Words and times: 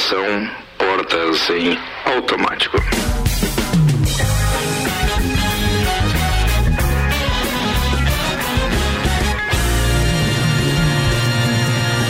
Atenção, 0.00 0.50
portas 0.78 1.50
em 1.50 1.78
automático. 2.06 2.78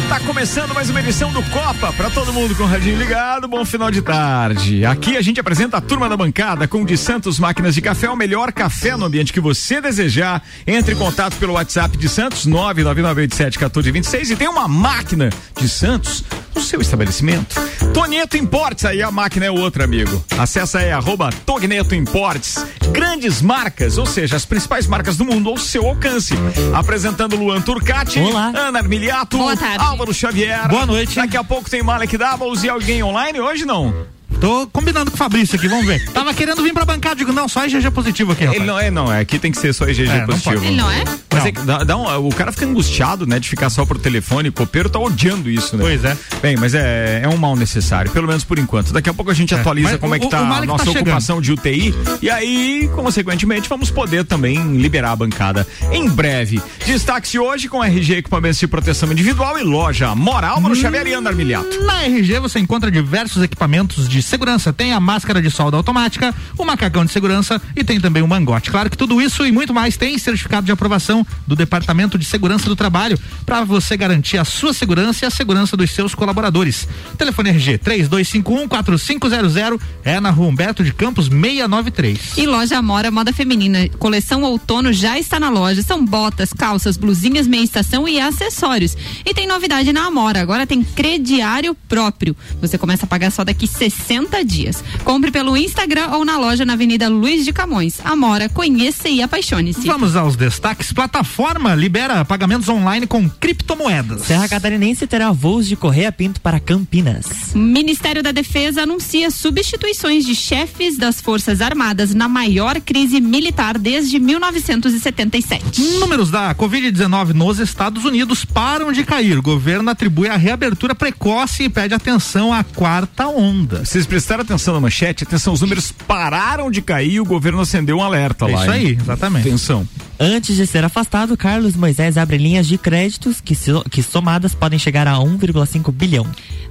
Tá 0.08 0.21
começando 0.21 0.72
mais 0.72 0.88
uma 0.88 1.00
edição 1.00 1.32
do 1.32 1.42
Copa 1.50 1.92
para 1.92 2.11
todo 2.11 2.32
mundo 2.32 2.54
com 2.54 2.62
o 2.62 2.66
radinho 2.66 2.96
ligado. 2.96 3.48
Bom 3.48 3.64
final 3.64 3.90
de 3.90 4.02
tarde. 4.02 4.84
Aqui 4.84 5.16
a 5.16 5.22
gente 5.22 5.40
apresenta 5.40 5.76
a 5.76 5.80
turma 5.80 6.08
da 6.08 6.16
bancada 6.16 6.68
com 6.68 6.82
o 6.82 6.86
de 6.86 6.96
Santos 6.96 7.40
Máquinas 7.40 7.74
de 7.74 7.80
Café, 7.80 8.08
o 8.08 8.16
melhor 8.16 8.52
café 8.52 8.96
no 8.96 9.04
ambiente 9.04 9.32
que 9.32 9.40
você 9.40 9.80
desejar. 9.80 10.42
Entre 10.64 10.94
em 10.94 10.96
contato 10.96 11.36
pelo 11.36 11.54
WhatsApp 11.54 11.96
de 11.96 12.08
Santos 12.08 12.46
999871426 12.46 14.30
e 14.30 14.36
tem 14.36 14.48
uma 14.48 14.68
máquina 14.68 15.30
de 15.56 15.68
Santos 15.68 16.24
no 16.55 16.60
seu 16.62 16.80
estabelecimento. 16.80 17.55
Tonieto 17.92 18.37
Importes, 18.37 18.84
aí 18.84 19.02
a 19.02 19.10
máquina 19.10 19.46
é 19.46 19.50
outra, 19.50 19.84
amigo. 19.84 20.24
Acesse 20.38 20.76
aí 20.76 20.90
arroba 20.90 21.30
Togneto 21.45 21.95
Importes. 21.95 22.64
Grandes 22.92 23.40
marcas, 23.42 23.98
ou 23.98 24.06
seja, 24.06 24.36
as 24.36 24.45
principais 24.45 24.86
marcas 24.86 25.16
do 25.16 25.24
mundo 25.24 25.50
ao 25.50 25.56
seu 25.56 25.86
alcance. 25.86 26.34
Apresentando 26.74 27.36
Luan 27.36 27.60
Turcati, 27.60 28.20
Olá. 28.20 28.52
Ana 28.54 28.78
Armiliato, 28.78 29.38
Boa 29.38 29.56
tarde. 29.56 29.84
Álvaro 29.84 30.12
Xavier. 30.12 30.68
Boa 30.68 30.86
noite. 30.86 31.16
Daqui 31.16 31.36
a 31.36 31.45
pouco 31.45 31.68
tem 31.68 31.82
Malek 31.82 32.16
Doubles 32.16 32.62
e 32.62 32.68
alguém 32.68 33.02
online 33.02 33.40
hoje 33.40 33.64
não? 33.64 34.06
Tô 34.40 34.66
combinando 34.68 35.10
com 35.10 35.14
o 35.16 35.18
Fabrício 35.18 35.56
aqui, 35.56 35.68
vamos 35.68 35.84
ver. 35.86 36.02
Tava 36.12 36.32
querendo 36.32 36.62
vir 36.62 36.72
pra 36.72 36.84
bancada, 36.84 37.16
digo, 37.16 37.32
não, 37.32 37.46
só 37.46 37.66
IgG 37.66 37.90
positivo 37.90 38.32
aqui, 38.32 38.44
rapaz. 38.44 38.58
Ele 38.60 38.66
não 38.70 38.78
é, 38.78 38.90
não. 38.90 39.12
É, 39.12 39.20
aqui 39.20 39.38
tem 39.38 39.52
que 39.52 39.58
ser 39.58 39.72
só 39.74 39.86
IgG 39.86 40.08
É, 40.08 40.18
não 40.20 40.26
positivo. 40.26 40.54
pode. 40.54 40.66
Ele 40.66 40.76
não 40.76 40.90
é? 40.90 41.04
Mas 41.32 41.40
Não. 41.42 41.46
é 41.46 41.52
que 41.52 41.60
dá, 41.62 41.84
dá 41.84 41.96
um- 41.96 42.26
o 42.26 42.34
cara 42.34 42.50
fica 42.50 42.66
angustiado, 42.66 43.26
né, 43.26 43.38
de 43.38 43.48
ficar 43.48 43.70
só 43.70 43.84
pro 43.86 43.98
telefone. 43.98 44.48
O 44.48 44.52
copeiro 44.52 44.88
tá 44.90 44.98
odiando 44.98 45.48
isso, 45.50 45.76
né? 45.76 45.82
Pois 45.84 46.04
é. 46.04 46.16
Bem, 46.42 46.56
mas 46.56 46.74
é, 46.74 47.20
é 47.22 47.28
um 47.28 47.36
mal 47.36 47.54
necessário, 47.54 48.10
pelo 48.10 48.26
menos 48.26 48.42
por 48.42 48.58
enquanto. 48.58 48.92
Daqui 48.92 49.08
a 49.10 49.14
pouco 49.14 49.30
a 49.30 49.34
gente 49.34 49.54
atualiza 49.54 49.90
Mas 49.92 50.00
como 50.00 50.14
é 50.14 50.18
que 50.18 50.26
o- 50.26 50.28
tá 50.30 50.40
o 50.40 50.45
a 50.45 50.46
Malek 50.46 50.66
nossa 50.66 50.84
tá 50.86 50.90
ocupação 50.90 51.40
de 51.40 51.52
UTI. 51.52 51.95
E 52.22 52.28
aí, 52.30 52.90
consequentemente, 52.95 53.68
vamos 53.68 53.90
poder 53.90 54.24
também 54.24 54.76
liberar 54.76 55.12
a 55.12 55.16
bancada 55.16 55.66
em 55.93 56.09
breve. 56.09 56.60
Destaque-se 56.84 57.38
hoje 57.38 57.68
com 57.68 57.82
RG 57.84 58.15
Equipamentos 58.16 58.59
de 58.59 58.66
Proteção 58.66 59.10
Individual 59.12 59.59
e 59.59 59.62
loja 59.62 60.15
Moral 60.15 60.60
no 60.60 60.74
Xavier 60.74 61.06
e 61.06 61.15
Andar 61.15 61.34
Miliato. 61.34 61.84
Na 61.84 62.04
RG 62.04 62.40
você 62.40 62.59
encontra 62.59 62.90
diversos 62.90 63.43
equipamentos 63.43 64.09
de 64.09 64.20
segurança. 64.31 64.73
Tem 64.73 64.92
a 64.92 65.00
máscara 65.00 65.42
de 65.42 65.50
solda 65.50 65.77
automática, 65.77 66.34
o 66.56 66.64
macacão 66.64 67.05
de 67.05 67.12
segurança 67.12 67.61
e 67.77 67.84
tem 67.84 68.00
também 68.00 68.23
o 68.23 68.28
mangote. 68.28 68.70
Claro 68.70 68.89
que 68.89 68.97
tudo 68.97 69.20
isso 69.20 69.45
e 69.45 69.53
muito 69.53 69.75
mais 69.75 69.97
tem 69.97 70.17
certificado 70.17 70.64
de 70.64 70.72
aprovação 70.72 71.27
do 71.47 71.56
Departamento 71.56 72.17
de 72.17 72.25
Segurança 72.25 72.67
do 72.67 72.77
Trabalho 72.77 73.19
para 73.45 73.64
você 73.64 73.97
garantir 73.97 74.39
a 74.39 74.45
sua 74.45 74.72
segurança 74.72 75.25
e 75.25 75.27
a 75.27 75.31
segurança 75.31 75.77
dos 75.77 75.91
seus 75.91 76.14
colaboradores. 76.14 76.87
Telefone 77.19 77.50
RG 77.50 77.78
32514500 77.78 79.81
é 80.05 80.20
na 80.20 80.31
Rua 80.31 80.48
Humberto 80.48 80.84
de 80.84 80.92
Campos 80.92 81.27
693. 81.27 82.39
E 82.39 82.47
loja 82.47 82.78
Amora 82.78 83.11
Moda 83.11 83.33
Feminina. 83.33 83.89
Coleção 83.98 84.42
outono 84.42 84.92
já 84.92 85.19
está 85.19 85.41
na 85.41 85.50
loja. 85.50 85.83
São 85.83 86.05
botas, 86.05 86.53
calças, 86.53 86.97
blusinhas, 86.97 87.47
meia 87.47 87.65
estação 87.65 88.06
e 88.06 88.20
acessórios. 88.20 88.97
E 89.25 89.34
tem 89.34 89.47
novidade 89.47 89.92
na 89.92 90.06
Amora. 90.06 90.41
Agora 90.41 90.67
tem 90.67 90.83
crediário 90.83 91.75
próprio. 91.89 92.37
Você 92.61 92.78
começa 92.78 93.05
a 93.05 93.09
pagar 93.09 93.33
só 93.33 93.44
daqui 93.44 93.67
60 93.67 94.20
dias. 94.45 94.83
Compre 95.05 95.31
pelo 95.31 95.57
Instagram 95.57 96.09
ou 96.13 96.25
na 96.25 96.39
loja 96.39 96.65
na 96.65 96.73
Avenida 96.73 97.09
Luiz 97.09 97.45
de 97.45 97.53
Camões. 97.53 97.99
Amora, 98.05 98.49
conheça 98.49 99.09
e 99.09 99.23
apaixone-se. 99.23 99.87
Vamos 99.87 100.17
aos 100.17 100.37
destaques. 100.37 100.93
Plataforma 100.93 101.75
libera 101.75 102.25
pagamentos 102.25 102.69
online 102.69 103.07
com 103.07 103.29
criptomoedas. 103.29 104.23
Serra 104.23 104.49
Catarinense 104.49 105.07
terá 105.07 105.31
voos 105.33 105.67
de 105.67 105.77
Correia 105.77 106.11
Pinto 106.11 106.41
para 106.41 106.61
Campinas. 106.61 107.55
Ministério 107.55 108.23
da 108.23 108.33
Defesa 108.33 108.83
anuncia 108.83 109.31
substituições 109.31 110.25
de 110.25 110.34
chefes 110.34 110.97
das 110.97 111.21
Forças 111.21 111.61
Armadas 111.61 112.15
na 112.15 112.29
maior 112.29 112.81
crise 112.81 113.21
militar 113.21 113.79
desde 113.79 114.19
1977. 114.19 115.81
Números 115.99 116.31
da 116.31 116.55
Covid-19 116.55 117.33
nos 117.33 117.59
Estados 117.59 118.05
Unidos 118.05 118.44
param 118.44 118.93
de 118.93 119.05
cair. 119.05 119.39
O 119.39 119.43
governo 119.43 119.91
atribui 119.91 120.28
a 120.28 120.37
reabertura 120.37 120.94
precoce 120.94 121.65
e 121.65 121.69
pede 121.69 121.94
atenção 121.94 122.53
à 122.53 122.65
quarta 122.65 123.28
onda. 123.28 123.84
Vocês 123.84 124.06
prestaram 124.10 124.43
atenção 124.43 124.75
na 124.75 124.81
manchete? 124.81 125.22
Atenção, 125.25 125.53
os 125.53 125.60
números 125.60 125.93
pararam 125.93 126.71
de 126.71 126.82
cair 126.82 127.12
e 127.12 127.21
o 127.21 127.25
governo 127.25 127.60
acendeu 127.60 127.97
um 127.98 128.03
alerta 128.03 128.44
É 128.47 128.53
lá. 128.54 128.62
isso 128.62 128.72
hein? 128.75 128.87
aí, 128.88 128.98
exatamente. 129.00 129.48
Atenção. 129.48 129.88
Antes 130.22 130.54
de 130.54 130.66
ser 130.66 130.84
afastado, 130.84 131.34
Carlos 131.34 131.75
Moisés 131.75 132.19
abre 132.19 132.36
linhas 132.36 132.66
de 132.69 132.76
créditos 132.76 133.41
que, 133.41 133.54
so- 133.54 133.82
que 133.91 134.03
somadas 134.03 134.54
podem 134.54 134.78
chegar 134.78 135.08
a 135.08 135.14
1,5 135.14 135.91
bilhão. 135.91 136.26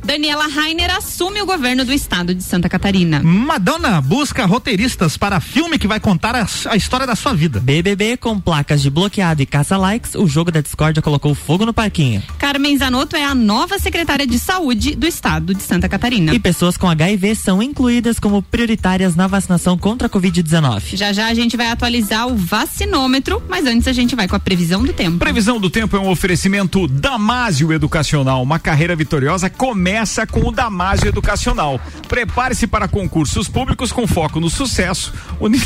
Daniela 0.06 0.48
Rainer 0.48 0.96
assume 0.96 1.42
o 1.42 1.46
governo 1.46 1.84
do 1.84 1.92
estado 1.92 2.34
de 2.34 2.42
Santa 2.44 2.70
Catarina. 2.70 3.22
Madonna 3.22 4.00
busca 4.00 4.46
roteiristas 4.46 5.18
para 5.18 5.42
filme 5.42 5.78
que 5.80 5.88
vai 5.88 6.00
contar 6.00 6.36
a, 6.36 6.48
a 6.70 6.76
história 6.78 7.06
da 7.08 7.16
sua 7.16 7.34
vida. 7.34 7.60
BBB 7.60 8.16
com 8.18 8.40
placas 8.40 8.82
de 8.82 8.90
bloqueado 8.90 9.42
e 9.42 9.46
caça-likes, 9.46 10.14
o 10.16 10.26
jogo 10.28 10.52
da 10.52 10.62
discórdia 10.62 11.02
colocou 11.02 11.34
fogo 11.36 11.66
no 11.66 11.74
parquinho. 11.74 12.24
Carmen 12.38 12.78
Zanotto 12.78 13.16
é 13.18 13.26
a 13.26 13.36
nova 13.36 13.78
secretária 13.78 14.26
de 14.26 14.40
saúde 14.40 14.96
do 14.96 15.06
estado 15.08 15.54
de 15.54 15.64
Santa 15.64 15.90
Catarina. 15.90 16.34
E 16.34 16.40
pessoas 16.40 16.78
com 16.78 16.88
HIV 16.88 17.36
são 17.36 17.62
incluídas 17.62 18.20
como 18.20 18.42
prioritárias 18.42 19.16
na 19.18 19.28
vacinação 19.28 19.78
contra 19.78 20.08
a 20.08 20.10
Covid-19. 20.10 20.96
Já 20.96 21.12
já 21.12 21.28
a 21.28 21.34
gente 21.34 21.58
vai 21.58 21.68
atualizar 21.68 22.26
o 22.28 22.38
vacinômetro, 22.38 23.39
mas 23.48 23.66
antes 23.66 23.88
a 23.88 23.94
gente 23.94 24.16
vai 24.16 24.28
com 24.28 24.36
a 24.36 24.40
previsão 24.40 24.84
do 24.84 24.92
tempo. 24.94 25.18
Previsão 25.18 25.60
do 25.60 25.70
tempo 25.70 25.96
é 25.96 26.00
um 26.00 26.10
oferecimento 26.10 26.88
Damásio 26.88 27.72
Educacional. 27.72 28.42
Uma 28.44 28.60
carreira 28.60 28.96
vitoriosa 28.96 29.50
começa 29.50 30.26
com 30.28 30.48
o 30.48 30.52
Damásio 30.52 31.08
Educacional. 31.08 31.80
Prepare-se 32.08 32.68
para 32.68 32.88
concursos 32.88 33.48
públicos 33.48 33.92
com 33.92 34.06
foco 34.08 34.40
no 34.40 34.50
sucesso. 34.50 35.14
Uni- 35.40 35.62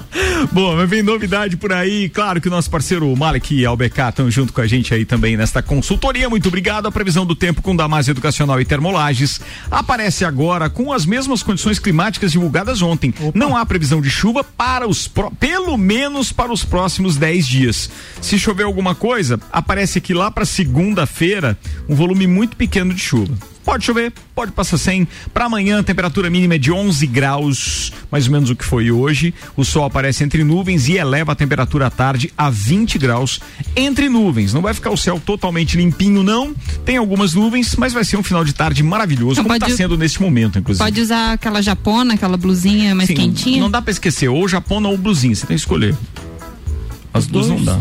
Bom, 0.52 0.76
mas 0.76 0.88
vem 0.88 1.02
novidade 1.02 1.56
por 1.56 1.72
aí. 1.72 2.08
Claro 2.08 2.40
que 2.40 2.48
o 2.48 2.50
nosso 2.50 2.70
parceiro 2.70 3.14
Malek 3.16 3.54
e 3.54 3.66
Albecar 3.66 4.10
estão 4.10 4.30
junto 4.30 4.52
com 4.52 4.60
a 4.60 4.66
gente 4.66 4.92
aí 4.94 5.04
também 5.04 5.36
nesta 5.36 5.62
consultoria. 5.62 6.28
Muito 6.28 6.48
obrigado. 6.48 6.86
A 6.86 6.92
previsão 6.92 7.26
do 7.26 7.34
tempo 7.34 7.62
com 7.62 7.74
Damásio 7.76 8.12
Educacional 8.12 8.60
e 8.60 8.64
Termolages 8.64 9.40
aparece 9.70 10.24
agora 10.24 10.68
com 10.68 10.92
as 10.92 11.06
mesmas 11.06 11.42
condições 11.42 11.78
climáticas 11.78 12.32
divulgadas 12.32 12.82
ontem. 12.82 13.12
Não 13.34 13.56
há 13.56 13.64
previsão 13.64 14.00
de 14.00 14.10
chuva 14.10 14.44
para 14.44 14.86
os 14.86 15.10
pelo 15.38 15.76
menos 15.76 16.32
para 16.32 16.52
os 16.52 16.64
próximos 16.64 17.16
10 17.16 17.46
dias. 17.46 17.90
Se 18.20 18.38
chover 18.38 18.64
alguma 18.64 18.94
coisa, 18.94 19.40
aparece 19.52 19.98
aqui 19.98 20.14
lá 20.14 20.30
para 20.30 20.44
segunda-feira 20.44 21.58
um 21.88 21.94
volume 21.94 22.26
muito 22.26 22.56
pequeno 22.56 22.94
de 22.94 23.00
chuva. 23.00 23.51
Pode 23.64 23.84
chover, 23.84 24.12
pode 24.34 24.52
passar 24.52 24.76
sem. 24.76 25.06
Para 25.32 25.44
amanhã, 25.44 25.80
a 25.80 25.82
temperatura 25.82 26.28
mínima 26.28 26.54
é 26.56 26.58
de 26.58 26.72
11 26.72 27.06
graus, 27.06 27.92
mais 28.10 28.26
ou 28.26 28.32
menos 28.32 28.50
o 28.50 28.56
que 28.56 28.64
foi 28.64 28.90
hoje. 28.90 29.32
O 29.56 29.64
sol 29.64 29.84
aparece 29.84 30.24
entre 30.24 30.42
nuvens 30.42 30.88
e 30.88 30.96
eleva 30.96 31.32
a 31.32 31.34
temperatura 31.34 31.86
à 31.86 31.90
tarde 31.90 32.32
a 32.36 32.50
20 32.50 32.98
graus 32.98 33.40
entre 33.76 34.08
nuvens. 34.08 34.52
Não 34.52 34.60
vai 34.60 34.74
ficar 34.74 34.90
o 34.90 34.96
céu 34.96 35.20
totalmente 35.24 35.76
limpinho, 35.76 36.22
não. 36.22 36.54
Tem 36.84 36.96
algumas 36.96 37.34
nuvens, 37.34 37.76
mas 37.76 37.92
vai 37.92 38.04
ser 38.04 38.16
um 38.16 38.22
final 38.22 38.44
de 38.44 38.52
tarde 38.52 38.82
maravilhoso, 38.82 39.40
Então 39.40 39.44
como 39.44 39.54
está 39.54 39.70
sendo 39.70 39.96
nesse 39.96 40.20
momento, 40.20 40.58
inclusive. 40.58 40.84
Pode 40.84 41.00
usar 41.00 41.32
aquela 41.32 41.62
japona, 41.62 42.14
aquela 42.14 42.36
blusinha 42.36 42.94
mais 42.94 43.08
Sim, 43.08 43.14
quentinha. 43.14 43.60
Não 43.60 43.70
dá 43.70 43.80
pra 43.80 43.92
esquecer, 43.92 44.28
ou 44.28 44.48
japona 44.48 44.88
ou 44.88 44.98
blusinha, 44.98 45.34
você 45.34 45.46
tem 45.46 45.56
que 45.56 45.60
escolher. 45.60 45.96
As 47.14 47.26
duas 47.26 47.48
não 47.48 47.62
dá. 47.62 47.78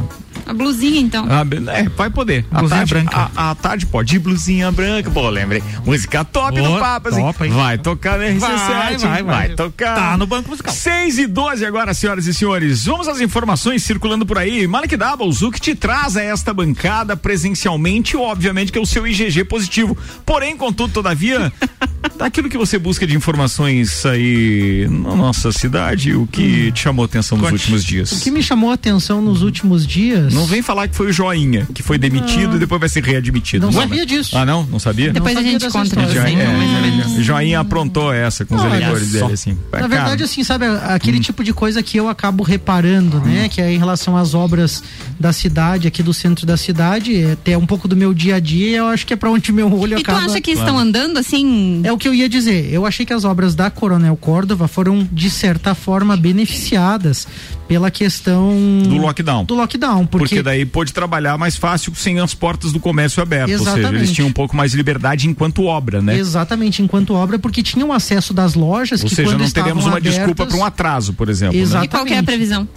A 0.51 0.53
blusinha, 0.53 0.99
então. 0.99 1.25
Ah, 1.29 1.45
é, 1.71 1.83
vai 1.83 2.09
poder. 2.09 2.45
A 2.51 2.59
Blusinha 2.59 2.79
tarde, 2.79 2.93
branca. 2.93 3.31
A, 3.33 3.51
a 3.51 3.55
tarde 3.55 3.85
pode. 3.85 4.11
De 4.11 4.19
blusinha 4.19 4.69
branca. 4.69 5.09
Pô, 5.09 5.29
lembrei. 5.29 5.63
Música 5.85 6.25
top 6.25 6.59
no 6.59 6.77
papo, 6.77 7.07
assim. 7.07 7.21
top, 7.21 7.45
hein? 7.45 7.51
Vai 7.51 7.77
tocar 7.77 8.19
no 8.19 8.25
RC7. 8.25 8.39
Vai, 8.39 8.97
vai, 8.97 9.23
vai. 9.23 9.49
tocar. 9.55 9.95
Tá 9.95 10.17
no 10.17 10.27
banco 10.27 10.49
musical. 10.49 10.73
6 10.73 11.19
e 11.19 11.27
12 11.27 11.65
agora, 11.65 11.93
senhoras 11.93 12.27
e 12.27 12.33
senhores. 12.33 12.85
Vamos 12.85 13.07
às 13.07 13.21
informações 13.21 13.81
circulando 13.83 14.25
por 14.25 14.37
aí. 14.37 14.67
Malek 14.67 14.97
Doubles, 14.97 15.41
o 15.41 15.51
que 15.51 15.61
te 15.61 15.73
traz 15.73 16.17
a 16.17 16.21
esta 16.21 16.53
bancada 16.53 17.15
presencialmente, 17.15 18.17
obviamente 18.17 18.73
que 18.73 18.77
é 18.77 18.81
o 18.81 18.85
seu 18.85 19.07
IgG 19.07 19.45
positivo. 19.45 19.97
Porém, 20.25 20.57
contudo, 20.57 20.91
todavia, 20.91 21.53
daquilo 22.21 22.49
que 22.49 22.57
você 22.57 22.77
busca 22.77 23.05
de 23.07 23.15
informações 23.15 24.05
aí 24.05 24.87
na 24.89 25.15
nossa 25.15 25.51
cidade, 25.51 26.13
o 26.13 26.27
que 26.27 26.71
te 26.71 26.81
chamou 26.81 27.03
a 27.03 27.05
atenção 27.05 27.37
nos 27.37 27.49
Conte. 27.49 27.59
últimos 27.61 27.83
dias? 27.83 28.11
O 28.11 28.19
que 28.21 28.31
me 28.31 28.43
chamou 28.43 28.69
a 28.71 28.73
atenção 28.75 29.21
nos 29.21 29.41
últimos 29.41 29.85
dias. 29.85 30.33
Não 30.33 30.45
vem 30.45 30.61
falar 30.61 30.87
que 30.87 30.95
foi 30.95 31.07
o 31.07 31.13
Joinha, 31.13 31.67
que 31.73 31.81
foi 31.81 31.97
demitido 31.97 32.55
e 32.55 32.59
depois 32.59 32.79
vai 32.79 32.89
ser 32.89 33.03
readmitido. 33.03 33.65
Não 33.65 33.71
Vai. 33.73 33.87
sabia 33.87 34.05
disso. 34.05 34.37
Ah, 34.37 34.45
não? 34.45 34.63
Não 34.65 34.79
sabia? 34.79 35.11
Depois 35.11 35.33
a 35.35 35.39
sabia 35.39 35.51
gente 35.51 35.61
dessa 35.61 35.77
conta 35.79 35.99
história. 36.01 36.23
menos. 36.35 37.17
é, 37.19 37.23
Joinha 37.23 37.59
aprontou 37.59 38.13
essa 38.13 38.45
com 38.45 38.55
os 38.55 38.61
Olha 38.61 38.75
eleitores 38.75 39.07
só. 39.11 39.19
dele, 39.21 39.33
assim. 39.33 39.57
Na 39.71 39.87
verdade, 39.87 40.23
assim, 40.23 40.43
sabe, 40.43 40.65
aquele 40.87 41.17
Hum. 41.17 41.21
tipo 41.21 41.43
de 41.43 41.53
coisa 41.53 41.81
que 41.83 41.97
eu 41.97 42.07
acabo 42.07 42.43
reparando, 42.43 43.19
né? 43.21 43.49
Que 43.49 43.61
é 43.61 43.71
em 43.73 43.77
relação 43.77 44.15
às 44.15 44.33
obras 44.33 44.83
da 45.19 45.33
cidade, 45.33 45.87
aqui 45.87 46.01
do 46.03 46.13
centro 46.13 46.45
da 46.45 46.57
cidade, 46.57 47.15
é 47.21 47.31
até 47.33 47.57
um 47.57 47.65
pouco 47.65 47.87
do 47.87 47.95
meu 47.95 48.13
dia 48.13 48.35
a 48.35 48.39
dia, 48.39 48.77
eu 48.77 48.85
acho 48.87 49.05
que 49.05 49.13
é 49.13 49.15
pra 49.15 49.29
onde 49.31 49.51
meu 49.51 49.71
olho 49.73 49.97
E 49.97 50.03
tu 50.03 50.11
acaba. 50.11 50.25
acha 50.25 50.39
que 50.41 50.51
estão 50.51 50.77
andando 50.77 51.17
assim? 51.17 51.81
É 51.83 51.91
o 51.91 51.97
que 51.97 52.09
eu 52.11 52.15
ia 52.15 52.29
dizer. 52.29 52.71
Eu 52.71 52.85
achei 52.85 53.05
que 53.05 53.13
as 53.13 53.23
obras 53.23 53.55
da 53.55 53.69
Coronel 53.71 54.15
Córdova 54.17 54.67
foram, 54.67 55.07
de 55.11 55.29
certa 55.29 55.73
forma, 55.73 56.15
beneficiadas 56.17 57.27
pela 57.67 57.89
questão 57.89 58.53
do 58.87 58.97
lockdown. 58.97 59.45
do 59.45 59.55
lockdown. 59.55 60.05
Porque, 60.05 60.27
Porque, 60.27 60.43
daí 60.43 60.65
pôde 60.65 60.91
trabalhar 60.93 61.37
mais 61.37 61.55
fácil 61.55 61.93
sem 61.95 62.19
as 62.19 62.33
portas 62.33 62.71
do 62.73 62.79
comércio 62.79 63.23
aberto. 63.23 63.51
Ou 63.51 63.57
seja, 63.59 63.69
eles 63.71 63.79
Exatamente. 63.85 64.13
tinham 64.13 64.27
um 64.29 64.33
pouco 64.33 64.55
mais 64.55 64.71
de 64.71 64.77
liberdade 64.77 65.27
enquanto 65.27 65.63
obra, 65.63 66.01
né? 66.01 66.17
Exatamente, 66.17 66.81
enquanto 66.81 67.13
obra, 67.13 67.39
porque 67.39 67.63
tinham 67.63 67.91
acesso 67.93 68.33
das 68.33 68.53
lojas 68.55 69.01
Ou 69.01 69.09
que 69.09 69.15
seja, 69.15 69.29
quando 69.31 69.41
não 69.41 69.49
teremos 69.49 69.85
uma 69.85 69.97
abertas, 69.97 70.15
desculpa 70.17 70.45
para 70.45 70.57
um 70.57 70.65
atraso, 70.65 71.13
por 71.13 71.29
exemplo. 71.29 71.55
né? 71.55 71.61
Exato. 71.61 71.85
E 71.85 71.87
qual 71.87 72.03
que 72.05 72.11
é 72.11 72.17
a 72.17 72.19
Exatamente. 72.19 72.37
previsão? 72.37 72.67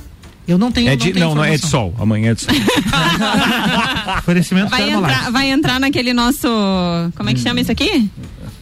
Eu 0.47 0.59
não 0.59 0.71
tenho 0.71 0.91
É 0.91 0.97
de, 0.97 1.11
tenho 1.11 1.25
não, 1.27 1.35
não 1.37 1.45
é 1.45 1.57
de 1.57 1.67
sol. 1.67 1.95
Amanhã 1.99 2.33
é 2.33 2.35
de 2.35 2.43
sol. 2.43 2.55
Oferecimento 4.19 4.69
Vai 4.71 4.91
entrar, 4.91 5.31
vai 5.33 5.51
entrar 5.51 5.81
naquele 5.81 6.13
nosso. 6.13 6.47
Como 7.17 7.31
é 7.31 7.35
que 7.35 7.41
chama 7.41 7.61
isso 7.61 7.73
aqui? 7.73 8.11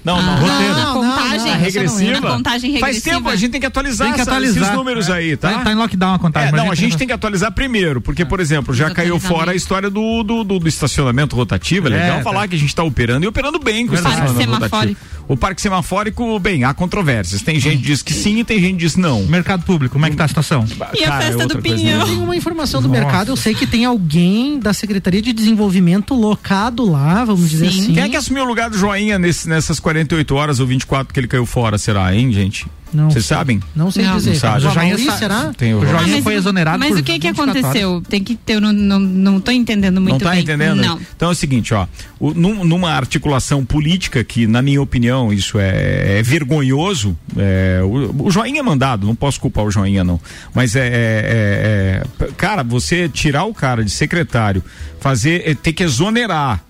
Não, 0.04 0.20
não. 0.20 0.32
Ah, 0.32 0.36
roteiro. 0.36 0.74
na 0.74 0.84
Não, 0.84 0.92
contagem. 0.94 1.38
não, 1.38 1.44
não, 1.46 1.52
A 1.52 1.56
regressiva? 1.56 2.20
Na 2.20 2.20
contagem 2.36 2.70
Faz 2.80 2.96
regressiva. 2.96 3.16
tempo, 3.16 3.28
a 3.28 3.36
gente 3.36 3.50
tem 3.52 3.60
que 3.60 3.66
atualizar, 3.66 4.06
Tem 4.08 4.14
que 4.16 4.20
atualizar. 4.22 4.62
esses 4.64 4.74
números 4.76 5.08
aí, 5.10 5.36
tá? 5.36 5.50
Tá, 5.52 5.58
tá 5.60 5.72
em 5.72 5.74
lockdown 5.76 6.14
a 6.14 6.18
contagem. 6.18 6.48
É, 6.48 6.52
não, 6.56 6.70
a 6.70 6.74
gente 6.74 6.96
tem 6.96 7.06
que 7.06 7.12
atualizar 7.12 7.52
primeiro, 7.52 8.00
porque, 8.00 8.24
por 8.24 8.40
exemplo, 8.40 8.74
já 8.74 8.90
caiu 8.90 9.18
fora 9.20 9.52
a 9.52 9.54
história 9.54 9.88
do, 9.88 10.22
do, 10.22 10.42
do- 10.44 10.58
do 10.58 10.68
estacionamento 10.68 11.36
rotativo. 11.36 11.88
É 11.88 11.92
É, 11.92 12.00
legal 12.02 12.16
tá. 12.18 12.22
falar 12.24 12.48
que 12.48 12.56
a 12.56 12.58
gente 12.58 12.68
está 12.70 12.82
operando 12.82 13.24
e 13.24 13.28
operando 13.28 13.58
bem 13.58 13.86
com 13.86 13.92
o 13.92 13.96
estacionamento 13.96 14.50
Parque 14.60 14.64
rotativo. 14.76 14.96
O 15.28 15.36
parque 15.36 15.62
semafórico, 15.62 16.38
bem, 16.40 16.64
há 16.64 16.74
controvérsias. 16.74 17.40
Tem 17.42 17.58
gente 17.60 17.78
que 17.78 17.84
diz 17.86 18.02
que 18.02 18.12
sim 18.12 18.40
e 18.40 18.44
tem 18.44 18.60
gente 18.60 18.72
que 18.72 18.78
diz 18.80 18.96
não. 18.96 19.22
Mercado 19.26 19.62
público, 19.64 19.92
como 19.92 20.04
é 20.04 20.10
que 20.10 20.16
tá 20.16 20.24
a 20.24 20.28
situação? 20.28 20.64
E 20.94 21.04
a 21.04 21.08
Cara, 21.08 21.24
é 21.24 21.26
festa 21.28 21.46
do 21.46 21.62
Pinhão? 21.62 22.00
né? 22.00 22.04
Tem 22.06 22.18
uma 22.18 22.34
informação 22.36 22.82
do 22.82 22.88
Nossa. 22.88 23.00
mercado, 23.00 23.28
eu 23.30 23.36
sei 23.36 23.54
que 23.54 23.66
tem 23.66 23.84
alguém 23.84 24.58
da 24.58 24.72
Secretaria 24.72 25.22
de 25.22 25.32
Desenvolvimento 25.32 26.12
locado 26.14 26.84
lá, 26.90 27.24
vamos 27.24 27.48
dizer 27.48 27.70
Sim. 27.70 27.80
assim. 27.82 27.94
Quem 27.94 28.02
é 28.02 28.08
que 28.08 28.16
assumiu 28.16 28.42
o 28.42 28.46
lugar 28.46 28.68
do 28.68 28.76
Joinha 28.76 29.16
nesse, 29.18 29.48
nessas 29.48 29.78
48 29.92 30.34
horas 30.34 30.60
ou 30.60 30.66
24 30.66 31.12
que 31.12 31.20
ele 31.20 31.28
caiu 31.28 31.44
fora, 31.46 31.76
será, 31.78 32.14
hein, 32.14 32.32
gente? 32.32 32.66
Não 32.92 33.10
Vocês 33.10 33.24
sabem? 33.24 33.58
Não 33.74 33.90
sei 33.90 34.04
Não. 34.04 34.16
dizer. 34.16 34.32
Não 34.32 34.36
sabe. 34.38 34.66
O 34.66 34.98
sa- 35.06 35.16
será? 35.16 35.50
Tem 35.56 35.74
o 35.74 35.80
Joinha. 35.80 35.98
Joinha 35.98 36.22
foi 36.22 36.34
exonerado 36.34 36.78
Mas 36.78 36.90
por 36.90 36.98
o 36.98 37.02
que 37.02 37.18
que 37.18 37.28
24 37.28 37.40
horas. 37.50 37.64
aconteceu? 37.64 38.02
Tem 38.06 38.22
que 38.22 38.36
ter, 38.36 38.56
eu 38.56 38.60
não, 38.60 38.70
não, 38.70 39.00
não 39.00 39.40
tô 39.40 39.50
entendendo 39.50 39.98
muito 39.98 40.12
não 40.12 40.18
tá 40.18 40.30
bem. 40.32 40.42
entendendo? 40.42 40.76
Não. 40.82 41.00
Então 41.16 41.30
é 41.30 41.32
o 41.32 41.34
seguinte, 41.34 41.72
ó, 41.72 41.86
o- 42.20 42.34
num- 42.34 42.64
numa 42.64 42.90
articulação 42.90 43.64
política 43.64 44.22
que, 44.22 44.46
na 44.46 44.60
minha 44.60 44.82
opinião, 44.82 45.32
isso 45.32 45.58
é, 45.58 46.18
é 46.18 46.22
vergonhoso, 46.22 47.16
é, 47.34 47.80
o, 47.82 48.24
o 48.26 48.30
joinha 48.30 48.60
é 48.60 48.62
mandado, 48.62 49.06
não 49.06 49.14
posso 49.14 49.40
culpar 49.40 49.64
o 49.64 49.70
joinha 49.70 50.04
não, 50.04 50.20
mas 50.54 50.76
é, 50.76 50.86
é- 50.86 50.92
é- 50.92 52.24
é- 52.26 52.32
cara, 52.36 52.62
você 52.62 53.08
tirar 53.08 53.44
o 53.44 53.54
cara 53.54 53.82
de 53.82 53.90
secretário, 53.90 54.62
fazer, 55.00 55.42
é, 55.48 55.54
ter 55.54 55.72
que 55.72 55.82
exonerar 55.82 56.62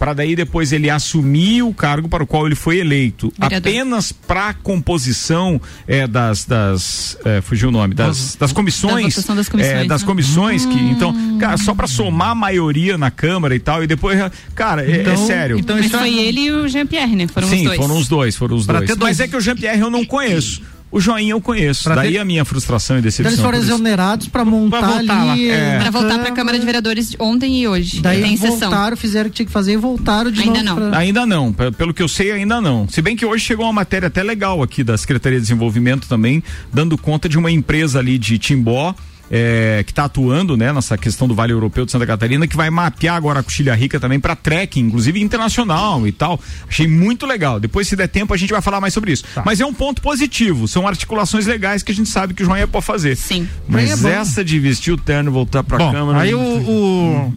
para 0.00 0.14
daí 0.14 0.34
depois 0.34 0.72
ele 0.72 0.88
assumir 0.88 1.62
o 1.62 1.72
cargo 1.74 2.08
para 2.08 2.24
o 2.24 2.26
qual 2.26 2.46
ele 2.46 2.54
foi 2.56 2.78
eleito 2.78 3.30
Vereador. 3.38 3.70
apenas 3.70 4.10
para 4.10 4.54
composição 4.54 5.60
é, 5.86 6.06
das 6.06 6.44
das 6.46 7.16
é, 7.24 7.40
fugiu 7.42 7.68
o 7.68 7.72
nome 7.72 7.94
das, 7.94 8.34
das 8.34 8.50
comissões 8.52 9.14
Da 9.24 9.34
das 9.34 9.48
comissões, 9.48 9.74
é, 9.76 9.84
das 9.84 10.00
né? 10.00 10.06
comissões 10.06 10.64
que 10.66 10.74
então 10.78 11.14
cara 11.38 11.56
só 11.58 11.74
para 11.74 11.86
somar 11.86 12.30
a 12.30 12.34
maioria 12.34 12.96
na 12.96 13.10
câmara 13.10 13.54
e 13.54 13.60
tal 13.60 13.84
e 13.84 13.86
depois 13.86 14.18
cara 14.54 14.84
é- 14.84 14.90
é, 14.90 15.00
Então- 15.02 15.16
sério 15.26 15.58
então 15.58 15.76
Mas 15.76 15.86
isso 15.86 15.96
é- 15.96 15.98
foi 15.98 16.18
ele 16.18 16.40
e 16.46 16.50
o 16.50 16.66
Jean-Pierre, 16.66 17.14
né? 17.14 17.26
Foram 17.28 17.48
sim 17.48 17.58
os 17.58 17.64
dois. 17.64 17.76
foram 17.78 17.96
os 17.98 18.08
dois 18.08 18.36
foram 18.36 18.56
os 18.56 18.66
Pra 18.66 18.78
dois 18.78 18.90
ter 18.90 18.96
dois- 18.96 19.10
mas 19.18 19.20
é 19.20 19.28
que 19.28 19.36
o 19.36 19.40
Jean 19.40 19.54
Pierre 19.56 19.80
eu 19.80 19.90
não 19.90 20.04
conheço 20.04 20.62
o 20.90 21.00
Joinha 21.00 21.32
eu 21.32 21.40
conheço 21.40 21.84
Pra 21.84 21.94
daí 21.96 22.12
ter- 22.12 22.18
a 22.18 22.24
minha 22.24 22.44
frustração 22.44 22.96
e 22.96 22.98
Então 22.98 23.04
decepção 23.08 23.30
eles 23.32 23.40
foram 23.40 23.58
exonerados 23.58 24.28
para 24.28 24.44
montar 24.44 24.78
Pra 24.78 24.88
voltar 24.88 25.24
lá. 25.24 25.32
ali. 25.32 25.48
É. 25.50 25.74
na 25.74 25.80
Pra 25.80 25.90
voltar 25.90 26.18
pra 26.18 26.30
Câmara 26.32 26.58
de 26.58 26.64
Vereadores 26.66 27.14
ontem 27.18 27.60
e 27.62 27.68
hoje. 27.68 28.00
Daí 28.00 28.22
tem 28.22 28.36
sessão. 28.36 28.58
voltaram, 28.70 28.96
fizeram 28.96 29.28
o 29.28 29.30
que 29.30 29.36
tinha 29.36 29.46
que 29.46 29.52
fazer 29.52 29.72
e 29.72 29.76
voltaram 29.76 30.30
de 30.30 30.40
Ainda 30.40 30.62
novo. 30.62 30.80
não. 30.80 30.90
pra- 30.90 30.98
Ainda 30.98 31.26
não, 31.26 31.52
pe- 31.52 31.70
pelo 31.72 31.94
que 31.94 32.02
eu 32.02 32.08
sei, 32.08 32.32
ainda 32.32 32.60
não. 32.60 32.88
Se 32.88 33.00
bem 33.00 33.16
que 33.16 33.24
hoje 33.24 33.44
chegou 33.44 33.66
uma 33.66 33.72
matéria 33.72 34.08
até 34.08 34.22
legal 34.22 34.62
aqui 34.62 34.82
da 34.84 34.96
Secretaria 34.98 35.38
de 35.38 35.42
Desenvolvimento 35.42 36.08
também, 36.08 36.42
dando 36.72 36.96
conta 36.98 37.28
de 37.28 37.38
uma 37.38 37.50
empresa 37.50 37.98
ali 37.98 38.18
de 38.18 38.38
Timbó. 38.38 38.94
É, 39.30 39.82
que 39.86 39.92
está 39.92 40.04
atuando 40.04 40.56
né, 40.56 40.72
nessa 40.72 40.98
questão 40.98 41.28
do 41.28 41.34
Vale 41.34 41.52
Europeu 41.52 41.84
de 41.86 41.92
Santa 41.92 42.06
Catarina, 42.06 42.46
que 42.46 42.56
vai 42.56 42.68
mapear 42.70 43.14
agora 43.16 43.40
a 43.40 43.42
Coxilha 43.42 43.74
Rica 43.74 44.00
também 44.00 44.18
para 44.18 44.34
trekking, 44.34 44.80
inclusive 44.80 45.20
internacional 45.20 46.06
e 46.06 46.12
tal. 46.12 46.40
Achei 46.68 46.86
muito 46.88 47.26
legal. 47.26 47.60
Depois, 47.60 47.86
se 47.88 47.94
der 47.96 48.08
tempo, 48.08 48.34
a 48.34 48.36
gente 48.36 48.50
vai 48.52 48.60
falar 48.62 48.80
mais 48.80 48.92
sobre 48.94 49.12
isso. 49.12 49.24
Mas 49.44 49.60
é 49.60 49.66
um 49.66 49.72
ponto 49.74 50.02
positivo, 50.02 50.66
são 50.66 50.86
articulações 50.88 51.46
legais 51.46 51.82
que 51.82 51.92
a 51.92 51.94
gente 51.94 52.08
sabe 52.08 52.34
que 52.34 52.42
o 52.42 52.46
Joinha 52.46 52.66
pode 52.66 52.84
fazer. 52.84 53.16
Sim. 53.16 53.48
Mas 53.68 53.84
Aí 53.84 53.90
é 53.90 53.96
bom. 53.96 54.08
essa 54.08 54.44
de 54.44 54.58
vestir 54.58 54.92
o 54.92 54.96
terno 54.96 55.30
e 55.30 55.32
voltar 55.32 55.62
pra 55.62 55.78
Bom, 55.78 55.92
Câmara. 55.92 56.20
aí 56.20 56.34
o, 56.34 56.38
o, 56.40 57.34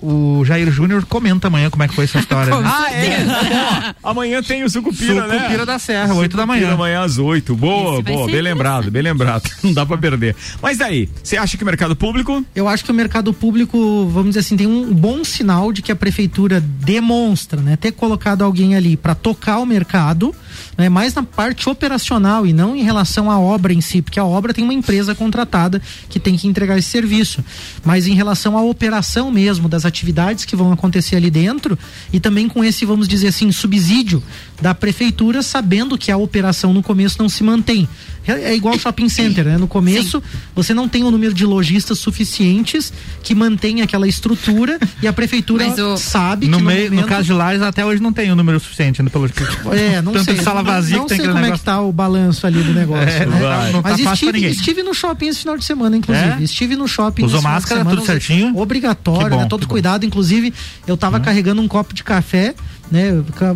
o, 0.00 0.38
o 0.40 0.44
Jair 0.44 0.70
Júnior 0.70 1.04
comenta 1.06 1.46
amanhã 1.48 1.70
como 1.70 1.82
é 1.82 1.88
que 1.88 1.94
foi 1.94 2.04
essa 2.04 2.18
história. 2.18 2.54
né? 2.56 2.62
Ah, 2.72 2.92
é? 2.92 3.94
Ó, 4.02 4.10
amanhã 4.10 4.42
tem 4.42 4.62
o 4.64 4.70
Sucupira, 4.70 5.26
né? 5.26 5.36
Sucupira 5.38 5.66
da 5.66 5.78
Serra, 5.78 6.14
8 6.14 6.36
da 6.36 6.42
Sucupira 6.42 6.46
manhã. 6.46 6.72
amanhã 6.74 7.02
às 7.02 7.18
8. 7.18 7.54
Boa, 7.56 8.02
boa, 8.02 8.26
bem 8.26 8.40
lembrado, 8.40 8.90
bem 8.90 9.02
lembrado. 9.02 9.48
Não 9.62 9.72
dá 9.72 9.84
pra 9.84 9.96
perder. 9.98 10.34
Mas 10.60 10.78
daí, 10.78 11.08
você 11.32 11.38
acha 11.38 11.56
que 11.56 11.62
o 11.62 11.66
mercado 11.66 11.96
público? 11.96 12.44
Eu 12.54 12.68
acho 12.68 12.84
que 12.84 12.90
o 12.90 12.94
mercado 12.94 13.32
público, 13.32 14.06
vamos 14.08 14.30
dizer 14.30 14.40
assim, 14.40 14.54
tem 14.54 14.66
um 14.66 14.92
bom 14.92 15.24
sinal 15.24 15.72
de 15.72 15.80
que 15.80 15.90
a 15.90 15.96
prefeitura 15.96 16.60
demonstra, 16.60 17.58
né, 17.58 17.74
ter 17.74 17.92
colocado 17.92 18.42
alguém 18.42 18.76
ali 18.76 18.98
para 18.98 19.14
tocar 19.14 19.58
o 19.58 19.64
mercado, 19.64 20.34
né, 20.76 20.88
mais 20.88 21.14
na 21.14 21.22
parte 21.22 21.68
operacional 21.68 22.46
e 22.46 22.52
não 22.52 22.74
em 22.74 22.82
relação 22.82 23.30
à 23.30 23.38
obra 23.38 23.72
em 23.72 23.80
si, 23.80 24.00
porque 24.02 24.18
a 24.18 24.24
obra 24.24 24.54
tem 24.54 24.64
uma 24.64 24.72
empresa 24.74 25.14
contratada 25.14 25.80
que 26.08 26.18
tem 26.18 26.36
que 26.36 26.46
entregar 26.48 26.78
esse 26.78 26.88
serviço, 26.88 27.44
mas 27.84 28.06
em 28.06 28.14
relação 28.14 28.56
à 28.56 28.62
operação 28.62 29.30
mesmo 29.30 29.68
das 29.68 29.84
atividades 29.84 30.44
que 30.44 30.56
vão 30.56 30.72
acontecer 30.72 31.16
ali 31.16 31.30
dentro 31.30 31.78
e 32.12 32.18
também 32.18 32.48
com 32.48 32.64
esse, 32.64 32.84
vamos 32.86 33.06
dizer 33.06 33.28
assim, 33.28 33.52
subsídio 33.52 34.22
da 34.60 34.74
prefeitura, 34.74 35.42
sabendo 35.42 35.98
que 35.98 36.10
a 36.10 36.16
operação 36.16 36.72
no 36.72 36.82
começo 36.82 37.16
não 37.18 37.28
se 37.28 37.42
mantém. 37.44 37.88
É 38.26 38.52
é 38.52 38.54
igual 38.54 38.78
shopping 38.78 39.08
center, 39.08 39.44
né? 39.44 39.58
No 39.58 39.66
começo 39.66 40.22
você 40.54 40.72
não 40.72 40.88
tem 40.88 41.02
o 41.02 41.10
número 41.10 41.34
de 41.34 41.44
lojistas 41.44 41.98
suficientes 41.98 42.92
que 43.22 43.34
mantém 43.34 43.82
aquela 43.82 44.06
estrutura 44.06 44.78
e 45.02 45.08
a 45.08 45.12
prefeitura 45.12 45.66
o- 45.82 45.96
sabe 45.96 46.46
No, 46.46 46.58
que 46.58 46.62
meio, 46.62 46.84
momento... 46.90 47.02
no 47.02 47.08
caso 47.08 47.24
de 47.24 47.32
Lares, 47.32 47.60
até 47.62 47.84
hoje 47.84 48.00
não 48.00 48.12
tem 48.12 48.30
o 48.30 48.36
número 48.36 48.60
suficiente, 48.60 49.02
né, 49.02 49.10
pelo 49.10 49.26
É, 49.72 50.00
não 50.00 50.12
Tanto 50.12 50.24
sei. 50.26 50.34
de 50.34 50.42
sala 50.44 50.62
vazia 50.74 50.96
não 50.96 51.04
que 51.04 51.08
tem 51.10 51.18
sei 51.18 51.26
como 51.26 51.38
é 51.38 51.42
negócio. 51.42 51.60
que 51.60 51.64
tá 51.64 51.80
o 51.80 51.92
balanço 51.92 52.46
ali 52.46 52.62
do 52.62 52.72
negócio. 52.74 53.08
É, 53.08 53.26
né? 53.26 53.26
não, 53.26 53.72
não 53.72 53.82
tá 53.82 53.90
Mas 53.90 54.00
fácil 54.00 54.04
pra 54.04 54.12
estive, 54.14 54.32
ninguém. 54.32 54.50
estive 54.50 54.82
no 54.82 54.94
shopping 54.94 55.26
esse 55.28 55.40
final 55.40 55.56
de 55.56 55.64
semana, 55.64 55.96
inclusive. 55.96 56.28
É? 56.28 56.42
Estive 56.42 56.76
no 56.76 56.86
shopping. 56.88 57.24
Usou 57.24 57.42
máscara, 57.42 57.80
semana, 57.80 57.96
tudo 57.96 58.06
certinho? 58.06 58.56
Obrigatório, 58.56 59.30
bom, 59.30 59.42
né? 59.42 59.46
Todo 59.48 59.62
bom. 59.66 59.70
cuidado. 59.70 60.04
Inclusive, 60.04 60.52
eu 60.86 60.96
tava 60.96 61.20
carregando 61.20 61.60
um 61.62 61.68
copo 61.68 61.94
de 61.94 62.02
café, 62.04 62.54
né? 62.92 63.10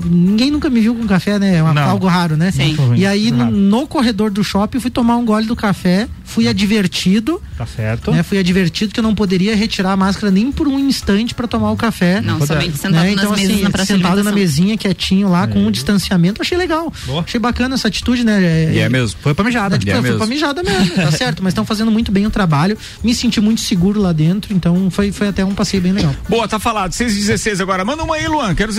Ninguém 0.05 0.51
nunca 0.51 0.69
me 0.71 0.81
viu 0.81 0.95
com 0.95 1.07
café, 1.07 1.39
né? 1.39 1.57
É 1.57 1.63
uma- 1.63 1.75
Não. 1.75 1.83
algo 1.91 2.07
raro, 2.07 2.37
né? 2.37 2.51
Sim. 2.51 2.77
E 2.97 3.07
aí, 3.07 3.31
no, 3.31 3.51
no 3.51 3.87
corredor 3.87 4.31
do 4.31 4.43
shopping, 4.43 4.79
eu 4.79 4.81
fui 4.83 4.91
tomar 4.91 5.17
um 5.17 5.25
gole 5.25 5.47
do 5.47 5.55
café, 5.55 6.09
fui 6.25 6.49
advertido. 6.49 7.41
Tá 7.57 7.67
certo. 7.67 8.11
Né, 8.11 8.23
fui 8.23 8.39
advertido 8.39 8.93
que 8.93 9.01
eu 9.01 9.03
não 9.05 9.15
poderia 9.15 9.55
retirar 9.57 9.93
a 9.93 9.97
máscara 9.97 10.31
nem 10.31 10.51
por 10.53 10.67
um 10.69 10.79
instante 10.79 11.35
para 11.35 11.47
tomar 11.47 11.71
o 11.71 11.77
café. 11.77 12.21
Não, 12.21 12.39
Puder. 12.39 12.47
somente 12.57 12.77
sentado 12.79 13.03
né? 13.05 13.15
nas 13.15 13.25
Então, 13.25 13.31
mesas 13.37 13.51
assim, 13.55 13.63
na 13.63 13.71
praça 13.71 13.93
de 13.97 14.03
sentado 14.03 14.23
na 14.25 14.33
mesinha 14.33 14.77
quietinho 14.77 15.29
lá, 15.29 15.47
com 15.47 15.59
um 15.61 15.71
distanciamento, 15.71 16.43
achei 16.43 16.57
legal. 16.59 16.93
Boa. 17.07 17.23
Achei 17.23 17.39
bacana 17.41 17.75
essa 17.75 17.89
atitude, 17.89 18.25
né? 18.25 18.73
E 18.75 18.79
é 18.81 18.89
mesmo. 18.89 19.19
Foi 19.23 19.35
pra 19.35 19.45
mijada. 19.45 19.77
É, 19.77 19.79
tipo, 19.79 19.91
É 19.91 19.95
foi 19.95 20.03
mesmo. 20.03 20.19
pra 20.19 20.27
mijada 20.27 20.63
mesmo, 20.63 20.91
tá 20.95 21.11
certo, 21.13 21.43
mas 21.43 21.53
estão 21.53 21.65
fazendo 21.65 21.91
muito 21.91 22.11
bem 22.13 22.27
o 22.27 22.31
trabalho. 22.31 22.77
Me 23.03 23.15
senti 23.15 23.41
muito 23.41 23.61
seguro 23.61 24.01
lá 24.01 24.13
dentro, 24.13 24.53
então 24.55 24.91
foi, 24.91 25.13
foi 25.13 25.29
até 25.29 25.45
um 25.45 25.55
passeio 25.55 25.83
bem 25.83 25.93
legal. 25.93 26.15
Boa, 26.29 26.47
tá 26.49 26.59
falado. 26.59 26.93
6 26.93 27.13
e 27.17 27.21
16 27.21 27.61
agora. 27.61 27.85
Manda 27.85 28.03
uma 28.05 28.17
aí, 28.17 28.27
Luan. 28.29 28.55
Quero 28.55 28.73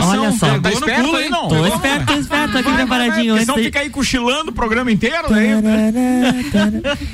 dizer. 0.00 0.18
Olha 0.18 0.32
só. 0.32 0.46
Tá 0.58 0.68
no 0.70 0.74
esperto 0.74 1.02
pulo, 1.02 1.16
aí, 1.16 1.24
hein? 1.24 1.30
não? 1.30 1.42
Tô 1.42 1.48
Pegou, 1.54 1.66
esperto, 1.68 2.06
tô 2.06 2.12
esperto 2.14 2.44
aqui 2.44 2.52
Vai, 2.52 2.62
vai, 2.62 2.62
vai, 2.62 2.74
preparadinho. 2.86 3.34
Antes, 3.34 3.46
senão 3.46 3.58
fica 3.62 3.80
aí 3.80 3.90
cochilando 3.90 4.50
o 4.50 4.54
programa 4.54 4.90
inteiro, 4.92 5.30
né? 5.30 5.60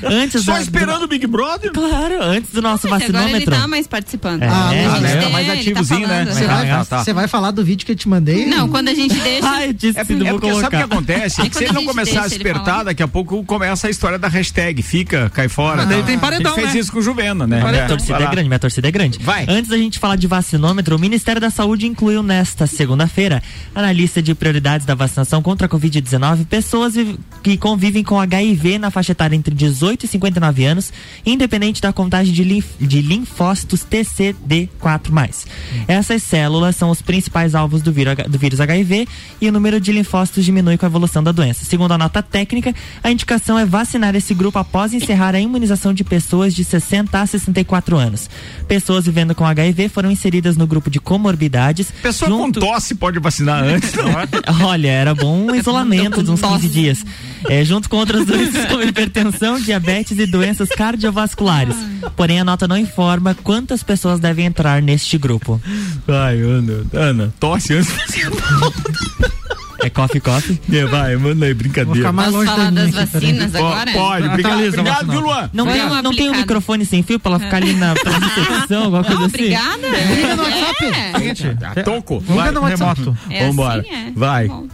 antes 0.04 0.44
Só 0.44 0.52
da- 0.54 0.60
esperando 0.62 1.02
o 1.04 1.08
Big 1.08 1.26
Brother. 1.26 1.72
Claro, 1.72 2.22
antes 2.22 2.50
do 2.52 2.62
nosso 2.62 2.88
Mas 2.88 3.02
agora 3.02 3.24
ele 3.24 3.32
vacinômetro. 3.32 3.54
tá 3.60 3.68
mais 3.68 3.86
participando. 3.86 4.42
É, 4.42 4.48
Ah, 4.48 4.68
A 4.68 4.74
gente 4.74 4.86
ah, 4.86 5.00
né? 5.00 5.12
deixa, 5.14 5.28
Mais 5.30 5.48
ele 5.48 5.60
ativozinho, 5.60 6.00
tá 6.02 6.08
né? 6.08 6.14
falando. 6.24 6.34
Você 6.34 6.44
Tá, 6.46 6.54
vai, 6.56 6.68
tá, 6.68 6.84
tá. 6.84 7.04
você 7.04 7.12
vai 7.12 7.28
falar 7.28 7.50
do 7.50 7.64
vídeo 7.64 7.86
que 7.86 7.92
eu 7.92 7.96
te 7.96 8.08
mandei? 8.08 8.46
Não, 8.46 8.68
quando 8.68 8.88
a 8.88 8.94
gente 8.94 9.14
deixa. 9.14 9.48
Ai, 9.48 9.72
disse 9.72 9.98
É, 9.98 10.04
que 10.04 10.14
não 10.14 10.26
é 10.26 10.30
porque 10.32 10.46
sabe 10.48 10.58
o 10.58 10.62
que 10.62 10.76
colocar. 10.76 10.84
acontece? 10.94 11.40
Aí 11.42 11.48
que 11.50 11.56
se 11.56 11.64
ele 11.64 11.70
a 11.70 11.72
não 11.74 11.80
gente 11.82 11.90
começar 11.90 12.22
a 12.22 12.28
despertar, 12.28 12.84
daqui 12.84 13.02
a 13.02 13.08
pouco 13.08 13.42
começa 13.44 13.86
a 13.86 13.90
história 13.90 14.18
da 14.18 14.28
hashtag. 14.28 14.82
Fica, 14.82 15.30
cai 15.30 15.48
fora. 15.48 15.84
daí 15.86 15.98
tal. 15.98 16.06
tem 16.06 16.18
paredão, 16.18 16.52
Ele 16.52 16.62
fez 16.62 16.74
né? 16.74 16.80
isso 16.80 16.92
com 16.92 16.98
o 16.98 17.02
Juvena, 17.02 17.46
né? 17.46 17.60
Minha 17.62 17.82
É, 17.82 17.86
torcida 17.86 18.18
vai 18.18 18.26
é 18.26 18.30
grande, 18.30 18.48
minha 18.48 18.58
torcida 18.58 18.88
é 18.88 18.90
grande. 18.90 19.18
Vai. 19.20 19.46
Antes 19.48 19.68
da 19.70 19.76
gente 19.76 19.98
falar 19.98 20.16
de 20.16 20.26
vacinômetro, 20.26 20.96
o 20.96 20.98
Ministério 20.98 21.40
da 21.40 21.50
Saúde 21.50 21.86
incluiu 21.86 22.22
nesta 22.22 22.66
segunda-feira 22.72 23.42
na 23.74 23.92
lista 23.92 24.20
de 24.22 24.34
prioridades 24.34 24.84
da 24.86 24.94
vacinação 24.94 25.42
contra 25.42 25.66
a 25.66 25.70
Covid-19 25.70 26.46
pessoas 26.46 26.94
que 27.42 27.56
convivem 27.56 28.02
com 28.02 28.18
HIV 28.20 28.78
na 28.78 28.90
faixa 28.90 29.12
etária 29.12 29.36
entre 29.36 29.54
18 29.54 30.04
e 30.04 30.08
59 30.08 30.64
anos, 30.64 30.92
independente 31.24 31.80
da 31.80 31.92
contagem 31.92 32.32
de, 32.32 32.44
linf- 32.44 32.76
de 32.80 33.00
linfócitos 33.00 33.84
TCD4+. 33.84 35.46
Essas 35.88 36.22
células 36.22 36.76
são 36.76 36.90
os 36.90 37.02
principais 37.02 37.54
alvos 37.54 37.82
do 37.82 37.92
vírus, 37.92 38.14
do 38.28 38.38
vírus 38.38 38.60
HIV 38.60 39.06
e 39.40 39.48
o 39.48 39.52
número 39.52 39.80
de 39.80 39.92
linfócitos 39.92 40.44
diminui 40.44 40.76
com 40.76 40.86
a 40.86 40.88
evolução 40.88 41.22
da 41.22 41.32
doença. 41.32 41.64
Segundo 41.64 41.92
a 41.92 41.98
nota 41.98 42.22
técnica, 42.22 42.74
a 43.02 43.10
indicação 43.10 43.58
é 43.58 43.64
vacinar 43.64 44.14
esse 44.14 44.34
grupo 44.34 44.58
após 44.58 44.92
encerrar 44.92 45.34
a 45.34 45.40
imunização 45.40 45.92
de 45.92 46.04
pessoas 46.04 46.54
de 46.54 46.64
60 46.64 47.20
a 47.20 47.26
64 47.26 47.96
anos. 47.96 48.28
Pessoas 48.68 49.04
vivendo 49.04 49.34
com 49.34 49.44
HIV 49.44 49.88
foram 49.88 50.10
inseridas 50.10 50.56
no 50.56 50.66
grupo 50.66 50.90
de 50.90 51.00
comorbidades. 51.00 51.90
Pessoa 52.02 52.30
junto- 52.30 52.51
com 52.60 52.66
tosse 52.66 52.94
pode 52.94 53.18
vacinar 53.18 53.62
antes, 53.64 53.92
não 53.94 54.08
é? 54.08 54.28
Olha, 54.64 54.88
era 54.88 55.14
bom 55.14 55.46
um 55.46 55.54
isolamento 55.54 56.22
de 56.22 56.30
uns 56.30 56.40
15 56.40 56.68
dias. 56.68 57.04
É, 57.48 57.64
junto 57.64 57.88
com 57.88 57.96
outras 57.96 58.24
doenças 58.24 58.66
como 58.70 58.82
hipertensão, 58.82 59.60
diabetes 59.60 60.18
e 60.18 60.26
doenças 60.26 60.68
cardiovasculares. 60.68 61.76
Porém, 62.16 62.40
a 62.40 62.44
nota 62.44 62.68
não 62.68 62.76
informa 62.76 63.34
quantas 63.34 63.82
pessoas 63.82 64.20
devem 64.20 64.46
entrar 64.46 64.80
neste 64.80 65.18
grupo. 65.18 65.60
Vai, 66.06 66.40
Ana, 66.40 66.84
Ana, 66.92 67.34
tosse 67.38 67.74
antes. 67.74 67.92
É 69.84 69.90
coffee 69.90 70.20
coffee? 70.20 70.60
É, 70.72 70.84
vai, 70.86 71.16
manda 71.16 71.44
aí, 71.46 71.52
Vou 71.52 71.58
brincadeira. 71.62 71.96
ficar 71.98 72.12
mais 72.12 72.28
Posso 72.28 72.38
longe 72.38 72.50
falar 72.50 72.70
da 72.70 72.84
das 72.84 72.94
aqui, 72.96 73.12
vacinas 73.12 73.54
agora? 73.54 73.92
Pode, 73.92 74.26
obrigado, 74.28 74.52
Atualiza, 74.52 74.80
obrigado, 74.80 75.06
vacinal. 75.06 75.16
viu, 75.16 75.20
Luan? 75.28 75.50
Não, 75.52 75.66
tem, 75.66 76.02
não 76.02 76.14
tem 76.14 76.30
um 76.30 76.36
microfone 76.36 76.86
sem 76.86 77.02
fio 77.02 77.18
pra 77.18 77.32
ela 77.32 77.40
ficar 77.40 77.56
ali 77.58 77.72
na 77.74 77.92
recepção, 78.36 78.84
alguma 78.84 79.02
coisa 79.04 79.18
Não, 79.18 79.26
assim? 79.26 79.34
obrigada. 79.36 79.88
Liga 80.14 80.36
no 80.36 80.42
WhatsApp. 80.42 80.84
É. 80.84 81.12
Seguinte, 81.18 81.56
Ah, 81.62 81.82
Toco, 81.82 82.20
Vamos 82.20 82.42
vai. 82.42 82.52
ver 82.52 82.54
no 82.54 82.60
WhatsApp. 82.62 83.00
remoto. 83.00 83.18
É 83.30 83.46
Vambora. 83.48 83.80
assim, 83.80 83.90
é. 83.90 84.12
Vai. 84.14 84.48
Tá 84.48 84.54
bom. 84.54 84.68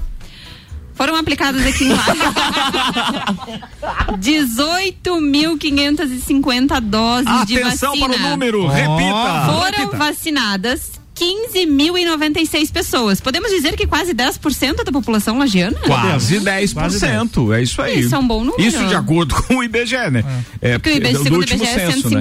Foram 0.94 1.16
aplicados 1.16 1.64
aqui 1.64 1.84
em 1.84 1.88
Lages 1.90 2.18
18.550 4.18 6.80
doses 6.80 7.46
de 7.46 7.58
Atenção 7.62 7.90
vacina. 7.92 8.08
para 8.08 8.16
o 8.16 8.20
número, 8.30 8.66
repita. 8.66 9.46
Foram 9.46 9.90
vacinadas 9.98 10.97
15.096 11.18 12.72
pessoas. 12.72 13.20
Podemos 13.20 13.50
dizer 13.50 13.76
que 13.76 13.86
quase 13.86 14.14
10% 14.14 14.84
da 14.84 14.92
população 14.92 15.38
lagiana? 15.38 15.78
Quase 15.84 16.40
10%. 16.40 17.54
É 17.54 17.62
isso 17.62 17.82
aí. 17.82 18.00
Isso 18.00 18.14
é 18.14 18.18
um 18.18 18.26
bom 18.26 18.44
número. 18.44 18.62
Isso 18.62 18.86
de 18.86 18.94
acordo 18.94 19.34
com 19.42 19.56
o 19.56 19.64
IBGE, 19.64 20.10
né? 20.10 20.24
É, 20.60 20.78
Porque 20.78 20.90
o 20.90 20.96
IBGE, 20.96 21.12
do 21.12 21.22
segundo 21.24 21.36
o 21.36 21.40
último 21.40 21.64
IBGE, 21.64 21.80
é 21.80 21.90
censo, 21.90 22.10
né? 22.10 22.20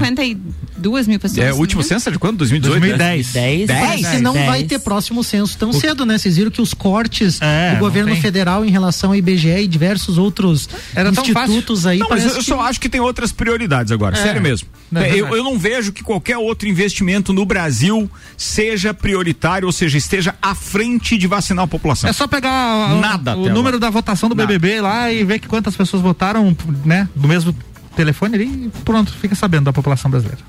152 0.78 1.08
mil 1.08 1.20
pessoas. 1.20 1.46
É, 1.46 1.54
o 1.54 1.58
último 1.58 1.82
né? 1.82 1.88
censo 1.88 2.10
é 2.10 2.12
de 2.12 2.20
quando? 2.20 2.38
2018? 2.38 2.80
2010. 2.80 3.34
10, 3.34 3.68
Dez? 3.68 4.08
que 4.08 4.22
não 4.22 4.34
10. 4.34 4.46
vai 4.46 4.64
ter 4.64 4.80
próximo 4.80 5.24
censo 5.24 5.58
tão 5.58 5.74
cedo, 5.74 6.06
né? 6.06 6.18
Vocês 6.18 6.38
viram 6.38 6.52
que 6.52 6.62
os 6.62 6.74
cortes 6.74 7.42
É, 7.42 7.74
do 7.74 7.80
governo 7.80 8.12
tem. 8.14 8.22
federal 8.22 8.64
em 8.66 8.70
relação 8.70 9.10
ao 9.12 9.16
IBGE 9.16 9.50
e 9.50 9.68
diversos 9.68 10.18
outros 10.18 10.70
Era 10.96 11.10
institutos 11.10 11.86
aí. 11.86 12.00
Não, 12.00 12.10
mas 12.10 12.24
eu 12.26 12.36
que- 12.36 12.44
só 12.44 12.62
acho 12.62 12.80
que 12.80 12.90
tem 12.90 13.02
outras 13.02 13.32
prioridades 13.32 13.92
agora, 13.92 14.18
É. 14.18 14.22
sério 14.22 14.42
mesmo. 14.42 14.68
Não, 14.92 15.02
é 15.02 15.12
eu, 15.12 15.36
eu 15.36 15.44
não 15.44 15.58
vejo 15.60 15.92
que 15.92 16.04
qualquer 16.04 16.38
outro 16.38 16.68
investimento 16.68 17.34
no 17.34 17.46
Brasil 17.46 18.10
seja 18.38 18.94
prioritário, 18.94 19.66
ou 19.66 19.72
seja, 19.72 19.98
esteja 19.98 20.36
à 20.42 20.56
frente 20.56 21.18
de 21.18 21.28
vacinar 21.28 21.66
a 21.66 21.68
população. 21.68 22.10
É 22.10 22.14
só 22.14 22.28
pegar 22.28 22.94
o, 22.96 23.00
Nada 23.02 23.36
o 23.36 23.42
número 23.50 23.60
agora. 23.78 23.80
da 23.80 23.90
votação 23.90 24.30
do 24.30 24.36
Nada. 24.36 24.48
BBB 24.48 24.82
lá 24.82 25.12
e 25.12 25.24
ver 25.24 25.40
que 25.40 25.48
quantas 25.48 25.76
pessoas 25.76 26.02
votaram, 26.02 26.56
né, 26.86 27.08
do 27.16 27.28
mesmo 27.28 27.54
telefone 27.98 28.36
ali 28.36 28.46
e 28.46 28.72
pronto, 28.86 29.12
fica 29.12 29.36
sabendo 29.36 29.66
da 29.66 29.74
população 29.74 30.10
brasileira. 30.10 30.40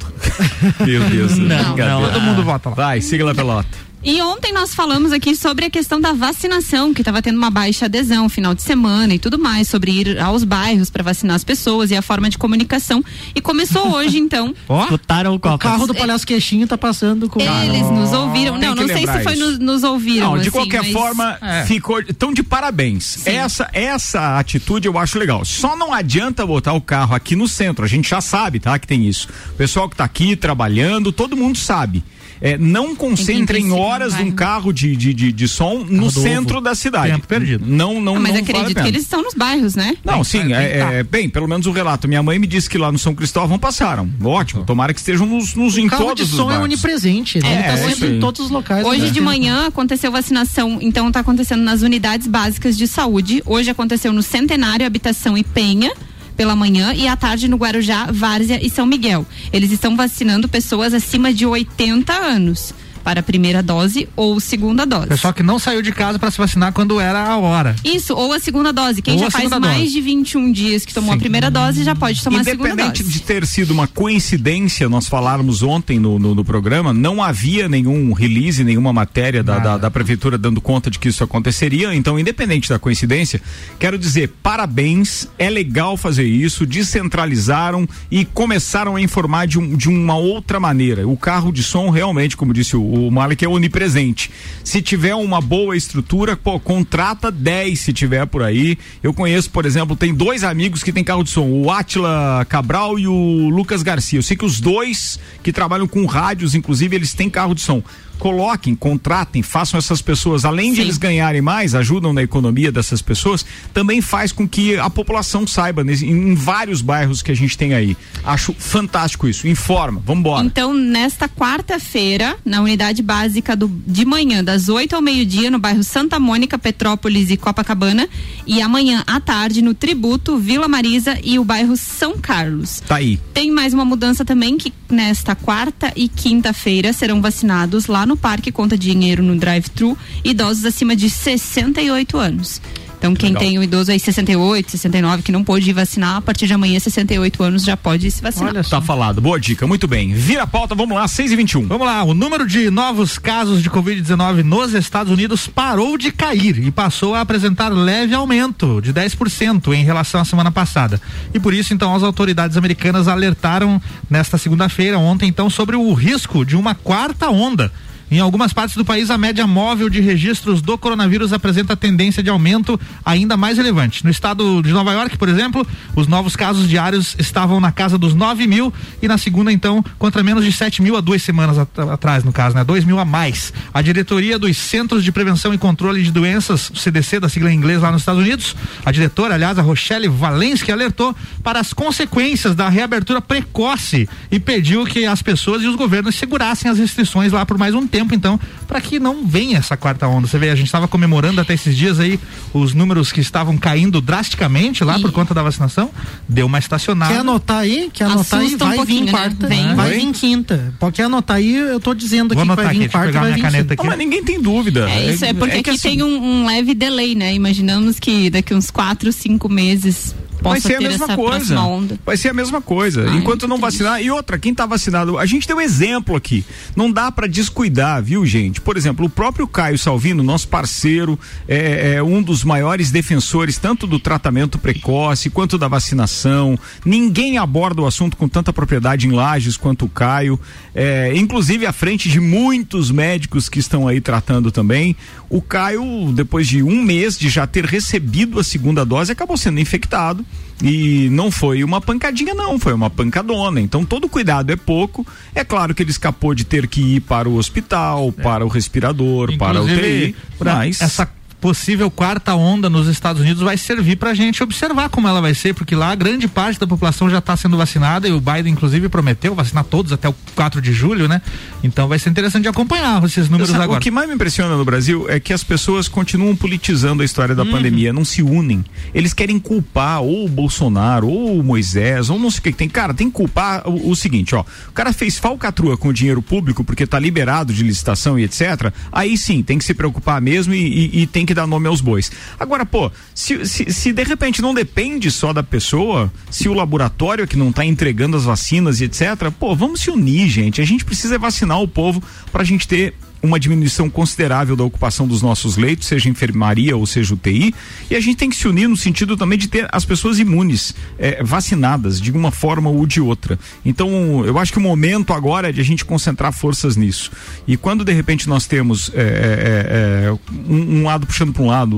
Meu 0.86 1.02
Deus, 1.08 1.36
Não, 1.36 1.46
brincadeira. 1.48 1.88
não. 1.90 2.02
Todo 2.12 2.20
mundo 2.20 2.44
vota 2.44 2.68
lá. 2.68 2.74
Vai, 2.76 3.00
siga 3.00 3.24
lá 3.24 3.34
pelota. 3.34 3.87
E 4.00 4.22
ontem 4.22 4.52
nós 4.52 4.74
falamos 4.74 5.10
aqui 5.12 5.34
sobre 5.34 5.64
a 5.64 5.70
questão 5.70 6.00
da 6.00 6.12
vacinação, 6.12 6.94
que 6.94 7.00
estava 7.00 7.20
tendo 7.20 7.36
uma 7.36 7.50
baixa 7.50 7.86
adesão 7.86 8.28
final 8.28 8.54
de 8.54 8.62
semana 8.62 9.12
e 9.12 9.18
tudo 9.18 9.38
mais, 9.38 9.66
sobre 9.68 9.90
ir 9.90 10.20
aos 10.20 10.44
bairros 10.44 10.88
para 10.88 11.02
vacinar 11.02 11.34
as 11.34 11.42
pessoas 11.42 11.90
e 11.90 11.96
a 11.96 12.00
forma 12.00 12.30
de 12.30 12.38
comunicação. 12.38 13.02
E 13.34 13.40
começou 13.40 13.90
hoje, 13.96 14.16
então. 14.18 14.54
Ó, 14.68 14.84
Escutaram 14.84 15.32
o 15.32 15.34
O 15.34 15.40
Copas. 15.40 15.58
carro 15.58 15.86
do 15.88 15.94
Palhaço 15.96 16.24
Queixinho 16.24 16.66
tá 16.68 16.78
passando 16.78 17.28
com. 17.28 17.40
Eles 17.40 17.90
nos 17.90 18.12
ouviram. 18.12 18.58
Tem 18.60 18.68
Não, 18.68 18.76
não 18.76 18.86
sei 18.86 19.04
se 19.04 19.22
foi 19.24 19.34
nos, 19.34 19.58
nos 19.58 19.82
ouviram. 19.82 20.28
Não, 20.28 20.34
de 20.36 20.42
assim, 20.42 20.50
qualquer 20.52 20.82
mas- 20.84 20.92
forma, 20.92 21.36
É. 21.42 21.66
ficou. 21.66 22.00
Então, 22.00 22.32
de 22.32 22.44
parabéns. 22.44 23.26
Essa, 23.26 23.68
essa 23.72 24.38
atitude 24.38 24.86
eu 24.86 24.96
acho 24.96 25.18
legal. 25.18 25.44
Só 25.44 25.76
não 25.76 25.92
adianta 25.92 26.46
botar 26.46 26.72
o 26.72 26.80
carro 26.80 27.16
aqui 27.16 27.34
no 27.34 27.48
centro. 27.48 27.84
A 27.84 27.88
gente 27.88 28.08
já 28.08 28.20
sabe, 28.20 28.60
tá? 28.60 28.78
Que 28.78 28.86
tem 28.86 29.06
isso. 29.08 29.28
O 29.50 29.54
pessoal 29.54 29.88
que 29.88 29.96
tá 29.96 30.04
aqui 30.04 30.36
trabalhando, 30.36 31.10
todo 31.10 31.36
mundo 31.36 31.58
sabe. 31.58 32.04
É, 32.40 32.56
não 32.56 32.94
concentrem 32.94 33.70
horas 33.72 34.16
de 34.16 34.22
um 34.22 34.26
né? 34.26 34.32
carro 34.32 34.72
de, 34.72 34.94
de, 34.96 35.12
de, 35.12 35.32
de 35.32 35.48
som 35.48 35.84
no 35.88 36.04
do 36.04 36.10
centro 36.10 36.56
ovo. 36.56 36.64
da 36.64 36.74
cidade. 36.74 37.12
Tempo 37.12 37.26
perdido. 37.26 37.64
Não, 37.66 38.00
não, 38.00 38.16
Ah, 38.16 38.20
mas 38.20 38.34
não 38.34 38.42
vale 38.42 38.50
acredito 38.50 38.74
pena. 38.74 38.82
que 38.82 38.88
eles 38.88 39.02
estão 39.02 39.22
nos 39.22 39.34
bairros, 39.34 39.74
né? 39.74 39.96
Não, 40.04 40.22
sim, 40.22 40.42
tem 40.42 40.54
é, 40.54 40.98
é, 40.98 41.02
bem, 41.02 41.28
pelo 41.28 41.48
menos 41.48 41.66
o 41.66 41.72
relato. 41.72 42.06
Minha 42.08 42.22
mãe 42.22 42.38
me 42.38 42.46
disse 42.46 42.68
que 42.70 42.78
lá 42.78 42.90
no 42.92 42.98
São 42.98 43.14
Cristóvão 43.14 43.58
passaram. 43.58 44.08
Ótimo, 44.22 44.64
tomara 44.64 44.92
que 44.94 45.00
estejam 45.00 45.26
nos, 45.26 45.54
nos 45.54 45.76
em 45.76 45.86
O 45.86 45.90
carro 45.90 46.02
de 46.14 46.22
todos 46.22 46.30
os 46.32 46.36
som 46.36 46.50
é 46.50 46.58
onipresente. 46.58 47.38
né? 47.40 47.48
É, 47.48 47.52
Ele 47.54 47.62
tá 47.62 47.68
é 47.72 47.76
sempre 47.94 48.16
em 48.16 48.20
todos 48.20 48.40
os 48.40 48.50
locais. 48.50 48.86
Hoje 48.86 49.02
né? 49.06 49.10
de 49.10 49.20
manhã 49.20 49.66
aconteceu 49.66 50.10
vacinação, 50.12 50.78
então 50.80 51.08
está 51.08 51.20
acontecendo 51.20 51.62
nas 51.62 51.82
unidades 51.82 52.26
básicas 52.26 52.76
de 52.76 52.86
saúde. 52.86 53.42
Hoje 53.44 53.70
aconteceu 53.70 54.12
no 54.12 54.22
Centenário, 54.22 54.86
Habitação 54.86 55.36
e 55.36 55.44
Penha. 55.44 55.92
Pela 56.38 56.54
manhã 56.54 56.94
e 56.94 57.08
à 57.08 57.16
tarde 57.16 57.48
no 57.48 57.56
Guarujá, 57.56 58.06
Várzea 58.12 58.64
e 58.64 58.70
São 58.70 58.86
Miguel. 58.86 59.26
Eles 59.52 59.72
estão 59.72 59.96
vacinando 59.96 60.48
pessoas 60.48 60.94
acima 60.94 61.34
de 61.34 61.44
80 61.44 62.12
anos 62.12 62.72
para 63.08 63.20
a 63.20 63.22
primeira 63.22 63.62
dose 63.62 64.06
ou 64.14 64.38
segunda 64.38 64.84
dose. 64.84 65.06
pessoal 65.06 65.32
que 65.32 65.42
não 65.42 65.58
saiu 65.58 65.80
de 65.80 65.92
casa 65.92 66.18
para 66.18 66.30
se 66.30 66.36
vacinar 66.36 66.74
quando 66.74 67.00
era 67.00 67.24
a 67.24 67.38
hora. 67.38 67.74
Isso, 67.82 68.14
ou 68.14 68.34
a 68.34 68.38
segunda 68.38 68.70
dose. 68.70 69.00
Quem 69.00 69.14
Ou 69.14 69.20
já 69.20 69.30
faz 69.30 69.48
mais 69.48 69.78
dose. 69.78 69.92
de 69.94 70.00
21 70.02 70.52
dias 70.52 70.84
que 70.84 70.92
tomou 70.92 71.14
a 71.14 71.16
primeira 71.16 71.50
dose 71.50 71.84
já 71.84 71.94
pode 71.94 72.22
tomar 72.22 72.40
a 72.40 72.44
segunda 72.44 72.68
Independente 72.68 73.02
dose. 73.02 73.14
de 73.14 73.22
ter 73.22 73.46
sido 73.46 73.70
uma 73.70 73.86
coincidência, 73.86 74.90
nós 74.90 75.08
faláramos 75.08 75.62
ontem 75.62 75.98
no, 75.98 76.18
no, 76.18 76.34
no 76.34 76.44
programa, 76.44 76.92
não 76.92 77.22
havia 77.22 77.66
nenhum 77.66 78.12
release, 78.12 78.62
nenhuma 78.62 78.92
matéria 78.92 79.42
da, 79.42 79.58
da, 79.58 79.78
da 79.78 79.90
prefeitura 79.90 80.36
dando 80.36 80.60
conta 80.60 80.90
de 80.90 80.98
que 80.98 81.08
isso 81.08 81.24
aconteceria. 81.24 81.94
Então, 81.94 82.18
independente 82.18 82.68
da 82.68 82.78
coincidência, 82.78 83.40
quero 83.78 83.96
dizer 83.96 84.34
parabéns, 84.42 85.26
é 85.38 85.48
legal 85.48 85.96
fazer 85.96 86.24
isso, 86.24 86.66
descentralizaram 86.66 87.88
e 88.10 88.26
começaram 88.26 88.96
a 88.96 89.00
informar 89.00 89.46
de, 89.46 89.58
um, 89.58 89.74
de 89.78 89.88
uma 89.88 90.18
outra 90.18 90.60
maneira. 90.60 91.08
O 91.08 91.16
carro 91.16 91.50
de 91.50 91.62
som 91.62 91.88
realmente, 91.88 92.36
como 92.36 92.52
disse 92.52 92.76
o, 92.76 92.97
o 93.06 93.10
Malik, 93.10 93.44
é 93.44 93.48
onipresente. 93.48 94.30
Se 94.64 94.82
tiver 94.82 95.14
uma 95.14 95.40
boa 95.40 95.76
estrutura, 95.76 96.36
pô, 96.36 96.58
contrata 96.58 97.30
10 97.30 97.78
se 97.78 97.92
tiver 97.92 98.26
por 98.26 98.42
aí. 98.42 98.78
Eu 99.02 99.14
conheço, 99.14 99.50
por 99.50 99.64
exemplo, 99.64 99.96
tem 99.96 100.14
dois 100.14 100.44
amigos 100.44 100.82
que 100.82 100.92
têm 100.92 101.04
carro 101.04 101.24
de 101.24 101.30
som, 101.30 101.48
o 101.48 101.70
Atila 101.70 102.46
Cabral 102.48 102.98
e 102.98 103.06
o 103.06 103.48
Lucas 103.48 103.82
Garcia. 103.82 104.18
Eu 104.18 104.22
sei 104.22 104.36
que 104.36 104.44
os 104.44 104.60
dois 104.60 105.18
que 105.42 105.52
trabalham 105.52 105.86
com 105.86 106.04
rádios, 106.06 106.54
inclusive, 106.54 106.96
eles 106.96 107.14
têm 107.14 107.30
carro 107.30 107.54
de 107.54 107.60
som. 107.60 107.82
Coloquem, 108.18 108.74
contratem, 108.74 109.42
façam 109.42 109.78
essas 109.78 110.00
pessoas, 110.02 110.44
além 110.44 110.70
de 110.70 110.76
Sim. 110.76 110.82
eles 110.82 110.98
ganharem 110.98 111.40
mais, 111.40 111.74
ajudam 111.74 112.12
na 112.12 112.22
economia 112.22 112.72
dessas 112.72 113.00
pessoas, 113.02 113.44
também 113.72 114.00
faz 114.00 114.32
com 114.32 114.48
que 114.48 114.76
a 114.76 114.88
população 114.90 115.46
saiba 115.46 115.84
nesse- 115.84 116.06
em, 116.06 116.34
vários 116.34 116.80
bairros 116.82 117.22
que 117.22 117.30
a 117.30 117.36
gente 117.36 117.56
tem 117.56 117.74
aí. 117.74 117.96
Acho 118.24 118.52
fantástico 118.58 119.28
isso. 119.28 119.46
Informa, 119.46 120.00
vambora. 120.04 120.44
Então, 120.44 120.72
nesta 120.74 121.28
quarta-feira, 121.28 122.36
na 122.44 122.58
unidade 122.62 122.78
unidade 122.78 123.02
básica 123.02 123.56
do, 123.56 123.66
de 123.86 124.04
manhã, 124.04 124.42
das 124.44 124.68
8 124.68 124.94
ao 124.94 125.02
meio-dia, 125.02 125.50
no 125.50 125.58
bairro 125.58 125.82
Santa 125.82 126.18
Mônica, 126.20 126.56
Petrópolis 126.58 127.28
e 127.28 127.36
Copacabana. 127.36 128.08
E 128.46 128.62
amanhã 128.62 129.02
à 129.06 129.18
tarde, 129.20 129.60
no 129.62 129.74
Tributo, 129.74 130.38
Vila 130.38 130.68
Marisa 130.68 131.18
e 131.24 131.38
o 131.40 131.44
bairro 131.44 131.76
São 131.76 132.16
Carlos. 132.18 132.80
Tá 132.86 132.96
aí. 132.96 133.18
Tem 133.34 133.50
mais 133.50 133.74
uma 133.74 133.84
mudança 133.84 134.24
também 134.24 134.56
que 134.56 134.72
nesta 134.88 135.34
quarta 135.34 135.92
e 135.96 136.08
quinta-feira 136.08 136.92
serão 136.92 137.20
vacinados 137.20 137.86
lá 137.86 138.06
no 138.08 138.16
Parque 138.16 138.50
Conta 138.50 138.76
Dinheiro 138.76 139.22
no 139.22 139.36
drive-thru 139.36 139.96
idosos 140.24 140.64
acima 140.64 140.96
de 140.96 141.08
68 141.08 142.16
anos. 142.16 142.60
Então, 142.98 143.14
quem 143.14 143.28
Legal. 143.28 143.42
tem 143.42 143.58
o 143.58 143.62
idoso 143.62 143.92
aí 143.92 144.00
68, 144.00 144.72
69, 144.72 145.22
que 145.22 145.30
não 145.30 145.44
pôde 145.44 145.70
ir 145.70 145.72
vacinar, 145.72 146.16
a 146.16 146.20
partir 146.20 146.48
de 146.48 146.52
amanhã, 146.52 146.80
68 146.80 147.42
anos, 147.44 147.62
já 147.62 147.76
pode 147.76 148.10
se 148.10 148.20
vacinar. 148.20 148.50
Olha 148.50 148.64
Tá 148.64 148.80
falado. 148.80 149.20
Boa 149.20 149.38
dica. 149.38 149.66
Muito 149.68 149.86
bem. 149.86 150.12
Vira 150.12 150.42
a 150.42 150.46
pauta. 150.46 150.74
Vamos 150.74 150.96
lá. 150.96 151.06
6 151.06 151.30
e 151.30 151.36
21. 151.36 151.68
Vamos 151.68 151.86
lá, 151.86 152.02
o 152.02 152.12
número 152.12 152.46
de 152.46 152.70
novos 152.70 153.16
casos 153.16 153.62
de 153.62 153.70
Covid-19 153.70 154.42
nos 154.42 154.74
Estados 154.74 155.12
Unidos 155.12 155.46
parou 155.46 155.96
de 155.96 156.10
cair 156.10 156.58
e 156.58 156.70
passou 156.72 157.14
a 157.14 157.20
apresentar 157.20 157.68
leve 157.68 158.14
aumento 158.14 158.80
de 158.80 158.92
10% 158.92 159.72
em 159.72 159.84
relação 159.84 160.20
à 160.20 160.24
semana 160.24 160.50
passada. 160.50 161.00
E 161.32 161.38
por 161.38 161.54
isso, 161.54 161.72
então, 161.72 161.94
as 161.94 162.02
autoridades 162.02 162.56
americanas 162.56 163.06
alertaram 163.06 163.80
nesta 164.10 164.36
segunda-feira, 164.36 164.98
ontem, 164.98 165.28
então, 165.28 165.48
sobre 165.48 165.76
o 165.76 165.92
risco 165.92 166.44
de 166.44 166.56
uma 166.56 166.74
quarta 166.74 167.30
onda. 167.30 167.70
Em 168.10 168.20
algumas 168.20 168.52
partes 168.54 168.74
do 168.76 168.84
país, 168.84 169.10
a 169.10 169.18
média 169.18 169.46
móvel 169.46 169.90
de 169.90 170.00
registros 170.00 170.62
do 170.62 170.78
coronavírus 170.78 171.32
apresenta 171.32 171.76
tendência 171.76 172.22
de 172.22 172.30
aumento 172.30 172.80
ainda 173.04 173.36
mais 173.36 173.58
relevante. 173.58 174.02
No 174.04 174.10
estado 174.10 174.62
de 174.62 174.70
Nova 174.72 174.92
York, 174.92 175.18
por 175.18 175.28
exemplo, 175.28 175.66
os 175.94 176.06
novos 176.06 176.34
casos 176.34 176.66
diários 176.68 177.14
estavam 177.18 177.60
na 177.60 177.70
casa 177.70 177.98
dos 177.98 178.14
9 178.14 178.46
mil 178.46 178.72
e 179.02 179.08
na 179.08 179.18
segunda, 179.18 179.52
então, 179.52 179.84
contra 179.98 180.22
menos 180.22 180.42
de 180.44 180.50
7 180.52 180.80
mil 180.80 180.96
há 180.96 181.00
duas 181.02 181.22
semanas 181.22 181.58
at- 181.58 181.78
atrás, 181.92 182.24
no 182.24 182.32
caso, 182.32 182.56
né? 182.56 182.64
2 182.64 182.84
mil 182.84 182.98
a 182.98 183.04
mais. 183.04 183.52
A 183.74 183.82
diretoria 183.82 184.38
dos 184.38 184.56
Centros 184.56 185.04
de 185.04 185.12
Prevenção 185.12 185.52
e 185.52 185.58
Controle 185.58 186.02
de 186.02 186.10
Doenças, 186.10 186.72
CDC, 186.74 187.20
da 187.20 187.28
sigla 187.28 187.52
em 187.52 187.56
inglês 187.56 187.82
lá 187.82 187.92
nos 187.92 188.02
Estados 188.02 188.22
Unidos, 188.22 188.56
a 188.86 188.90
diretora, 188.90 189.34
aliás, 189.34 189.58
a 189.58 189.62
Rochelle 189.62 190.08
Valensky, 190.08 190.72
alertou 190.72 191.14
para 191.42 191.60
as 191.60 191.72
consequências 191.74 192.54
da 192.54 192.68
reabertura 192.70 193.20
precoce 193.20 194.08
e 194.30 194.40
pediu 194.40 194.86
que 194.86 195.04
as 195.04 195.20
pessoas 195.20 195.62
e 195.62 195.66
os 195.66 195.76
governos 195.76 196.14
segurassem 196.14 196.70
as 196.70 196.78
restrições 196.78 197.32
lá 197.32 197.44
por 197.44 197.58
mais 197.58 197.74
um 197.74 197.86
tempo, 197.86 197.97
então, 198.14 198.38
para 198.66 198.80
que 198.80 198.98
não 198.98 199.26
venha 199.26 199.58
essa 199.58 199.76
quarta 199.76 200.06
onda. 200.06 200.26
Você 200.26 200.38
vê, 200.38 200.50
a 200.50 200.54
gente 200.54 200.66
estava 200.66 200.86
comemorando 200.86 201.40
até 201.40 201.54
esses 201.54 201.76
dias 201.76 201.98
aí 201.98 202.18
os 202.52 202.74
números 202.74 203.12
que 203.12 203.20
estavam 203.20 203.56
caindo 203.56 204.00
drasticamente 204.00 204.84
lá 204.84 204.98
por 204.98 205.12
conta 205.12 205.34
da 205.34 205.42
vacinação. 205.42 205.90
Deu 206.28 206.46
uma 206.46 206.58
estacionada. 206.58 207.12
Quer 207.12 207.20
anotar 207.20 207.58
aí? 207.58 207.90
Quer 207.92 208.04
anotar 208.04 208.40
aí? 208.40 208.46
Assusta 208.46 208.64
um 208.64 208.68
Vai 208.68 208.76
vir 208.76 208.84
pouquinho, 208.84 209.04
né? 209.06 209.10
quarta. 209.10 209.46
Vem. 209.46 209.74
Vai 209.74 209.90
vir 209.98 210.12
quinta. 210.12 210.74
Pode 210.78 210.96
quer 210.96 211.04
anotar 211.04 211.36
aí, 211.36 211.54
eu 211.54 211.80
tô 211.80 211.94
dizendo 211.94 212.34
Vou 212.34 212.42
aqui 212.42 212.46
que 212.46 212.52
anotar 212.52 212.64
vai 212.64 212.66
aqui, 212.66 212.78
vir 212.78 212.84
deixa 212.84 212.96
eu 212.96 213.00
quarta 213.00 213.08
pegar 213.08 213.20
vai 213.20 213.28
minha 213.30 213.36
vir 213.36 213.42
caneta 213.42 213.74
aqui. 213.74 213.82
Não, 213.82 213.90
mas 213.90 213.98
ninguém 213.98 214.24
tem 214.24 214.40
dúvida. 214.40 214.90
É 214.90 215.12
isso, 215.12 215.24
é 215.24 215.32
porque 215.32 215.62
que 215.62 215.70
aqui 215.70 215.70
assim, 215.70 215.90
tem 215.90 216.02
um, 216.02 216.42
um 216.42 216.46
leve 216.46 216.74
delay, 216.74 217.14
né? 217.14 217.34
Imaginamos 217.34 217.98
que 217.98 218.30
daqui 218.30 218.54
uns 218.54 218.70
4, 218.70 219.12
5 219.12 219.48
meses 219.48 220.14
Vai 220.40 220.60
ser 220.60 220.76
a 220.76 220.80
mesma 220.80 221.16
coisa. 221.16 221.56
Vai 222.04 222.16
ser 222.16 222.28
a 222.28 222.34
mesma 222.34 222.60
coisa. 222.60 223.08
Ai, 223.08 223.18
Enquanto 223.18 223.48
não 223.48 223.58
triste. 223.58 223.78
vacinar. 223.78 224.02
E 224.02 224.10
outra, 224.10 224.38
quem 224.38 224.54
tá 224.54 224.66
vacinado, 224.66 225.18
a 225.18 225.26
gente 225.26 225.46
deu 225.46 225.60
exemplo 225.60 226.16
aqui. 226.16 226.44
Não 226.76 226.90
dá 226.90 227.10
pra 227.10 227.26
descuidar, 227.26 228.02
viu, 228.02 228.24
gente? 228.24 228.60
Por 228.60 228.76
exemplo, 228.76 229.06
o 229.06 229.10
próprio 229.10 229.46
Caio 229.46 229.78
Salvino, 229.78 230.22
nosso 230.22 230.48
parceiro, 230.48 231.18
é, 231.46 231.94
é 231.94 232.02
um 232.02 232.22
dos 232.22 232.44
maiores 232.44 232.90
defensores 232.90 233.58
tanto 233.58 233.86
do 233.86 233.98
tratamento 233.98 234.58
precoce 234.58 235.30
quanto 235.30 235.58
da 235.58 235.68
vacinação. 235.68 236.58
Ninguém 236.84 237.38
aborda 237.38 237.82
o 237.82 237.86
assunto 237.86 238.16
com 238.16 238.28
tanta 238.28 238.52
propriedade 238.52 239.06
em 239.06 239.12
Lages 239.12 239.56
quanto 239.56 239.84
o 239.84 239.88
Caio. 239.88 240.38
É, 240.74 241.12
inclusive 241.14 241.66
à 241.66 241.72
frente 241.72 242.08
de 242.08 242.20
muitos 242.20 242.90
médicos 242.90 243.48
que 243.48 243.58
estão 243.58 243.88
aí 243.88 244.00
tratando 244.00 244.50
também. 244.50 244.96
O 245.28 245.42
Caio, 245.42 246.12
depois 246.12 246.46
de 246.46 246.62
um 246.62 246.82
mês 246.82 247.18
de 247.18 247.28
já 247.28 247.46
ter 247.46 247.64
recebido 247.64 248.38
a 248.38 248.44
segunda 248.44 248.84
dose, 248.84 249.12
acabou 249.12 249.36
sendo 249.36 249.60
infectado. 249.60 250.24
E 250.62 251.08
não 251.10 251.30
foi 251.30 251.62
uma 251.62 251.80
pancadinha, 251.80 252.34
não, 252.34 252.58
foi 252.58 252.72
uma 252.72 252.90
pancadona. 252.90 253.60
Então 253.60 253.84
todo 253.84 254.08
cuidado 254.08 254.50
é 254.50 254.56
pouco. 254.56 255.06
É 255.34 255.44
claro 255.44 255.74
que 255.74 255.82
ele 255.82 255.90
escapou 255.90 256.34
de 256.34 256.44
ter 256.44 256.66
que 256.66 256.96
ir 256.96 257.00
para 257.00 257.28
o 257.28 257.36
hospital, 257.36 258.10
para 258.12 258.44
o 258.44 258.48
respirador, 258.48 259.36
para 259.36 259.60
o 259.60 259.64
Inclusive, 259.64 260.04
UTI. 260.10 260.16
pra 260.38 260.54
Mas 260.54 260.80
essa 260.80 261.08
possível 261.40 261.90
quarta 261.90 262.34
onda 262.34 262.68
nos 262.68 262.88
Estados 262.88 263.22
Unidos 263.22 263.42
vai 263.42 263.56
servir 263.56 263.96
pra 263.96 264.12
gente 264.14 264.42
observar 264.42 264.88
como 264.88 265.06
ela 265.08 265.20
vai 265.20 265.34
ser, 265.34 265.54
porque 265.54 265.74
lá 265.74 265.94
grande 265.94 266.26
parte 266.26 266.58
da 266.58 266.66
população 266.66 267.08
já 267.08 267.18
está 267.18 267.36
sendo 267.36 267.56
vacinada 267.56 268.08
e 268.08 268.12
o 268.12 268.20
Biden 268.20 268.52
inclusive 268.52 268.88
prometeu 268.88 269.34
vacinar 269.34 269.64
todos 269.64 269.92
até 269.92 270.08
o 270.08 270.14
4 270.34 270.60
de 270.60 270.72
julho, 270.72 271.06
né? 271.08 271.22
Então 271.62 271.86
vai 271.88 271.98
ser 271.98 272.10
interessante 272.10 272.42
de 272.42 272.48
acompanhar 272.48 273.02
esses 273.04 273.28
números 273.28 273.50
Sabe, 273.50 273.64
agora. 273.64 273.78
O 273.78 273.82
que 273.82 273.90
mais 273.90 274.08
me 274.08 274.14
impressiona 274.14 274.56
no 274.56 274.64
Brasil 274.64 275.06
é 275.08 275.20
que 275.20 275.32
as 275.32 275.44
pessoas 275.44 275.86
continuam 275.88 276.34
politizando 276.36 277.02
a 277.02 277.04
história 277.04 277.28
Uhum. 277.36 277.44
da 277.44 277.50
pandemia, 277.50 277.92
não 277.92 278.04
se 278.04 278.22
unem. 278.22 278.64
Eles 278.94 279.12
querem 279.12 279.38
culpar 279.38 280.00
ou 280.02 280.24
o 280.24 280.28
Bolsonaro, 280.28 281.06
ou 281.08 281.38
o 281.38 281.44
Moisés, 281.44 282.08
ou 282.10 282.18
não 282.18 282.30
sei 282.30 282.38
o 282.38 282.42
que 282.42 282.52
tem. 282.52 282.68
Cara, 282.68 282.94
tem 282.94 283.08
que 283.08 283.12
culpar 283.14 283.62
o, 283.68 283.90
o 283.90 283.94
seguinte, 283.96 284.34
ó. 284.34 284.44
O 284.68 284.72
cara 284.72 284.92
fez 284.92 285.18
falcatrua 285.18 285.76
com 285.76 285.88
o 285.88 285.92
dinheiro 285.92 286.22
público 286.22 286.64
porque 286.64 286.86
tá 286.86 286.98
liberado 286.98 287.52
de 287.52 287.62
licitação 287.62 288.18
e 288.18 288.24
etc. 288.24 288.72
Aí 288.90 289.16
sim, 289.16 289.42
tem 289.42 289.58
que 289.58 289.64
se 289.64 289.74
preocupar 289.74 290.20
mesmo 290.20 290.54
e, 290.54 290.58
e- 290.96 291.02
e 291.02 291.06
tem 291.06 291.26
que 291.28 291.34
dar 291.34 291.46
nome 291.46 291.68
aos 291.68 291.80
bois. 291.80 292.10
Agora, 292.40 292.64
pô, 292.64 292.90
se, 293.14 293.46
se, 293.46 293.70
se 293.70 293.92
de 293.92 294.02
repente 294.02 294.40
não 294.40 294.54
depende 294.54 295.10
só 295.10 295.32
da 295.32 295.42
pessoa, 295.42 296.10
se 296.30 296.48
o 296.48 296.54
laboratório 296.54 297.26
que 297.26 297.36
não 297.36 297.52
tá 297.52 297.64
entregando 297.64 298.16
as 298.16 298.24
vacinas 298.24 298.80
e 298.80 298.84
etc., 298.84 299.30
pô, 299.38 299.54
vamos 299.54 299.82
se 299.82 299.90
unir, 299.90 300.28
gente. 300.28 300.60
A 300.60 300.64
gente 300.64 300.84
precisa 300.84 301.18
vacinar 301.18 301.60
o 301.60 301.68
povo 301.68 302.02
pra 302.32 302.42
gente 302.44 302.66
ter 302.66 302.94
uma 303.22 303.38
diminuição 303.38 303.90
considerável 303.90 304.54
da 304.54 304.64
ocupação 304.64 305.06
dos 305.06 305.22
nossos 305.22 305.56
leitos, 305.56 305.86
seja 305.86 306.08
enfermaria 306.08 306.76
ou 306.76 306.86
seja 306.86 307.14
UTI, 307.14 307.54
e 307.90 307.96
a 307.96 308.00
gente 308.00 308.16
tem 308.16 308.30
que 308.30 308.36
se 308.36 308.46
unir 308.46 308.68
no 308.68 308.76
sentido 308.76 309.16
também 309.16 309.38
de 309.38 309.48
ter 309.48 309.68
as 309.72 309.84
pessoas 309.84 310.18
imunes, 310.18 310.74
eh, 310.98 311.22
vacinadas 311.22 312.00
de 312.00 312.10
uma 312.12 312.30
forma 312.30 312.70
ou 312.70 312.86
de 312.86 313.00
outra. 313.00 313.38
Então, 313.64 314.24
eu 314.24 314.38
acho 314.38 314.52
que 314.52 314.58
o 314.58 314.62
momento 314.62 315.12
agora 315.12 315.48
é 315.48 315.52
de 315.52 315.60
a 315.60 315.64
gente 315.64 315.84
concentrar 315.84 316.32
forças 316.32 316.76
nisso. 316.76 317.10
E 317.46 317.56
quando 317.56 317.84
de 317.84 317.92
repente 317.92 318.28
nós 318.28 318.46
temos 318.46 318.90
eh, 318.94 320.10
eh, 320.10 320.18
um, 320.48 320.80
um 320.80 320.84
lado 320.84 321.06
puxando 321.06 321.32
para 321.32 321.42
um 321.42 321.46
lado, 321.46 321.76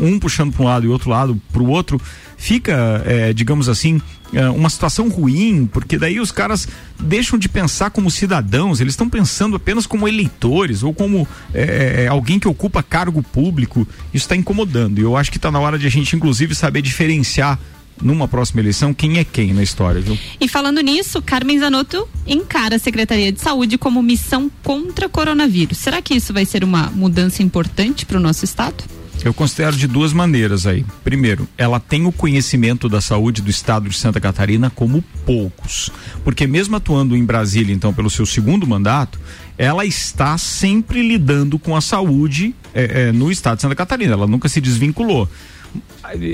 um 0.00 0.18
puxando 0.18 0.52
para 0.52 0.62
um 0.62 0.66
lado 0.66 0.86
e 0.86 0.88
outro 0.88 1.10
lado 1.10 1.40
para 1.52 1.62
o 1.62 1.68
outro, 1.68 2.00
fica, 2.40 3.02
eh, 3.04 3.34
digamos 3.34 3.68
assim, 3.68 4.00
é, 4.32 4.48
uma 4.48 4.70
situação 4.70 5.10
ruim, 5.10 5.68
porque 5.70 5.98
daí 5.98 6.18
os 6.18 6.32
caras 6.32 6.66
deixam 6.98 7.38
de 7.38 7.50
pensar 7.50 7.90
como 7.90 8.10
cidadãos, 8.10 8.80
eles 8.80 8.94
estão 8.94 9.10
pensando 9.10 9.56
apenas 9.56 9.86
como 9.86 10.08
eleitores 10.08 10.82
ou 10.82 10.94
como 10.94 11.28
é, 11.52 12.04
é, 12.04 12.06
alguém 12.08 12.38
que 12.38 12.48
ocupa 12.48 12.82
cargo 12.82 13.22
público. 13.22 13.86
Isso 14.14 14.24
está 14.24 14.34
incomodando. 14.34 14.98
E 14.98 15.02
eu 15.02 15.18
acho 15.18 15.30
que 15.30 15.36
está 15.36 15.50
na 15.50 15.60
hora 15.60 15.78
de 15.78 15.86
a 15.86 15.90
gente, 15.90 16.16
inclusive, 16.16 16.54
saber 16.54 16.80
diferenciar 16.80 17.58
numa 18.00 18.26
próxima 18.26 18.62
eleição 18.62 18.94
quem 18.94 19.18
é 19.18 19.24
quem 19.24 19.52
na 19.52 19.62
história, 19.62 20.00
viu? 20.00 20.18
E 20.40 20.48
falando 20.48 20.80
nisso, 20.80 21.20
Carmen 21.20 21.58
Zanotto 21.58 22.08
encara 22.26 22.76
a 22.76 22.78
Secretaria 22.78 23.30
de 23.30 23.38
Saúde 23.38 23.76
como 23.76 24.02
missão 24.02 24.50
contra 24.62 25.10
coronavírus. 25.10 25.76
Será 25.76 26.00
que 26.00 26.14
isso 26.14 26.32
vai 26.32 26.46
ser 26.46 26.64
uma 26.64 26.84
mudança 26.84 27.42
importante 27.42 28.06
para 28.06 28.16
o 28.16 28.20
nosso 28.20 28.46
estado? 28.46 28.82
Eu 29.22 29.34
considero 29.34 29.76
de 29.76 29.86
duas 29.86 30.12
maneiras 30.12 30.66
aí. 30.66 30.84
Primeiro, 31.04 31.46
ela 31.58 31.78
tem 31.78 32.06
o 32.06 32.12
conhecimento 32.12 32.88
da 32.88 33.00
saúde 33.00 33.42
do 33.42 33.50
estado 33.50 33.88
de 33.88 33.96
Santa 33.96 34.20
Catarina 34.20 34.70
como 34.70 35.02
poucos. 35.26 35.90
Porque 36.24 36.46
mesmo 36.46 36.76
atuando 36.76 37.14
em 37.14 37.24
Brasília, 37.24 37.74
então, 37.74 37.92
pelo 37.92 38.08
seu 38.08 38.24
segundo 38.24 38.66
mandato, 38.66 39.20
ela 39.58 39.84
está 39.84 40.38
sempre 40.38 41.06
lidando 41.06 41.58
com 41.58 41.76
a 41.76 41.82
saúde 41.82 42.54
eh, 42.74 43.08
eh, 43.08 43.12
no 43.12 43.30
estado 43.30 43.56
de 43.56 43.62
Santa 43.62 43.74
Catarina. 43.74 44.14
Ela 44.14 44.26
nunca 44.26 44.48
se 44.48 44.60
desvinculou. 44.60 45.28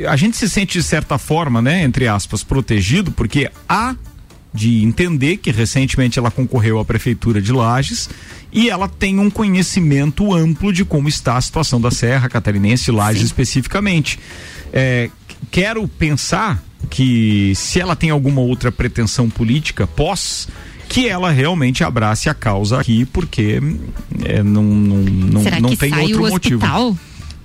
A 0.08 0.16
gente 0.16 0.36
se 0.36 0.48
sente, 0.48 0.78
de 0.78 0.84
certa 0.84 1.18
forma, 1.18 1.60
né, 1.60 1.82
entre 1.82 2.06
aspas, 2.06 2.42
protegido, 2.42 3.10
porque 3.10 3.50
há 3.68 3.96
de 4.56 4.82
entender 4.82 5.36
que 5.36 5.50
recentemente 5.50 6.18
ela 6.18 6.30
concorreu 6.30 6.78
à 6.78 6.84
prefeitura 6.84 7.40
de 7.42 7.52
Lages 7.52 8.08
e 8.50 8.70
ela 8.70 8.88
tem 8.88 9.18
um 9.18 9.28
conhecimento 9.28 10.34
amplo 10.34 10.72
de 10.72 10.84
como 10.84 11.08
está 11.08 11.36
a 11.36 11.40
situação 11.40 11.78
da 11.80 11.90
Serra 11.90 12.28
Catarinense, 12.28 12.90
Lages 12.90 13.20
Sim. 13.20 13.26
especificamente. 13.26 14.18
É, 14.72 15.10
quero 15.50 15.86
pensar 15.86 16.62
que 16.88 17.52
se 17.54 17.80
ela 17.80 17.94
tem 17.94 18.10
alguma 18.10 18.40
outra 18.40 18.72
pretensão 18.72 19.28
política 19.28 19.86
pós 19.86 20.48
que 20.88 21.08
ela 21.08 21.30
realmente 21.30 21.84
abrace 21.84 22.28
a 22.28 22.34
causa 22.34 22.80
aqui, 22.80 23.04
porque 23.04 23.60
é, 24.24 24.42
não, 24.42 24.62
não, 24.62 24.98
não, 24.98 25.42
não 25.60 25.76
tem 25.76 25.92
outro 25.98 26.28
motivo. 26.28 26.64
hospital? 26.64 26.96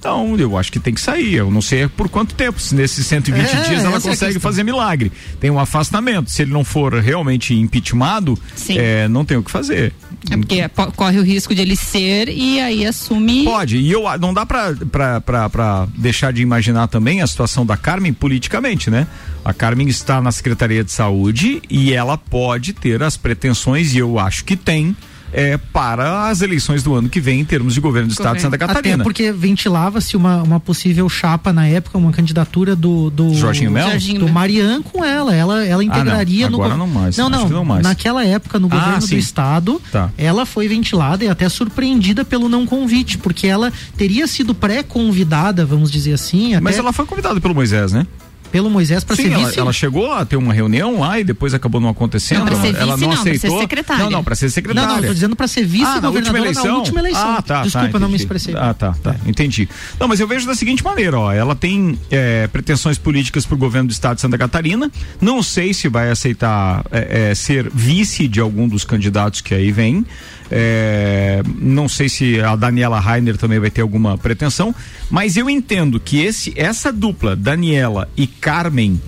Não, 0.03 0.35
eu 0.37 0.57
acho 0.57 0.71
que 0.71 0.79
tem 0.79 0.93
que 0.93 1.01
sair. 1.01 1.35
Eu 1.35 1.51
não 1.51 1.61
sei 1.61 1.87
por 1.87 2.09
quanto 2.09 2.33
tempo. 2.33 2.59
Se 2.59 2.73
nesses 2.73 3.05
120 3.05 3.45
É, 3.45 3.61
dias 3.69 3.83
ela 3.83 3.97
é 3.97 3.99
consegue 4.01 4.33
questão. 4.33 4.41
fazer 4.41 4.63
milagre. 4.63 5.11
Tem 5.39 5.49
um 5.51 5.59
afastamento. 5.59 6.29
Se 6.31 6.41
ele 6.41 6.51
não 6.51 6.63
for 6.63 6.93
realmente 6.95 7.53
impeachmentado, 7.53 8.37
Sim. 8.55 8.77
é, 8.77 9.07
não 9.07 9.23
tem 9.23 9.37
o 9.37 9.43
que 9.43 9.51
fazer. 9.51 9.93
É 10.29 10.37
porque 10.37 10.67
po- 10.69 10.91
corre 10.91 11.19
o 11.19 11.23
risco 11.23 11.53
de 11.53 11.61
ele 11.61 11.75
ser 11.75 12.29
e 12.29 12.59
aí 12.59 12.85
assume. 12.85 13.43
Pode. 13.43 13.77
E 13.77 13.91
eu 13.91 14.03
não 14.19 14.33
dá 14.33 14.45
pra 14.45 15.87
deixar 15.97 16.31
de 16.33 16.41
imaginar 16.41 16.87
também 16.87 17.21
a 17.21 17.27
situação 17.27 17.65
da 17.65 17.77
Carmen 17.77 18.13
politicamente, 18.13 18.89
né? 18.89 19.07
A 19.43 19.53
Carmen 19.53 19.87
está 19.87 20.21
na 20.21 20.31
Secretaria 20.31 20.83
de 20.83 20.91
Saúde 20.91 21.61
e 21.69 21.93
ela 21.93 22.17
pode 22.17 22.73
ter 22.73 23.01
as 23.01 23.17
pretensões, 23.17 23.93
e 23.95 23.97
eu 23.99 24.19
acho 24.19 24.43
que 24.45 24.55
tem, 24.55 24.95
é, 25.33 25.57
para 25.57 26.27
as 26.29 26.41
eleições 26.41 26.83
do 26.83 26.93
ano 26.93 27.07
que 27.09 27.19
vem 27.21 27.39
em 27.39 27.45
termos 27.45 27.73
de 27.73 27.79
governo 27.81 28.07
do 28.09 28.11
estado 28.11 28.35
de 28.35 28.41
Santa 28.41 28.57
Catarina. 28.57 28.95
Até 28.95 29.03
porque 29.03 29.31
ventilava-se 29.31 30.17
uma, 30.17 30.41
uma 30.43 30.59
possível 30.59 31.07
chapa 31.09 31.51
na 31.53 31.67
época, 31.67 31.97
uma 31.97 32.11
candidatura 32.11 32.75
do, 32.75 33.09
do 33.09 33.33
Jorginho 33.33 33.71
Melo? 33.71 33.91
Do. 34.19 34.29
Marian 34.29 34.81
com 34.81 35.03
ela. 35.03 35.33
Ela, 35.35 35.65
ela 35.65 35.83
integraria 35.83 36.47
Ah, 36.47 36.49
não. 36.49 36.57
no 36.59 36.63
Agora 36.65 36.79
go- 36.79 36.85
não 36.85 37.01
mais. 37.01 37.17
Não, 37.17 37.29
não, 37.29 37.49
não 37.49 37.65
mais. 37.65 37.83
Naquela 37.83 38.25
época, 38.25 38.59
no 38.59 38.67
Ah, 38.67 38.69
governo 38.69 38.99
do 38.99 39.07
sim. 39.07 39.17
estado, 39.17 39.81
Tá. 39.91 40.09
ela 40.17 40.45
foi 40.45 40.67
ventilada 40.67 41.23
e 41.23 41.27
até 41.29 41.47
surpreendida 41.49 42.25
pelo 42.25 42.49
não 42.49 42.65
convite, 42.65 43.17
porque 43.17 43.47
ela 43.47 43.71
teria 43.97 44.27
sido 44.27 44.53
pré-convidada, 44.53 45.65
vamos 45.65 45.91
dizer 45.91 46.13
assim, 46.13 46.53
até 46.53 46.61
Mas 46.61 46.77
ela 46.77 46.91
foi 46.93 47.05
convidada 47.05 47.39
pelo 47.39 47.53
Moisés, 47.55 47.91
né? 47.91 48.05
Pelo 48.51 48.69
Moisés 48.69 49.03
para 49.03 49.15
ser 49.15 49.31
ela, 49.31 49.47
vice. 49.47 49.59
ela 49.59 49.73
chegou 49.73 50.11
a 50.11 50.25
ter 50.25 50.35
uma 50.35 50.53
reunião 50.53 50.99
lá 50.99 51.19
e 51.19 51.23
depois 51.23 51.53
acabou 51.53 51.79
não 51.79 51.89
acontecendo. 51.89 52.39
Não, 52.39 52.45
pra 52.47 52.55
ela, 52.55 52.95
vice 52.95 53.07
não 53.07 53.15
não, 53.15 53.23
pra 53.23 53.23
ser 53.23 53.29
aceitou. 53.37 53.61
secretária. 53.61 54.03
Não, 54.03 54.11
não, 54.11 54.23
para 54.23 54.35
ser 54.35 54.49
secretária. 54.49 54.87
Não, 54.89 54.95
não, 54.97 55.07
tô 55.07 55.13
dizendo 55.13 55.35
para 55.35 55.47
ser 55.47 55.61
Ah, 55.61 55.63
na 55.63 56.09
última 56.09 56.11
vice-governadora 56.11 56.39
eleição? 56.39 56.65
na 56.65 56.77
última 56.77 56.99
eleição. 56.99 57.35
Ah, 57.37 57.41
tá. 57.41 57.63
Desculpa, 57.63 57.89
tá, 57.89 57.99
não 57.99 58.09
me 58.09 58.15
expressei. 58.15 58.55
Ah, 58.55 58.73
tá, 58.73 58.93
tá. 59.01 59.15
Entendi. 59.25 59.69
Não, 59.99 60.07
mas 60.07 60.19
eu 60.19 60.27
vejo 60.27 60.45
da 60.45 60.55
seguinte 60.55 60.83
maneira, 60.83 61.17
ó. 61.17 61.31
Ela 61.31 61.55
tem 61.55 61.97
é, 62.09 62.47
pretensões 62.47 62.97
políticas 62.97 63.45
pro 63.45 63.55
governo 63.57 63.87
do 63.87 63.91
estado 63.91 64.15
de 64.15 64.21
Santa 64.21 64.37
Catarina. 64.37 64.91
Não 65.19 65.41
sei 65.41 65.73
se 65.73 65.87
vai 65.87 66.09
aceitar 66.09 66.83
é, 66.91 67.31
é, 67.31 67.35
ser 67.35 67.69
vice 67.73 68.27
de 68.27 68.39
algum 68.39 68.67
dos 68.67 68.83
candidatos 68.83 69.41
que 69.41 69.53
aí 69.53 69.71
vem. 69.71 70.05
É, 70.53 71.41
não 71.59 71.87
sei 71.87 72.09
se 72.09 72.41
a 72.41 72.57
Daniela 72.57 72.99
Rainer 72.99 73.37
também 73.37 73.57
vai 73.57 73.69
ter 73.69 73.79
alguma 73.79 74.17
pretensão, 74.17 74.75
mas 75.09 75.37
eu 75.37 75.49
entendo 75.49 75.97
que 75.97 76.19
esse, 76.21 76.53
essa 76.57 76.91
dupla, 76.91 77.37
Daniela 77.37 78.09
e 78.17 78.27
Carmen, 78.41 78.99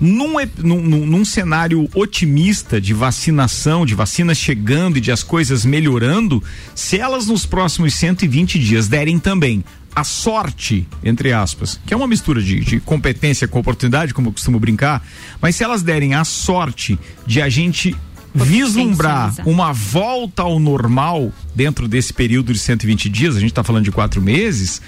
num, 0.00 0.34
num, 0.58 1.06
num- 1.06 1.24
cenário 1.24 1.88
otimista 1.94 2.80
de 2.80 2.94
vacinação, 2.94 3.84
de 3.84 3.94
vacinas 3.94 4.38
chegando 4.38 4.96
e 4.96 5.00
de 5.00 5.12
as 5.12 5.22
coisas 5.22 5.64
melhorando, 5.64 6.42
se 6.74 6.98
elas 6.98 7.26
nos 7.26 7.44
próximos 7.44 7.94
120 7.94 8.58
dias 8.58 8.88
derem 8.88 9.18
também 9.18 9.62
a 9.94 10.04
sorte, 10.04 10.86
entre 11.02 11.32
aspas, 11.32 11.80
que 11.84 11.92
é 11.92 11.96
uma 11.96 12.06
mistura 12.06 12.40
de, 12.40 12.60
de 12.60 12.80
competência 12.80 13.46
com 13.48 13.58
oportunidade, 13.58 14.14
como 14.14 14.28
eu 14.28 14.32
costumo 14.32 14.58
brincar, 14.58 15.04
mas 15.42 15.56
se 15.56 15.64
elas 15.64 15.82
derem 15.82 16.14
a 16.14 16.24
sorte 16.24 16.98
de 17.26 17.42
a 17.42 17.48
gente 17.48 17.94
vislumbrar 18.32 19.34
uma 19.44 19.72
volta 19.72 20.42
ao 20.42 20.60
normal 20.60 21.32
dentro 21.54 21.88
desse 21.88 22.12
período 22.12 22.52
de 22.52 22.58
120 22.58 23.08
dias, 23.08 23.36
a 23.36 23.40
gente 23.40 23.50
está 23.50 23.64
falando 23.64 23.84
de 23.84 23.90
quatro 23.90 24.22
meses, 24.22 24.80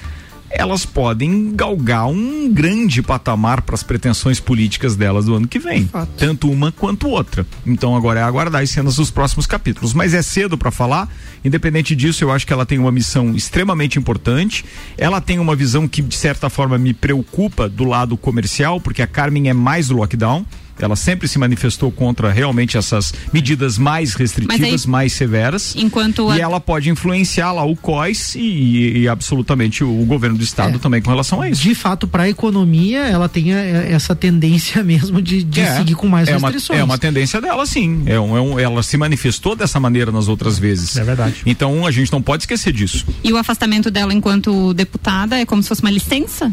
elas 0.51 0.85
podem 0.85 1.55
galgar 1.55 2.09
um 2.09 2.53
grande 2.53 3.03
patamar 3.03 3.63
para 3.63 3.75
as 3.75 3.83
pretensões 3.83 4.41
políticas 4.41 4.97
delas 4.97 5.27
do 5.27 5.35
ano 5.37 5.47
que 5.47 5.59
vem. 5.59 5.87
Fato. 5.87 6.11
Tanto 6.17 6.51
uma 6.51 6.73
quanto 6.73 7.09
outra. 7.09 7.47
Então 7.65 7.97
agora 7.97 8.21
é 8.21 8.23
aguardar 8.23 8.63
as 8.63 8.71
cenas 8.71 8.97
dos 8.97 9.11
próximos 9.11 9.47
capítulos. 9.47 9.95
Mas 9.95 10.13
é 10.13 10.23
cedo 10.23 10.59
para 10.59 10.71
falar. 10.71 11.09
Independente 11.45 11.95
disso, 11.95 12.25
eu 12.25 12.33
acho 12.33 12.47
que 12.47 12.53
ela 12.53 12.67
tem 12.67 12.79
uma 12.79 12.91
missão 12.91 13.35
extremamente 13.35 13.99
importante. 13.99 14.65
Ela 14.99 15.21
tem 15.21 15.39
uma 15.39 15.55
visão 15.55 15.87
que, 15.87 16.03
de 16.03 16.17
certa 16.17 16.51
forma, 16.51 16.77
me 16.77 16.93
preocupa 16.93 17.69
do 17.69 17.85
lado 17.85 18.17
comercial, 18.17 18.81
porque 18.81 19.03
a 19.03 19.07
Carmen 19.07 19.49
é 19.49 19.55
mais 19.55 19.89
do 19.89 19.97
lockdown. 19.97 20.45
Ela 20.81 20.97
sempre 20.97 21.29
se 21.29 21.38
manifestou 21.38 21.90
contra 21.93 22.33
realmente 22.33 22.77
essas 22.77 23.12
medidas 23.33 23.79
mais 23.79 24.14
restritivas, 24.14 24.85
aí- 24.85 24.90
mais 24.90 25.12
severas. 25.12 25.75
Enquanto 25.77 26.29
a- 26.31 26.37
E 26.37 26.40
ela 26.40 26.61
pode 26.61 26.88
influenciar 26.90 27.53
lá 27.53 27.64
o 27.64 27.77
COIS 27.77 28.35
e, 28.35 28.40
e- 28.40 28.99
e 29.03 29.09
absolutamente 29.09 29.85
o, 29.85 30.01
o 30.03 30.05
governo 30.05 30.37
do 30.38 30.45
estado 30.45 30.77
É. 30.77 30.79
também 30.79 31.01
com 31.03 31.11
relação 31.11 31.40
a 31.43 31.49
isso. 31.51 31.62
De 31.62 31.75
fato, 31.75 32.07
para 32.09 32.25
a 32.25 32.29
economia, 32.29 33.01
ela 33.01 33.29
tem 33.29 33.53
é, 33.55 33.93
essa 33.93 34.14
tendência 34.14 34.83
mesmo 34.85 35.21
de, 35.21 35.43
de 35.43 35.61
É, 35.61 35.77
seguir 35.77 35.95
com 35.95 36.09
mais 36.09 36.29
é 36.29 36.37
uma, 36.37 36.49
restrições. 36.49 36.79
é 36.81 36.85
uma 36.85 36.99
tendência 36.99 37.40
dela, 37.40 37.64
sim. 37.66 38.03
É 38.07 38.19
um, 38.19 38.37
é 38.37 38.40
um- 38.40 38.59
ela 38.59 38.83
se 38.83 38.97
manifestou 38.97 39.55
dessa 39.55 39.79
maneira 39.81 40.11
nas 40.11 40.29
outras 40.29 40.59
vezes. 40.59 40.97
É 40.97 41.05
verdade. 41.05 41.37
Então 41.47 41.87
a 41.87 41.90
gente 41.90 42.12
não 42.12 42.23
pode 42.23 42.43
esquecer 42.45 42.73
disso. 42.73 43.05
E 43.23 43.33
o 43.33 43.37
afastamento 43.37 43.90
dela 43.90 44.12
enquanto 44.14 44.73
deputada 44.75 45.38
é 45.38 45.45
como 45.45 45.62
se 45.62 45.69
fosse 45.69 45.83
uma 45.83 45.90
licença? 45.90 46.51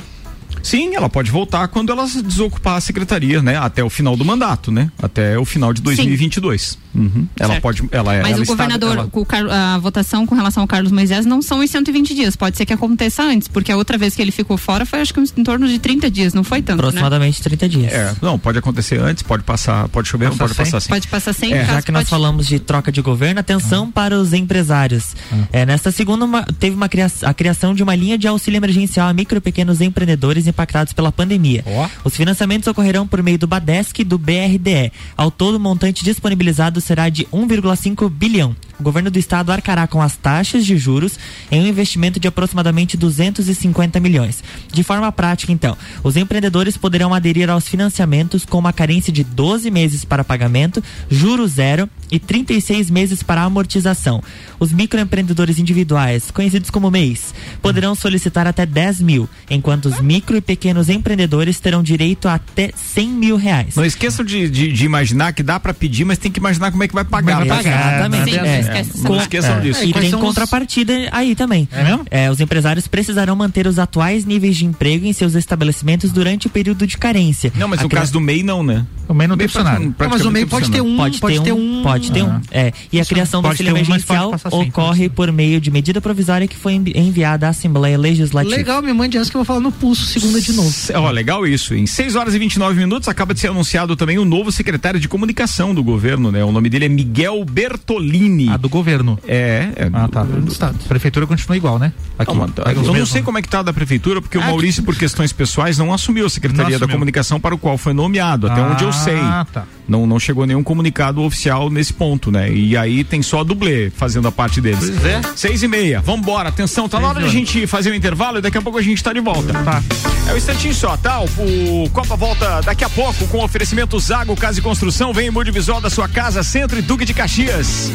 Sim, 0.63 0.95
ela 0.95 1.09
pode 1.09 1.31
voltar 1.31 1.67
quando 1.67 1.91
ela 1.91 2.07
se 2.07 2.21
desocupar 2.21 2.75
a 2.77 2.81
secretaria, 2.81 3.41
né? 3.41 3.57
Até 3.57 3.83
o 3.83 3.89
final 3.89 4.15
do 4.15 4.25
mandato, 4.25 4.71
né? 4.71 4.91
Até 5.01 5.37
o 5.37 5.45
final 5.45 5.73
de 5.73 5.81
2022. 5.81 6.77
Uhum. 6.95 7.27
Ela 7.39 7.53
Certo. 7.53 7.61
pode, 7.61 7.83
ela 7.91 8.13
é. 8.15 8.21
Mas 8.21 8.31
ela 8.31 8.39
o 8.39 8.43
está- 8.43 8.53
governador, 8.53 9.09
ela- 9.31 9.75
a 9.75 9.77
votação 9.77 10.25
com 10.25 10.33
relação 10.33 10.61
ao 10.61 10.67
Carlos 10.67 10.91
Moisés 10.91 11.25
não 11.25 11.41
são 11.41 11.59
os 11.59 11.69
120 11.69 12.15
dias. 12.15 12.35
Pode 12.35 12.57
ser 12.57 12.65
que 12.65 12.73
aconteça 12.73 13.21
antes, 13.23 13.47
porque 13.47 13.71
a 13.71 13.77
outra 13.77 13.97
vez 13.97 14.15
que 14.15 14.21
ele 14.21 14.31
ficou 14.31 14.57
fora 14.57 14.85
foi 14.85 14.99
acho 15.01 15.13
que 15.13 15.19
em 15.19 15.43
torno 15.43 15.67
de 15.67 15.77
30 15.79 16.09
dias, 16.09 16.33
não 16.33 16.43
foi 16.43 16.61
tanto, 16.61 16.77
né? 16.81 16.87
Aproximadamente 16.87 17.41
30 17.41 17.69
dias. 17.69 17.93
É, 17.93 18.15
não, 18.21 18.39
pode 18.39 18.57
acontecer 18.57 18.99
antes, 18.99 19.21
pode 19.21 19.43
passar, 19.43 19.87
pode 19.89 20.07
chover, 20.07 20.31
pode 20.31 20.53
sem? 20.55 20.65
passar 20.65 20.77
assim. 20.77 20.89
Pode 20.89 21.07
passar 21.07 21.33
sem 21.33 21.53
É, 21.53 21.65
Já 21.65 21.81
que 21.81 21.91
nós 21.91 22.01
pode- 22.01 22.09
falamos 22.09 22.47
de 22.47 22.59
troca 22.59 22.91
de 22.91 23.01
governo, 23.01 23.39
atenção 23.39 23.91
para 23.91 24.17
os 24.19 24.33
empresários. 24.33 25.15
É, 25.51 25.65
nesta 25.65 25.91
segunda, 25.91 26.25
uma- 26.25 26.43
teve 26.43 26.75
uma 26.75 26.89
cria- 26.89 27.11
a 27.23 27.33
criação 27.33 27.75
de 27.75 27.83
uma 27.83 27.95
linha 27.95 28.17
de 28.17 28.27
auxílio 28.27 28.57
emergencial 28.57 29.07
a 29.07 29.13
micro 29.13 29.37
e 29.37 29.41
pequenos 29.41 29.81
empreendedores 29.81 30.46
impactados 30.47 30.93
pela 30.93 31.11
pandemia. 31.11 31.63
Ó. 31.65 31.89
Os 32.03 32.15
financiamentos 32.15 32.67
ocorrerão 32.67 33.07
por 33.07 33.21
meio 33.21 33.37
do 33.37 33.47
Badesc 33.47 34.01
e 34.01 34.03
do 34.03 34.17
BRDE. 34.17 34.91
Ao 35.15 35.29
todo, 35.29 35.55
o 35.55 35.59
montante 35.59 36.03
disponibilizado 36.03 36.81
será 36.81 37.09
de 37.09 37.25
1,5 37.25 38.09
bilhão. 38.09 38.55
O 38.79 38.83
governo 38.83 39.09
do 39.09 39.17
estado 39.17 39.51
arcará 39.51 39.87
com 39.87 40.01
as 40.01 40.15
taxas 40.15 40.65
de 40.65 40.77
juros 40.77 41.17
em 41.51 41.61
um 41.61 41.67
investimento 41.67 42.19
de 42.19 42.27
aproximadamente 42.27 42.95
250 42.95 43.99
milhões. 43.99 44.43
De 44.71 44.83
forma 44.83 45.11
prática, 45.11 45.51
então, 45.51 45.75
os 46.03 46.15
empreendedores 46.15 46.77
poderão 46.77 47.13
aderir 47.13 47.49
aos 47.49 47.67
financiamentos 47.67 48.45
com 48.45 48.59
uma 48.59 48.71
carência 48.71 49.11
de 49.11 49.23
12 49.23 49.71
meses 49.71 50.05
para 50.05 50.23
pagamento, 50.23 50.83
juro 51.09 51.47
zero 51.47 51.89
e 52.11 52.19
36 52.19 52.89
meses 52.91 53.23
para 53.23 53.41
amortização. 53.41 54.21
Os 54.59 54.71
microempreendedores 54.73 55.59
individuais, 55.59 56.31
conhecidos 56.31 56.69
como 56.69 56.89
MEIs, 56.89 57.33
poderão 57.61 57.93
solicitar 57.95 58.47
até 58.47 58.65
10 58.65 59.01
mil, 59.01 59.29
enquanto 59.49 59.85
os 59.85 59.99
micro 60.01 60.35
e 60.37 60.41
pequenos 60.41 60.89
empreendedores 60.89 61.59
terão 61.59 61.83
direito 61.83 62.27
a 62.27 62.35
até 62.35 62.71
100 62.75 63.09
mil 63.09 63.35
reais. 63.37 63.75
Não 63.75 63.85
esqueçam 63.85 64.23
de, 64.25 64.49
de, 64.49 64.71
de 64.71 64.85
imaginar 64.85 65.33
que 65.33 65.43
dá 65.43 65.59
para 65.59 65.73
pedir, 65.73 66.05
mas 66.05 66.17
tem 66.17 66.31
que 66.31 66.39
imaginar 66.39 66.71
como 66.71 66.83
é 66.83 66.87
que 66.87 66.93
vai 66.93 67.03
pagar. 67.03 67.37
Vai 67.45 67.47
pagar, 67.47 67.93
Exatamente. 67.95 68.31
Sim, 68.31 68.37
É. 68.37 68.41
não 68.41 68.59
esquece 68.59 68.89
essa 68.97 69.09
Não 69.09 69.17
esqueçam 69.17 69.57
É. 69.57 69.59
disso. 69.61 69.83
E 69.83 69.93
tem 69.93 70.09
são 70.09 70.19
os- 70.19 70.25
contrapartida 70.25 70.93
aí 71.11 71.35
também. 71.35 71.67
É 71.71 71.83
mesmo? 71.83 72.05
É, 72.09 72.29
os 72.31 72.39
empresários 72.39 72.87
precisarão 72.87 73.35
manter 73.35 73.67
os 73.67 73.77
atuais 73.79 74.25
níveis 74.25 74.55
de 74.57 74.65
emprego 74.65 75.05
em 75.05 75.13
seus 75.13 75.35
estabelecimentos 75.35 76.11
durante 76.11 76.47
o 76.47 76.49
período 76.49 76.85
de 76.87 76.97
carência. 76.97 77.51
Não, 77.55 77.67
mas 77.67 77.79
A 77.79 77.83
no 77.83 77.89
caso 77.89 78.11
do 78.13 78.19
MEI 78.21 78.43
não, 78.43 78.63
né? 78.63 78.85
O 79.07 79.13
MEI 79.13 79.27
não 79.27 79.37
tem 79.37 79.47
funcionário. 79.47 79.95
Não, 79.97 80.09
mas 80.09 80.25
o 80.25 80.31
MEI 80.31 80.45
pode 80.45 80.69
ter 80.71 80.81
um, 80.81 80.97
Pode, 80.97 81.19
ter, 81.43 81.51
um, 81.53 81.81
pode 81.83 82.11
ter 82.11 82.23
um. 82.23 82.39
É. 82.51 82.73
E 82.91 82.99
a 82.99 83.05
criação 83.05 83.41
do 83.41 83.47
auxílio 83.47 83.71
emergencial 83.71 84.33
ocorre 84.55 85.09
por 85.09 85.31
meio 85.31 85.59
de 85.61 85.69
medida 85.71 85.99
provisória 86.01 86.47
que 86.47 86.55
foi 86.57 86.73
envi- 86.73 86.93
enviada 86.95 87.47
à 87.47 87.49
Assembleia 87.49 87.97
Legislativa. 87.97 88.55
Legal, 88.55 88.81
me 88.81 88.93
mande 88.93 89.17
essa 89.17 89.29
que 89.29 89.37
eu 89.37 89.39
vou 89.39 89.45
falar 89.45 89.59
no 89.59 89.71
pulso, 89.71 90.05
segunda 90.05 90.39
de 90.41 90.53
novo. 90.53 90.73
Ó, 90.95 91.09
legal 91.11 91.45
isso. 91.47 91.73
Em 91.75 91.85
6 91.85 92.15
horas 92.15 92.33
e 92.35 92.39
29 92.39 92.77
minutos 92.79 93.07
acaba 93.09 93.33
de 93.33 93.39
ser 93.39 93.47
anunciado 93.49 93.95
também 93.95 94.17
o 94.17 94.25
novo 94.25 94.51
secretário 94.51 94.99
de 94.99 95.07
comunicação 95.07 95.73
do 95.73 95.83
governo, 95.83 96.31
né? 96.31 96.43
O 96.43 96.51
nome 96.51 96.69
dele 96.69 96.85
é 96.85 96.89
Miguel 96.89 97.43
Bertolini. 97.45 98.49
A 98.49 98.57
do 98.57 98.69
governo. 98.69 99.17
É, 99.27 99.69
é. 99.75 99.89
Ah, 99.93 100.07
tá. 100.07 100.23
do 100.23 100.51
Estado. 100.51 100.77
A 100.85 100.87
prefeitura 100.87 101.25
continua 101.27 101.55
igual, 101.57 101.77
né? 101.79 101.93
Aqui. 102.17 102.33
Não, 102.35 102.47
eu 102.75 102.93
não 102.99 103.05
sei 103.05 103.21
como 103.21 103.37
é 103.37 103.41
que 103.41 103.49
tá 103.49 103.61
da 103.61 103.71
prefeitura, 103.73 104.21
porque 104.21 104.37
o 104.37 104.41
Ah, 104.41 104.47
Maurício, 104.47 104.83
por 104.83 104.95
questões 104.95 105.31
pessoais, 105.31 105.77
não 105.77 105.93
assumiu 105.93 106.25
a 106.25 106.29
Secretaria 106.29 106.63
Não 106.63 106.69
da 106.71 106.75
assumiu. 106.77 106.95
Comunicação 106.95 107.39
para 107.39 107.53
o 107.53 107.57
qual 107.57 107.77
foi 107.77 107.93
nomeado, 107.93 108.47
até 108.47 108.61
onde 108.61 108.83
eu 108.83 108.91
sei. 108.91 109.17
Ah, 109.17 109.45
tá. 109.51 109.65
Não, 109.87 110.05
não 110.05 110.19
chegou 110.19 110.45
nenhum 110.45 110.63
comunicado 110.63 111.21
oficial 111.21 111.69
nesse 111.69 111.93
ponto, 111.93 112.31
né? 112.31 112.51
E 112.51 112.75
aí 112.75 113.03
tem 113.03 113.21
só 113.21 113.39
a 113.41 113.43
dublê 113.43 113.89
fazendo 113.95 114.27
a 114.27 114.31
parte 114.37 114.61
deles. 114.61 114.91
Pois 114.91 115.05
é. 115.05 115.21
Seis 115.35 115.63
e 115.63 115.67
meia, 115.67 115.99
vambora, 115.99 116.49
atenção, 116.49 116.87
tá 116.87 116.99
na 116.99 117.07
hora 117.09 117.19
de 117.21 117.25
a 117.25 117.29
gente 117.29 117.65
fazer 117.65 117.89
o 117.89 117.95
intervalo 117.95 118.37
e 118.37 118.41
daqui 118.41 118.57
a 118.57 118.61
pouco 118.61 118.77
a 118.77 118.81
gente 118.83 119.03
tá 119.03 119.11
de 119.11 119.19
volta. 119.19 119.51
Tá. 119.51 119.81
É 120.29 120.33
um 120.33 120.37
instantinho 120.37 120.75
só, 120.75 120.95
tá? 120.95 121.21
O, 121.21 121.85
o 121.85 121.89
Copa 121.89 122.15
volta 122.15 122.61
daqui 122.61 122.83
a 122.83 122.89
pouco 122.89 123.27
com 123.27 123.43
oferecimento 123.43 123.99
Zago 123.99 124.35
Casa 124.35 124.59
e 124.59 124.61
Construção. 124.61 125.11
Vem 125.11 125.27
em 125.27 125.31
Multivisual 125.31 125.81
da 125.81 125.89
sua 125.89 126.07
casa, 126.07 126.43
Centro 126.43 126.77
e 126.77 126.81
Duque 126.81 127.03
de 127.03 127.13
Caxias. 127.13 127.91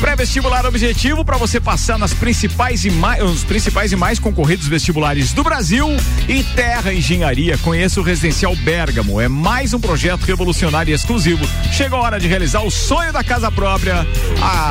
Pré-vestibular 0.00 0.64
objetivo 0.64 1.24
para 1.24 1.36
você 1.36 1.60
passar 1.60 1.98
nas 1.98 2.14
principais 2.14 2.84
e 2.84 2.90
mais, 2.90 3.22
os 3.22 3.44
principais 3.44 3.92
e 3.92 3.96
mais 3.96 4.18
concorridos 4.18 4.66
vestibulares 4.66 5.32
do 5.32 5.44
Brasil 5.44 5.88
e 6.28 6.42
Terra 6.42 6.94
Engenharia. 6.94 7.58
Conheça 7.58 8.00
o 8.00 8.02
Residencial 8.02 8.56
Bergamo. 8.56 9.20
É 9.20 9.28
mais 9.28 9.74
um 9.74 9.80
projeto 9.80 10.22
revolucionário 10.22 10.90
e 10.90 10.94
exclusivo. 10.94 11.44
Chega 11.72 11.96
a 11.96 12.00
hora 12.00 12.18
de 12.18 12.28
realizar 12.28 12.62
o 12.62 12.70
sonho 12.70 13.12
da 13.12 13.22
casa 13.22 13.50
própria. 13.50 14.06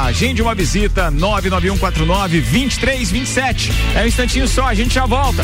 Agende 0.08 0.42
uma 0.42 0.56
visita 0.56 1.11
99149 1.12 2.42
2327. 2.42 3.72
É 3.96 4.04
um 4.04 4.08
instantinho 4.08 4.48
só, 4.48 4.68
a 4.68 4.74
gente 4.74 4.94
já 4.94 5.06
volta. 5.06 5.44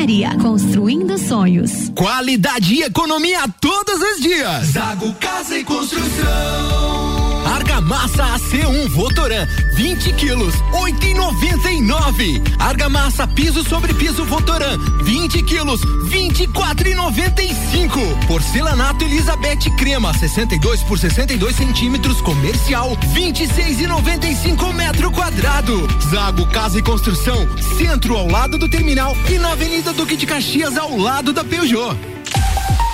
construindo 0.41 1.15
sonhos. 1.19 1.89
Qualidade 1.95 2.73
e 2.73 2.81
economia 2.81 3.41
todos 3.59 4.01
os 4.01 4.19
dias. 4.19 4.65
Zago 4.67 5.13
Casa 5.13 5.55
e 5.59 5.63
Construção. 5.63 7.00
Argamassa 7.45 8.23
AC1 8.23 8.87
Votoran, 8.89 9.47
20 9.75 10.13
quilos, 10.13 10.55
8,99. 10.73 12.41
Argamassa 12.59 13.27
piso 13.27 13.63
sobre 13.67 13.93
piso 13.93 14.23
Votoran, 14.25 14.77
20 15.03 15.43
quilos, 15.43 15.81
24,95. 15.81 18.25
Porcelanato 18.27 19.03
Elizabeth 19.03 19.69
Crema, 19.77 20.13
62 20.13 20.83
por 20.83 20.97
62 20.99 21.55
centímetros, 21.55 22.21
comercial, 22.21 22.95
26,95 23.13 24.73
metro 24.73 25.11
quadrado. 25.11 25.87
Zago 26.09 26.45
Casa 26.47 26.79
e 26.79 26.81
Construção, 26.81 27.47
centro 27.77 28.17
ao 28.17 28.27
lado 28.27 28.57
do 28.57 28.69
terminal 28.69 29.15
e 29.29 29.37
na 29.37 29.51
Avenida 29.51 29.91
Duque 29.93 30.15
de 30.15 30.25
Caxias 30.25 30.77
ao 30.77 30.97
lado 30.97 31.33
da 31.33 31.43
Peugeot. 31.43 31.95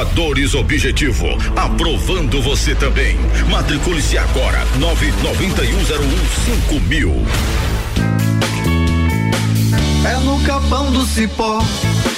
Provadores 0.00 0.54
Objetivo, 0.54 1.26
aprovando 1.54 2.40
você 2.40 2.74
também. 2.74 3.18
Matricule-se 3.50 4.16
agora, 4.16 4.64
nove 4.78 5.12
noventa 5.22 5.62
e 5.62 5.74
um 5.74 5.84
zero 5.84 6.02
um 6.02 6.18
cinco 6.46 6.80
mil. 6.86 7.26
É 10.06 10.16
no 10.24 10.40
capão 10.40 10.90
do 10.90 11.04
cipó 11.04 11.62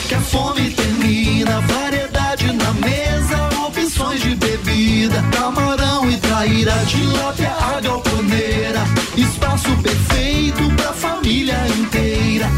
que 0.08 0.14
a 0.14 0.20
fome 0.20 0.70
termina, 0.70 1.60
variedade 1.62 2.52
na 2.52 2.72
mesa, 2.74 3.66
opções 3.66 4.22
de 4.22 4.36
bebida, 4.36 5.20
camarão 5.32 6.08
e 6.08 6.16
traíra, 6.18 6.74
tilápia, 6.86 7.50
a 7.50 7.80
galponeira, 7.80 8.84
espaço 9.16 9.76
perfeito 9.82 10.70
pra 10.76 10.92
família 10.92 11.58
inteira. 11.76 12.48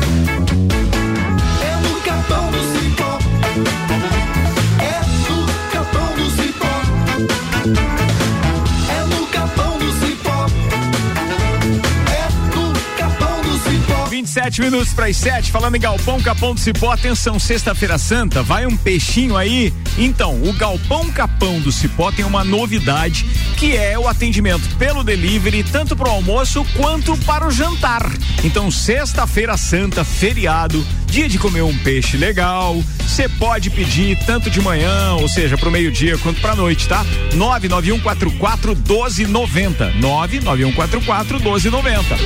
27 14.45 14.61
minutos 14.61 14.93
para 14.93 15.07
as 15.07 15.17
7, 15.17 15.51
falando 15.51 15.77
em 15.77 15.81
Galpão 15.81 16.21
Capão 16.21 16.55
do 16.55 16.61
Cipó, 16.61 16.93
atenção, 16.93 17.39
sexta-feira 17.39 17.97
santa, 17.97 18.43
vai 18.43 18.67
um 18.67 18.77
peixinho 18.77 19.39
aí. 19.39 19.73
Então, 19.97 20.35
o 20.43 20.53
Galpão 20.53 21.11
Capão 21.11 21.61
do 21.61 21.73
Cipó 21.73 22.13
tem 22.13 22.27
uma 22.27 22.45
novidade 22.45 23.25
que 23.57 23.75
é 23.75 23.99
o 23.99 24.07
atendimento 24.07 24.69
pelo 24.77 25.03
delivery, 25.03 25.63
tanto 25.63 25.97
para 25.97 26.09
o 26.09 26.13
almoço 26.13 26.67
quanto 26.77 27.17
para 27.19 27.47
o 27.47 27.51
jantar. 27.51 28.03
Então, 28.43 28.71
sexta-feira 28.71 29.57
santa, 29.57 30.05
feriado, 30.05 30.85
dia 31.07 31.29
de 31.29 31.39
comer 31.39 31.63
um 31.63 31.77
peixe 31.79 32.17
legal, 32.17 32.83
você 32.99 33.29
pode 33.29 33.71
pedir 33.71 34.19
tanto 34.27 34.51
de 34.51 34.61
manhã, 34.61 35.15
ou 35.15 35.29
seja, 35.29 35.57
pro 35.57 35.71
meio-dia 35.71 36.19
quanto 36.19 36.41
pra 36.41 36.57
noite, 36.57 36.89
tá? 36.89 37.07
99144 37.35 38.75
1290. 38.75 39.93
99144 39.93 41.39
1290. 41.41 42.17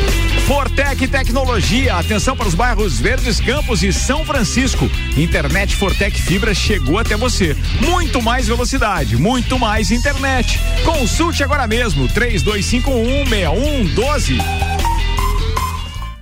Fortec 0.46 1.06
Tecnologia, 1.06 1.96
atenção 2.08 2.34
para 2.34 2.48
os 2.48 2.54
bairros 2.54 2.98
Verdes 2.98 3.38
Campos 3.38 3.82
e 3.82 3.92
São 3.92 4.24
Francisco. 4.24 4.90
Internet 5.14 5.76
Fortec 5.76 6.22
Fibra 6.22 6.54
chegou 6.54 6.98
até 6.98 7.14
você. 7.18 7.54
Muito 7.82 8.22
mais 8.22 8.48
velocidade, 8.48 9.18
muito 9.18 9.58
mais 9.58 9.90
internet. 9.90 10.58
Consulte 10.86 11.44
agora 11.44 11.66
mesmo 11.66 12.08
3251 12.08 13.26
6112. 13.26 14.87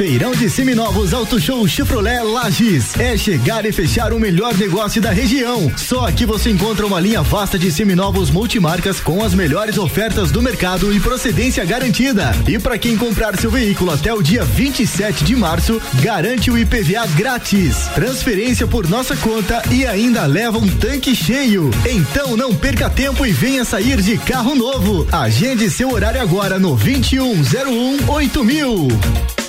Feirão 0.00 0.32
de 0.32 0.48
Seminovos 0.48 1.12
Auto 1.12 1.38
Show 1.38 1.68
Chevrolet 1.68 2.22
Lages. 2.22 2.98
É 2.98 3.18
chegar 3.18 3.66
e 3.66 3.70
fechar 3.70 4.14
o 4.14 4.18
melhor 4.18 4.56
negócio 4.56 4.98
da 4.98 5.10
região. 5.10 5.70
Só 5.76 6.06
aqui 6.06 6.24
você 6.24 6.48
encontra 6.48 6.86
uma 6.86 6.98
linha 6.98 7.22
vasta 7.22 7.58
de 7.58 7.70
seminovos 7.70 8.30
multimarcas 8.30 8.98
com 8.98 9.22
as 9.22 9.34
melhores 9.34 9.76
ofertas 9.76 10.30
do 10.30 10.40
mercado 10.40 10.90
e 10.90 10.98
procedência 10.98 11.62
garantida. 11.66 12.32
E 12.48 12.58
para 12.58 12.78
quem 12.78 12.96
comprar 12.96 13.38
seu 13.38 13.50
veículo 13.50 13.90
até 13.90 14.10
o 14.10 14.22
dia 14.22 14.42
27 14.42 15.22
de 15.22 15.36
março, 15.36 15.78
garante 16.00 16.50
o 16.50 16.56
IPVA 16.56 17.06
grátis. 17.08 17.86
Transferência 17.94 18.66
por 18.66 18.88
nossa 18.88 19.14
conta 19.16 19.62
e 19.70 19.84
ainda 19.84 20.24
leva 20.24 20.56
um 20.56 20.66
tanque 20.66 21.14
cheio. 21.14 21.70
Então 21.84 22.38
não 22.38 22.54
perca 22.54 22.88
tempo 22.88 23.26
e 23.26 23.32
venha 23.32 23.66
sair 23.66 24.00
de 24.00 24.16
carro 24.16 24.54
novo. 24.54 25.06
Agende 25.12 25.68
seu 25.68 25.92
horário 25.92 26.22
agora 26.22 26.58
no 26.58 26.74
2101 26.74 28.08
8000. 28.08 29.39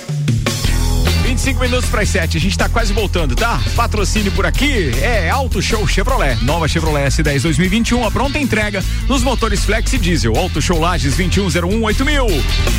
25 1.42 1.60
minutos 1.60 1.90
para 1.90 2.02
as 2.02 2.08
7. 2.08 2.36
A 2.36 2.40
gente 2.40 2.56
tá 2.56 2.68
quase 2.68 2.92
voltando, 2.92 3.34
tá? 3.34 3.60
Patrocínio 3.74 4.30
por 4.30 4.46
aqui 4.46 4.92
é 5.02 5.28
Auto 5.28 5.60
Show 5.60 5.84
Chevrolet. 5.88 6.36
Nova 6.44 6.68
Chevrolet 6.68 7.08
S10 7.08 7.42
2021, 7.42 8.06
a 8.06 8.12
pronta 8.12 8.38
entrega 8.38 8.80
nos 9.08 9.24
motores 9.24 9.64
Flex 9.64 9.92
e 9.92 9.98
Diesel. 9.98 10.36
Auto 10.36 10.62
Show 10.62 10.78
Lages 10.78 11.16
2101 11.16 12.04
mil. 12.04 12.26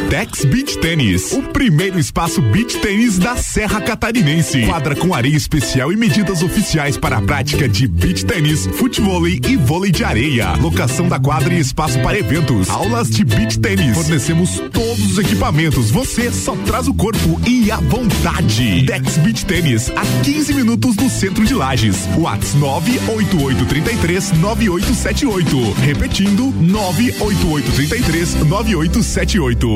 Dex 0.09 0.45
Beach 0.45 0.79
Tênis, 0.79 1.33
o 1.33 1.43
primeiro 1.43 1.99
espaço 1.99 2.43
beach 2.43 2.79
tênis 2.79 3.19
da 3.19 3.35
Serra 3.37 3.81
Catarinense. 3.81 4.67
Quadra 4.67 4.95
com 4.95 5.15
areia 5.15 5.37
especial 5.37 5.93
e 5.93 5.97
medidas 5.97 6.43
oficiais 6.43 6.99
para 6.99 7.17
a 7.17 7.23
prática 7.23 7.69
de 7.69 7.89
beach 7.89 8.25
tênis, 8.25 8.67
futebol 8.75 9.27
e 9.27 9.57
vôlei 9.57 9.91
de 9.91 10.05
areia. 10.05 10.53
Locação 10.61 11.09
da 11.09 11.19
quadra 11.19 11.55
e 11.55 11.61
espaço 11.61 11.99
para 12.01 12.19
eventos. 12.19 12.69
Aulas 12.69 13.09
de 13.09 13.25
beach 13.25 13.59
tênis. 13.59 13.97
Fornecemos 13.97 14.63
todos 14.73 15.13
os 15.13 15.19
equipamentos. 15.19 15.91
Você 15.91 16.31
só 16.31 16.55
traz 16.57 16.89
o 16.89 16.95
corpo 16.95 17.41
e 17.47 17.71
a 17.71 17.77
vontade. 17.77 18.83
Dex 18.83 19.17
Beach 19.19 19.45
Tênis, 19.47 19.91
a 19.91 20.03
15 20.23 20.55
minutos 20.55 20.97
do 20.97 21.09
centro 21.09 21.45
de 21.45 21.55
Lages. 21.55 21.97
Whats 22.17 22.55
98833 22.55 24.33
9878. 24.33 25.73
Repetindo, 25.81 26.53
98833 26.61 28.35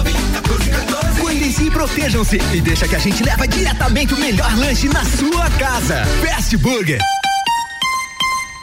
protejam-se. 1.71 2.37
E 2.53 2.61
deixa 2.61 2.87
que 2.87 2.95
a 2.95 2.99
gente 2.99 3.23
leva 3.23 3.47
diretamente 3.47 4.13
o 4.13 4.17
melhor 4.17 4.55
lanche 4.57 4.87
na 4.89 5.03
sua 5.03 5.49
casa. 5.51 6.05
Fast 6.23 6.55
Burger. 6.57 7.20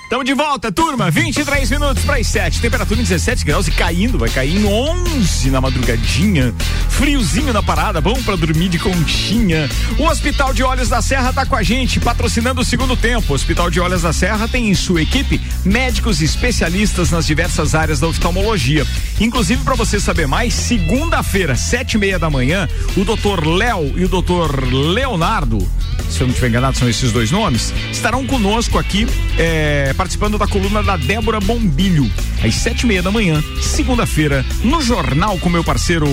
Estamos 0.09 0.25
de 0.25 0.33
volta, 0.33 0.73
turma. 0.73 1.11
23 1.11 1.71
minutos 1.71 2.03
para 2.03 2.16
as 2.16 2.27
7. 2.29 2.62
Temperatura 2.62 2.99
em 2.99 3.03
17 3.03 3.44
graus 3.44 3.68
e 3.68 3.71
caindo. 3.71 4.16
Vai 4.18 4.31
cair 4.31 4.57
em 4.57 4.64
11 4.64 5.51
na 5.51 5.61
madrugadinha. 5.61 6.55
Friozinho 6.88 7.53
na 7.53 7.62
parada. 7.62 8.01
Bom 8.01 8.14
para 8.23 8.35
dormir 8.35 8.71
de 8.71 8.79
conchinha. 8.79 9.68
O 9.99 10.05
Hospital 10.05 10.55
de 10.55 10.62
Olhos 10.62 10.88
da 10.88 11.03
Serra 11.03 11.29
está 11.29 11.44
com 11.44 11.55
a 11.55 11.62
gente, 11.62 12.01
patrocinando 12.01 12.62
o 12.62 12.64
segundo 12.64 12.97
tempo. 12.97 13.33
O 13.33 13.35
Hospital 13.35 13.71
de 13.71 13.81
Olhos 13.81 14.01
da 14.01 14.14
Serra 14.14 14.49
tem 14.49 14.71
em 14.71 14.75
sua 14.75 15.03
equipe 15.03 15.38
médicos 15.62 16.23
especialistas 16.23 17.11
nas 17.11 17.27
diversas 17.27 17.75
áreas 17.75 18.01
da 18.01 18.09
oftalmologia. 18.09 18.87
Inclusive, 19.21 19.62
para 19.62 19.75
você 19.75 20.01
saber 20.01 20.27
mais, 20.27 20.55
segunda-feira, 20.55 21.55
sete 21.55 21.94
e 21.94 21.99
meia 21.99 22.18
da 22.18 22.31
manhã, 22.31 22.66
o 22.97 23.05
doutor 23.05 23.47
Léo 23.47 23.92
e 23.94 24.07
o 24.07 24.09
doutor 24.09 24.64
Leonardo, 24.73 25.59
se 26.11 26.23
eu 26.23 26.27
não 26.27 26.33
estiver 26.33 26.49
enganado, 26.49 26.79
são 26.79 26.88
esses 26.88 27.12
dois 27.12 27.31
nomes, 27.31 27.73
estarão 27.92 28.27
conosco 28.27 28.79
aqui. 28.79 29.07
É, 29.37 29.92
participando 29.99 30.39
da 30.39 30.47
coluna 30.47 30.81
da 30.81 30.97
Débora 30.97 31.41
Bombilho, 31.41 32.09
às 32.43 32.55
sete 32.55 32.83
e 32.83 32.87
meia 32.87 33.03
da 33.03 33.11
manhã, 33.11 33.43
segunda-feira, 33.61 34.47
no 34.63 34.81
jornal 34.81 35.37
com 35.39 35.49
meu 35.49 35.65
parceiro 35.65 36.07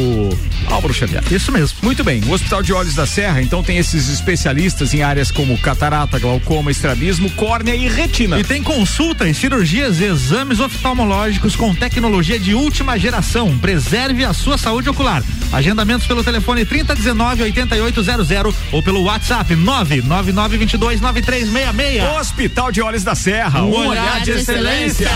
Álvaro 0.68 0.92
Xavier. 0.92 1.24
Isso 1.32 1.52
mesmo. 1.52 1.78
Muito 1.84 2.04
bem. 2.04 2.24
O 2.26 2.32
Hospital 2.32 2.64
de 2.64 2.74
Olhos 2.74 2.96
da 2.96 3.06
Serra, 3.06 3.44
então, 3.44 3.62
tem 3.62 3.78
esses 3.78 4.10
especialistas 4.10 4.92
em 4.96 5.04
áreas 5.04 5.30
como 5.30 5.56
catarata, 5.60 6.18
glaucoma, 6.18 6.72
estrabismo, 6.72 7.30
córnea 7.32 7.76
e 7.76 7.88
retina. 7.88 8.40
E 8.40 8.44
tem 8.44 8.64
consultas, 8.64 9.38
cirurgias 9.38 10.00
e 10.00 10.06
exames 10.06 10.60
oftalmológicos 10.60 11.56
com 11.56 11.76
tecnologia 11.76 12.40
de 12.40 12.56
última 12.56 12.98
geração. 12.98 13.56
Preserve 13.60 14.26
a 14.26 14.34
sua 14.34 14.58
saúde 14.58 14.90
ocular. 14.90 15.24
Agendamentos 15.52 16.08
pelo 16.08 16.24
telefone 16.24 16.66
3019 16.66 17.44
8800 17.44 18.56
ou 18.72 18.82
pelo 18.82 19.04
WhatsApp 19.04 19.56
99922 19.56 21.00
9366. 21.02 22.20
Hospital 22.20 22.72
de 22.72 22.82
Olhos 22.82 23.04
da 23.04 23.14
Serra. 23.14 23.62
Um, 23.64 23.75
Um 23.76 23.88
olhar 23.88 24.22
de 24.22 24.32
excelência. 24.32 25.10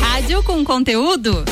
Rádio 0.00 0.42
com 0.42 0.64
conteúdo. 0.64 1.44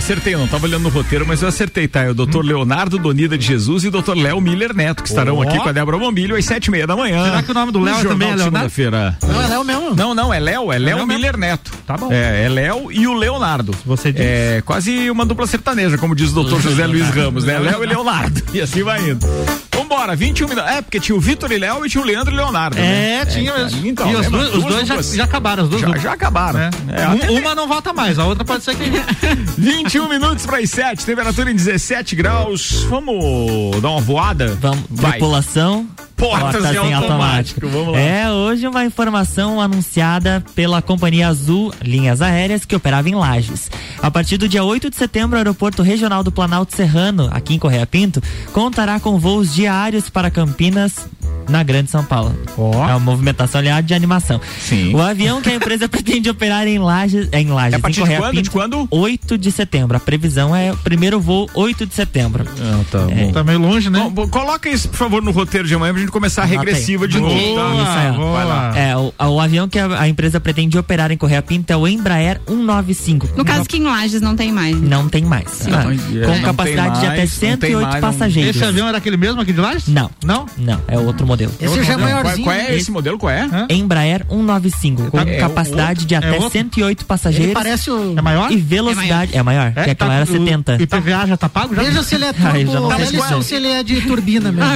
Acertei, 0.00 0.34
eu 0.34 0.38
não 0.38 0.48
tava 0.48 0.66
olhando 0.66 0.82
no 0.82 0.88
roteiro, 0.88 1.26
mas 1.26 1.42
eu 1.42 1.48
acertei, 1.48 1.86
tá? 1.86 2.00
É 2.02 2.10
o 2.10 2.14
doutor 2.14 2.42
Leonardo 2.44 2.98
Donida 2.98 3.36
de 3.36 3.46
Jesus 3.46 3.84
e 3.84 3.88
o 3.88 3.90
doutor 3.90 4.16
Léo 4.16 4.40
Miller 4.40 4.74
Neto, 4.74 5.02
que 5.02 5.08
estarão 5.10 5.40
aqui 5.42 5.58
com 5.58 5.68
a 5.68 5.72
Débora 5.72 5.98
Bombilho 5.98 6.36
às 6.36 6.44
sete 6.44 6.66
e 6.66 6.70
meia 6.70 6.86
da 6.86 6.96
manhã. 6.96 7.22
Será 7.24 7.42
que 7.42 7.50
o 7.50 7.54
nome 7.54 7.70
do 7.70 7.80
Léo 7.80 7.96
também 8.02 8.30
é 8.30 8.34
Leonardo? 8.34 8.70
Segunda-feira. 8.70 9.18
Não, 9.22 9.42
é 9.42 9.46
Léo 9.46 9.64
mesmo. 9.64 9.94
Não, 9.94 10.14
não, 10.14 10.34
é 10.34 10.40
Léo, 10.40 10.72
é 10.72 10.78
Léo 10.78 10.96
Léo 10.96 11.06
Miller 11.06 11.36
Neto. 11.36 11.70
Tá 11.86 11.96
bom. 11.96 12.10
É, 12.10 12.44
é 12.44 12.48
Léo 12.48 12.90
e 12.90 13.06
o 13.06 13.14
Leonardo. 13.14 13.74
Você 13.84 14.10
diz. 14.10 14.22
É 14.24 14.62
quase 14.64 15.10
uma 15.10 15.26
dupla 15.26 15.46
sertaneja, 15.46 15.98
como 15.98 16.14
diz 16.14 16.30
o 16.30 16.34
doutor 16.34 16.60
José 16.60 16.86
Luiz 16.86 17.08
Ramos, 17.10 17.44
né? 17.44 17.58
Léo 17.58 17.84
e 17.84 17.86
Leonardo. 17.86 18.42
E 18.54 18.60
assim 18.60 18.82
vai 18.82 19.10
indo. 19.10 19.26
Vambora, 19.74 20.14
21 20.14 20.48
minutos. 20.48 20.70
É, 20.70 20.82
porque 20.82 21.00
tinha 21.00 21.16
o 21.16 21.20
Vitor 21.20 21.50
e 21.50 21.58
Léo 21.58 21.84
e 21.84 21.88
tinha 21.88 22.02
o 22.02 22.06
Leandro 22.06 22.32
e 22.32 22.36
Leonardo. 22.36 22.78
É, 22.78 22.80
né? 22.82 23.26
tinha 23.26 23.50
cara, 23.52 23.64
mesmo. 23.64 23.86
Então, 23.86 24.10
e 24.10 24.16
os 24.16 24.28
dois, 24.28 24.54
os 24.54 24.64
dois 24.64 24.88
já, 24.88 25.02
já 25.02 25.24
acabaram, 25.24 25.64
as 25.64 25.68
duas 25.68 25.82
Já, 25.82 25.96
já 25.96 26.12
acabaram. 26.12 26.60
É. 26.60 26.70
É, 26.88 27.08
Um- 27.30 27.38
uma 27.40 27.54
não 27.54 27.66
volta 27.66 27.92
mais, 27.92 28.18
a 28.18 28.24
outra 28.24 28.44
pode 28.44 28.62
ser 28.62 28.76
que. 28.76 28.84
21 29.90 30.08
minutos 30.08 30.46
para 30.46 30.58
as 30.58 30.70
7, 30.70 31.04
temperatura 31.04 31.50
em 31.50 31.56
17 31.56 32.14
graus. 32.14 32.84
Vamos 32.88 33.80
dar 33.80 33.90
uma 33.90 34.00
voada? 34.00 34.56
Vamos, 34.60 34.84
Vai. 34.88 35.10
tripulação. 35.10 35.84
Portas 36.16 36.64
em 36.64 36.90
em 36.90 36.94
automático, 36.94 37.66
vamos 37.66 37.94
lá. 37.94 37.98
É, 37.98 38.30
hoje 38.30 38.68
uma 38.68 38.84
informação 38.84 39.60
anunciada 39.60 40.44
pela 40.54 40.80
Companhia 40.80 41.26
Azul 41.26 41.74
Linhas 41.82 42.22
Aéreas 42.22 42.64
que 42.64 42.76
operava 42.76 43.08
em 43.08 43.16
Lages. 43.16 43.68
A 44.00 44.08
partir 44.12 44.36
do 44.36 44.48
dia 44.48 44.62
8 44.62 44.90
de 44.90 44.96
setembro, 44.96 45.36
o 45.36 45.38
Aeroporto 45.38 45.82
Regional 45.82 46.22
do 46.22 46.30
Planalto 46.30 46.76
Serrano, 46.76 47.28
aqui 47.32 47.54
em 47.54 47.58
Correia 47.58 47.84
Pinto, 47.84 48.22
contará 48.52 49.00
com 49.00 49.18
voos 49.18 49.52
diários 49.52 50.08
para 50.08 50.30
Campinas 50.30 51.08
na 51.50 51.62
Grande 51.62 51.90
São 51.90 52.04
Paulo. 52.04 52.34
Ó. 52.56 52.72
É 52.88 52.92
uma 52.92 53.00
movimentação, 53.00 53.58
aliás, 53.60 53.84
de 53.84 53.94
animação. 53.94 54.40
Sim. 54.60 54.94
O 54.94 55.00
avião 55.00 55.40
que 55.42 55.50
a 55.50 55.54
empresa 55.54 55.88
pretende 55.90 56.30
operar 56.30 56.66
em 56.66 56.78
Lages, 56.78 57.28
é 57.32 57.40
em 57.40 57.48
Lages, 57.48 57.74
É 57.74 57.76
a 57.76 57.80
partir 57.80 58.02
de 58.02 58.16
quando? 58.16 58.30
Pinto, 58.30 58.42
De 58.42 58.50
quando? 58.50 58.88
8 58.90 59.38
de 59.38 59.52
setembro. 59.52 59.96
A 59.96 60.00
previsão 60.00 60.54
é 60.54 60.72
o 60.72 60.76
primeiro 60.76 61.20
voo 61.20 61.48
8 61.54 61.86
de 61.86 61.94
setembro. 61.94 62.44
Ah, 62.60 62.80
tá 62.90 62.98
bom. 63.00 63.32
Tá 63.32 63.44
meio 63.44 63.58
longe, 63.58 63.90
né? 63.90 63.98
Bom, 63.98 64.10
bom, 64.10 64.28
coloca 64.28 64.68
isso, 64.68 64.88
por 64.88 64.96
favor, 64.96 65.22
no 65.22 65.30
roteiro 65.30 65.66
de 65.66 65.74
amanhã 65.74 65.92
pra 65.92 66.00
gente 66.00 66.12
começar 66.12 66.42
a 66.42 66.46
regressiva 66.46 67.06
de 67.08 67.18
novo, 67.18 67.34
Isso 67.34 67.54
tá? 67.54 68.00
aí. 68.00 68.12
boa. 68.16 68.32
Vai 68.32 68.44
lá. 68.44 68.78
É, 68.78 68.96
o, 68.96 69.12
o 69.18 69.40
avião 69.40 69.68
que 69.68 69.78
a, 69.78 70.00
a 70.00 70.08
empresa 70.08 70.40
pretende 70.40 70.78
operar 70.78 71.10
em 71.10 71.16
Correia 71.16 71.42
Pinto 71.42 71.72
é 71.72 71.76
o 71.76 71.86
Embraer 71.86 72.40
195. 72.46 73.30
No 73.36 73.44
caso 73.44 73.68
que 73.68 73.76
em 73.76 73.84
Lages 73.84 74.20
não 74.20 74.36
tem 74.36 74.52
mais. 74.52 74.80
Não 74.80 75.08
tem 75.08 75.24
mais. 75.24 75.66
Ah, 75.68 75.84
é, 75.92 76.26
com 76.26 76.42
capacidade 76.42 76.92
tem 76.92 77.00
de 77.00 77.06
até 77.06 77.16
mais, 77.18 77.30
não 77.32 77.38
tem 77.56 77.70
108 77.70 77.88
mais, 77.88 78.00
passageiros. 78.00 78.56
Esse 78.56 78.64
avião 78.64 78.88
era 78.88 78.98
aquele 78.98 79.16
mesmo 79.16 79.40
aqui 79.40 79.52
de 79.52 79.60
Lages? 79.60 79.88
Não. 79.88 80.10
Não? 80.24 80.46
Não, 80.56 80.80
é 80.86 80.98
outro 80.98 81.26
modelo. 81.26 81.39
Modelo. 81.48 81.52
Esse 81.60 81.74
já 81.84 81.92
é 81.92 81.96
qual- 81.96 81.98
maiorzinho. 82.00 82.44
Qual, 82.44 82.56
é 82.56 82.76
esse 82.76 82.90
modelo? 82.90 83.18
Qual 83.18 83.30
é? 83.32 83.48
Embraer 83.70 84.24
195, 84.28 85.10
com 85.10 85.18
É, 85.20 85.36
capacidade 85.38 86.04
de 86.04 86.14
é 86.14 86.18
até 86.18 86.32
outro? 86.32 86.50
108 86.50 87.04
passageiros. 87.04 87.46
Ele 87.46 87.54
parece 87.54 87.90
o. 87.90 88.14
É 88.18 88.22
maior? 88.22 88.50
E 88.52 88.56
velocidade. 88.56 89.36
É 89.36 89.42
maior, 89.42 89.72
que 89.72 89.90
aquela 89.90 90.14
era 90.14 90.24
o 90.24 90.26
70. 90.26 90.76
IPVA 90.80 91.26
já 91.26 91.36
tá 91.36 91.48
pago? 91.48 91.74
Já? 91.74 91.82
Veja 91.82 92.02
se 92.02 92.14
ele 92.14 92.24
é 92.24 92.34
Ai, 92.40 92.66
já 92.66 92.72
turbo 92.72 92.88
não 92.90 93.06
sei 93.06 93.34
ou 93.36 93.42
se 93.42 93.54
ele 93.54 93.68
é 93.68 93.82
de 93.82 94.00
turbina 94.02 94.50
mesmo. 94.52 94.70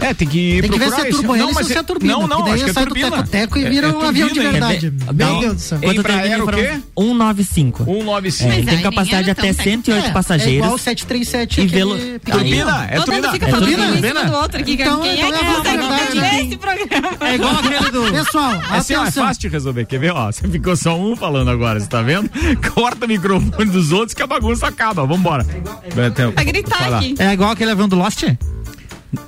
É, 0.00 0.14
tem 0.14 0.28
que 0.28 0.60
Tem 0.60 0.70
que 0.70 0.78
ver 0.78 0.90
se 0.92 1.00
é 1.00 1.04
turbo 1.04 1.36
Não, 1.36 1.46
mas 1.52 1.56
ou 1.56 1.64
se 1.72 1.78
é 1.78 1.82
turbina. 1.82 2.12
Não, 2.14 2.26
não, 2.26 2.46
acho 2.46 2.64
que 2.64 2.70
é 2.70 2.72
sai 2.72 2.84
do 2.84 2.88
turbina. 2.88 3.10
teco-teco 3.10 3.58
e 3.58 3.64
É- 3.64 3.70
vira 3.70 3.86
é 3.88 3.90
um 3.90 4.00
avião 4.02 4.28
de 4.28 4.40
verdade. 4.40 4.92
Meu 5.12 5.40
Deus 5.40 5.54
do 5.54 5.60
céu. 5.60 5.78
Quanto 5.82 5.98
Embraer 6.00 6.42
o 6.42 6.46
quê? 6.46 6.80
195. 6.98 7.84
195. 7.84 8.52
É, 8.52 8.56
Mas 8.56 8.64
tem 8.66 8.82
capacidade 8.82 9.22
nem 9.24 9.32
até 9.32 9.46
era 9.48 9.54
tão 9.54 9.64
108 9.64 10.06
É, 10.06 10.10
passageiros. 10.10 10.52
É 10.54 10.56
igual 10.56 10.74
o 10.74 10.78
737 10.78 11.60
E 11.60 11.66
velo-. 11.66 11.98
Turbina, 12.24 12.84
é 12.90 12.94
Todo 12.96 13.04
turbina. 13.04 13.26
mundo 13.26 13.32
fica 13.32 13.46
É 13.46 13.50
falando 13.50 13.66
turbina, 13.66 14.24
do 14.24 14.36
outro 14.36 14.60
aqui. 14.60 14.72
Então, 14.74 15.04
então 15.04 15.28
é 15.28 15.76
é 15.84 15.96
verdade. 15.96 16.18
entender 16.18 16.46
esse 16.46 16.56
programa? 16.56 17.16
É 17.20 17.34
igual 17.34 17.54
aquele 17.56 17.90
do. 17.90 18.12
Pessoal, 18.12 18.52
Assim, 18.70 18.94
ó, 18.94 18.98
é 18.98 19.02
atenção. 19.02 19.24
fácil 19.26 19.40
de 19.40 19.48
resolver. 19.48 19.84
Quer 19.86 19.98
ver? 20.00 20.12
Ó, 20.12 20.26
você 20.30 20.46
ficou 20.48 20.76
só 20.76 20.98
um 20.98 21.14
falando 21.16 21.50
agora, 21.50 21.78
você 21.80 21.86
tá 21.88 22.02
vendo? 22.02 22.30
Corta 22.74 23.04
o 23.04 23.08
microfone 23.08 23.70
dos 23.70 23.92
outros 23.92 24.14
que 24.14 24.22
a 24.22 24.26
bagunça 24.26 24.66
acaba. 24.66 25.04
Vambora. 25.06 25.46
Então, 25.86 26.32
Vai 26.32 26.44
gritar 26.44 26.78
vai 26.78 26.90
lá. 26.90 26.98
aqui. 26.98 27.14
É 27.18 27.32
igual 27.32 27.50
aquele 27.50 27.70
avião 27.70 27.88
do 27.88 27.96
Lost? 27.96 28.22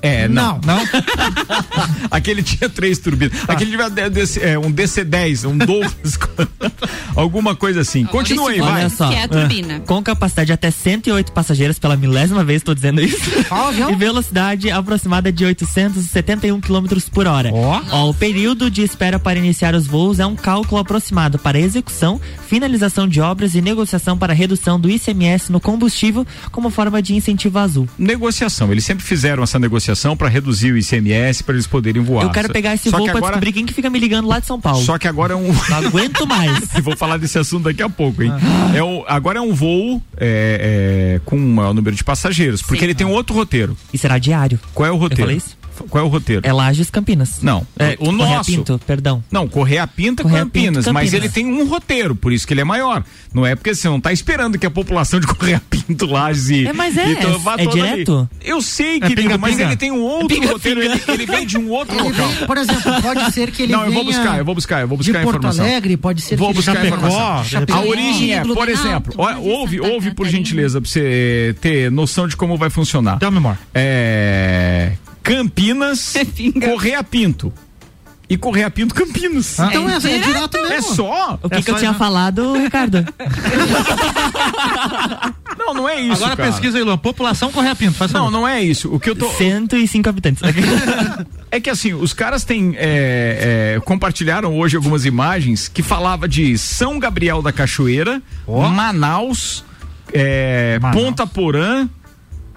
É, 0.00 0.28
não. 0.28 0.60
Não? 0.64 0.80
Aquele 2.10 2.42
tinha 2.42 2.68
três 2.68 2.98
turbinas. 2.98 3.32
Aquele 3.48 3.70
devia 3.72 3.90
ter 3.90 4.10
DC, 4.10 4.40
é, 4.40 4.58
um 4.58 4.70
DC-10, 4.70 5.48
um 5.48 5.56
Douglas. 5.58 6.18
alguma 7.16 7.54
coisa 7.56 7.80
assim. 7.80 8.04
Continua 8.04 8.50
aí, 8.50 8.60
vai. 8.60 8.82
Olha 8.82 8.88
só. 8.88 9.08
Que 9.08 9.14
é 9.14 9.22
a 9.24 9.28
turbina. 9.28 9.80
Com 9.80 10.02
capacidade 10.02 10.46
de 10.46 10.52
até 10.52 10.70
108 10.70 11.32
passageiros, 11.32 11.78
pela 11.78 11.96
milésima 11.96 12.44
vez 12.44 12.60
estou 12.60 12.74
dizendo 12.74 13.00
isso. 13.00 13.20
Avião? 13.50 13.90
E 13.90 13.96
velocidade 13.96 14.70
aproximada 14.70 15.32
de 15.32 15.44
871 15.44 16.60
km 16.60 16.86
por 17.12 17.26
hora. 17.26 17.50
Ó, 17.52 18.10
o 18.10 18.14
período 18.14 18.70
de 18.70 18.82
espera 18.82 19.18
para 19.18 19.38
iniciar 19.38 19.74
os 19.74 19.86
voos 19.86 20.20
é 20.20 20.26
um 20.26 20.36
cálculo 20.36 20.80
aproximado 20.80 21.38
para 21.38 21.58
execução, 21.58 22.20
finalização 22.46 23.08
de 23.08 23.20
obras 23.20 23.54
e 23.54 23.60
negociação 23.60 24.16
para 24.16 24.32
redução 24.32 24.78
do 24.78 24.88
ICMS 24.88 25.50
no 25.50 25.60
combustível 25.60 26.26
como 26.50 26.70
forma 26.70 27.02
de 27.02 27.14
incentivo 27.14 27.58
azul. 27.58 27.88
Negociação. 27.98 28.70
Eles 28.70 28.84
sempre 28.84 29.04
fizeram 29.04 29.42
essa 29.42 29.58
negociação 29.58 29.71
para 30.16 30.28
reduzir 30.28 30.72
o 30.72 30.78
ICMS 30.78 31.42
para 31.42 31.54
eles 31.54 31.66
poderem 31.66 32.02
voar. 32.02 32.24
Eu 32.24 32.30
quero 32.30 32.52
pegar 32.52 32.74
esse 32.74 32.90
Só 32.90 32.96
voo 32.98 33.06
pra 33.06 33.16
agora, 33.16 33.32
descobrir 33.32 33.52
quem 33.52 33.66
que 33.66 33.72
fica 33.72 33.88
me 33.90 33.98
ligando 33.98 34.28
lá 34.28 34.38
de 34.38 34.46
São 34.46 34.60
Paulo. 34.60 34.82
Só 34.84 34.98
que 34.98 35.08
agora 35.08 35.34
é 35.34 35.36
um. 35.36 35.52
Não 35.68 35.76
aguento 35.76 36.26
mais. 36.26 36.62
E 36.76 36.80
vou 36.80 36.96
falar 36.96 37.16
desse 37.18 37.38
assunto 37.38 37.64
daqui 37.64 37.82
a 37.82 37.88
pouco, 37.88 38.22
hein? 38.22 38.32
Ah. 38.32 38.72
É 38.74 38.82
um- 38.82 39.04
agora 39.06 39.38
é 39.38 39.42
um 39.42 39.52
voo 39.54 40.02
é, 40.16 41.16
é, 41.16 41.20
com 41.24 41.36
um 41.36 41.54
maior 41.54 41.74
número 41.74 41.94
de 41.94 42.02
passageiros, 42.02 42.62
porque 42.62 42.84
ele 42.84 42.94
tem 42.94 43.06
um 43.06 43.10
outro 43.10 43.34
roteiro. 43.34 43.76
E 43.92 43.98
será 43.98 44.18
diário. 44.18 44.58
Qual 44.74 44.86
é 44.88 44.90
o 44.90 44.96
roteiro? 44.96 45.22
falei 45.24 45.36
isso? 45.36 45.56
Qual 45.88 46.02
é 46.04 46.06
o 46.06 46.10
roteiro? 46.10 46.42
É 46.44 46.52
Lages 46.52 46.90
Campinas. 46.90 47.38
Não, 47.42 47.66
É, 47.78 47.94
o 47.98 48.06
Correia 48.06 48.36
nosso. 48.36 48.50
Pinto, 48.50 48.80
perdão. 48.86 49.22
Não, 49.30 49.48
Correia 49.48 49.86
Pinta 49.86 50.22
Correia 50.22 50.44
Campinas, 50.44 50.84
Pinto, 50.84 50.94
mas 50.94 51.10
Campinas. 51.10 51.24
ele 51.24 51.28
tem 51.32 51.46
um 51.46 51.66
roteiro, 51.68 52.14
por 52.14 52.32
isso 52.32 52.46
que 52.46 52.52
ele 52.54 52.60
é 52.60 52.64
maior. 52.64 53.02
Não 53.34 53.46
é 53.46 53.54
porque 53.54 53.74
você 53.74 53.88
não 53.88 54.00
tá 54.00 54.12
esperando 54.12 54.58
que 54.58 54.66
a 54.66 54.70
população 54.70 55.18
de 55.20 55.26
Correia 55.32 55.60
Pinto, 55.70 56.06
Lages 56.06 56.50
e. 56.50 56.66
É, 56.66 56.72
mas 56.72 56.96
é, 56.96 57.10
e 57.10 57.14
vá 57.38 57.54
é 57.54 57.64
toda 57.64 57.80
ali. 57.82 57.90
direto? 57.92 58.28
Eu 58.44 58.60
sei, 58.62 58.96
É 58.96 59.00
querido, 59.00 59.22
pinga, 59.22 59.38
mas 59.38 59.52
pinga. 59.54 59.64
ele 59.68 59.76
tem 59.76 59.90
um 59.90 60.00
outro 60.00 60.28
Pinga, 60.28 60.52
roteiro, 60.52 60.80
pinga. 60.80 60.92
Ele, 60.94 61.02
ele 61.08 61.26
vem 61.26 61.46
de 61.46 61.58
um 61.58 61.68
outro 61.70 61.94
Ele 61.94 62.02
local. 62.08 62.28
vem, 62.28 62.46
por 62.46 62.56
exemplo, 62.58 63.02
pode 63.02 63.32
ser 63.32 63.50
que 63.50 63.62
ele 63.62 63.72
Não, 63.72 63.84
eu 63.84 63.92
vou 63.92 64.04
venha 64.04 64.16
buscar, 64.16 64.38
eu 64.38 64.44
vou 64.44 64.54
buscar, 64.54 64.80
eu 64.80 64.88
vou 64.88 64.98
buscar 64.98 65.12
de 65.12 65.18
a 65.18 65.22
Porto 65.22 65.36
informação. 65.38 65.64
Alegre, 65.64 65.96
pode 65.96 66.20
ser 66.22 66.36
Vou 66.36 66.48
que 66.48 66.54
buscar 66.54 66.72
a 66.72 66.74
Chapecó, 66.76 66.96
informação. 66.96 67.44
Chapecó, 67.44 67.78
A 67.78 67.84
origem 67.84 68.34
é, 68.34 68.42
por 68.44 68.68
exemplo, 68.68 69.14
ó, 69.16 69.34
ouve, 69.38 69.80
ouve 69.80 70.14
por 70.14 70.26
gentileza, 70.28 70.80
pra 70.80 70.88
você 70.90 71.54
ter 71.60 71.90
noção 71.90 72.26
de 72.28 72.36
como 72.36 72.56
vai 72.56 72.70
funcionar. 72.70 73.18
Dá 73.18 73.30
memória. 73.30 73.58
É. 73.74 74.92
Campinas, 75.22 76.14
Pinga. 76.34 76.68
Correia 76.68 77.02
Pinto. 77.04 77.52
E 78.28 78.36
Correia 78.36 78.70
Pinto, 78.70 78.94
Campinas. 78.94 79.58
Então 79.58 79.88
é, 79.88 79.92
É 79.92 79.96
é 79.96 79.98
direto? 79.98 80.26
direto 80.26 80.56
mesmo. 80.62 80.74
É 80.74 80.80
só? 80.82 81.38
O 81.42 81.50
que, 81.50 81.56
É 81.56 81.62
que 81.62 81.70
eu 81.70 81.76
tinha 81.76 81.90
isso. 81.90 81.98
falado, 81.98 82.54
Ricardo? 82.54 83.04
Não, 85.58 85.74
não 85.74 85.88
é 85.88 86.00
isso. 86.00 86.14
Agora 86.24 86.36
cara. 86.36 86.50
pesquisa 86.50 86.78
aí, 86.78 86.82
Luan. 86.84 86.98
População 86.98 87.52
Correia 87.52 87.76
Pinto. 87.76 87.92
Faz 87.94 88.10
Não, 88.12 88.24
favor. 88.24 88.32
não 88.32 88.48
é 88.48 88.62
isso. 88.62 88.92
O 88.92 88.98
que 88.98 89.10
eu 89.10 89.14
tô. 89.16 89.30
105 89.30 90.08
habitantes. 90.08 90.42
É 91.54 91.60
que 91.60 91.68
assim, 91.68 91.92
os 91.92 92.14
caras 92.14 92.44
têm. 92.44 92.74
é, 92.78 93.74
é, 93.76 93.80
compartilharam 93.84 94.58
hoje 94.58 94.74
algumas 94.74 95.04
imagens 95.04 95.68
que 95.68 95.82
falava 95.82 96.26
de 96.26 96.56
São 96.56 96.98
Gabriel 96.98 97.42
da 97.42 97.52
Cachoeira, 97.52 98.22
Manaus, 98.48 99.62
é, 100.14 100.78
Manaus. 100.80 101.02
Ponta 101.04 101.26
Porã. 101.26 101.86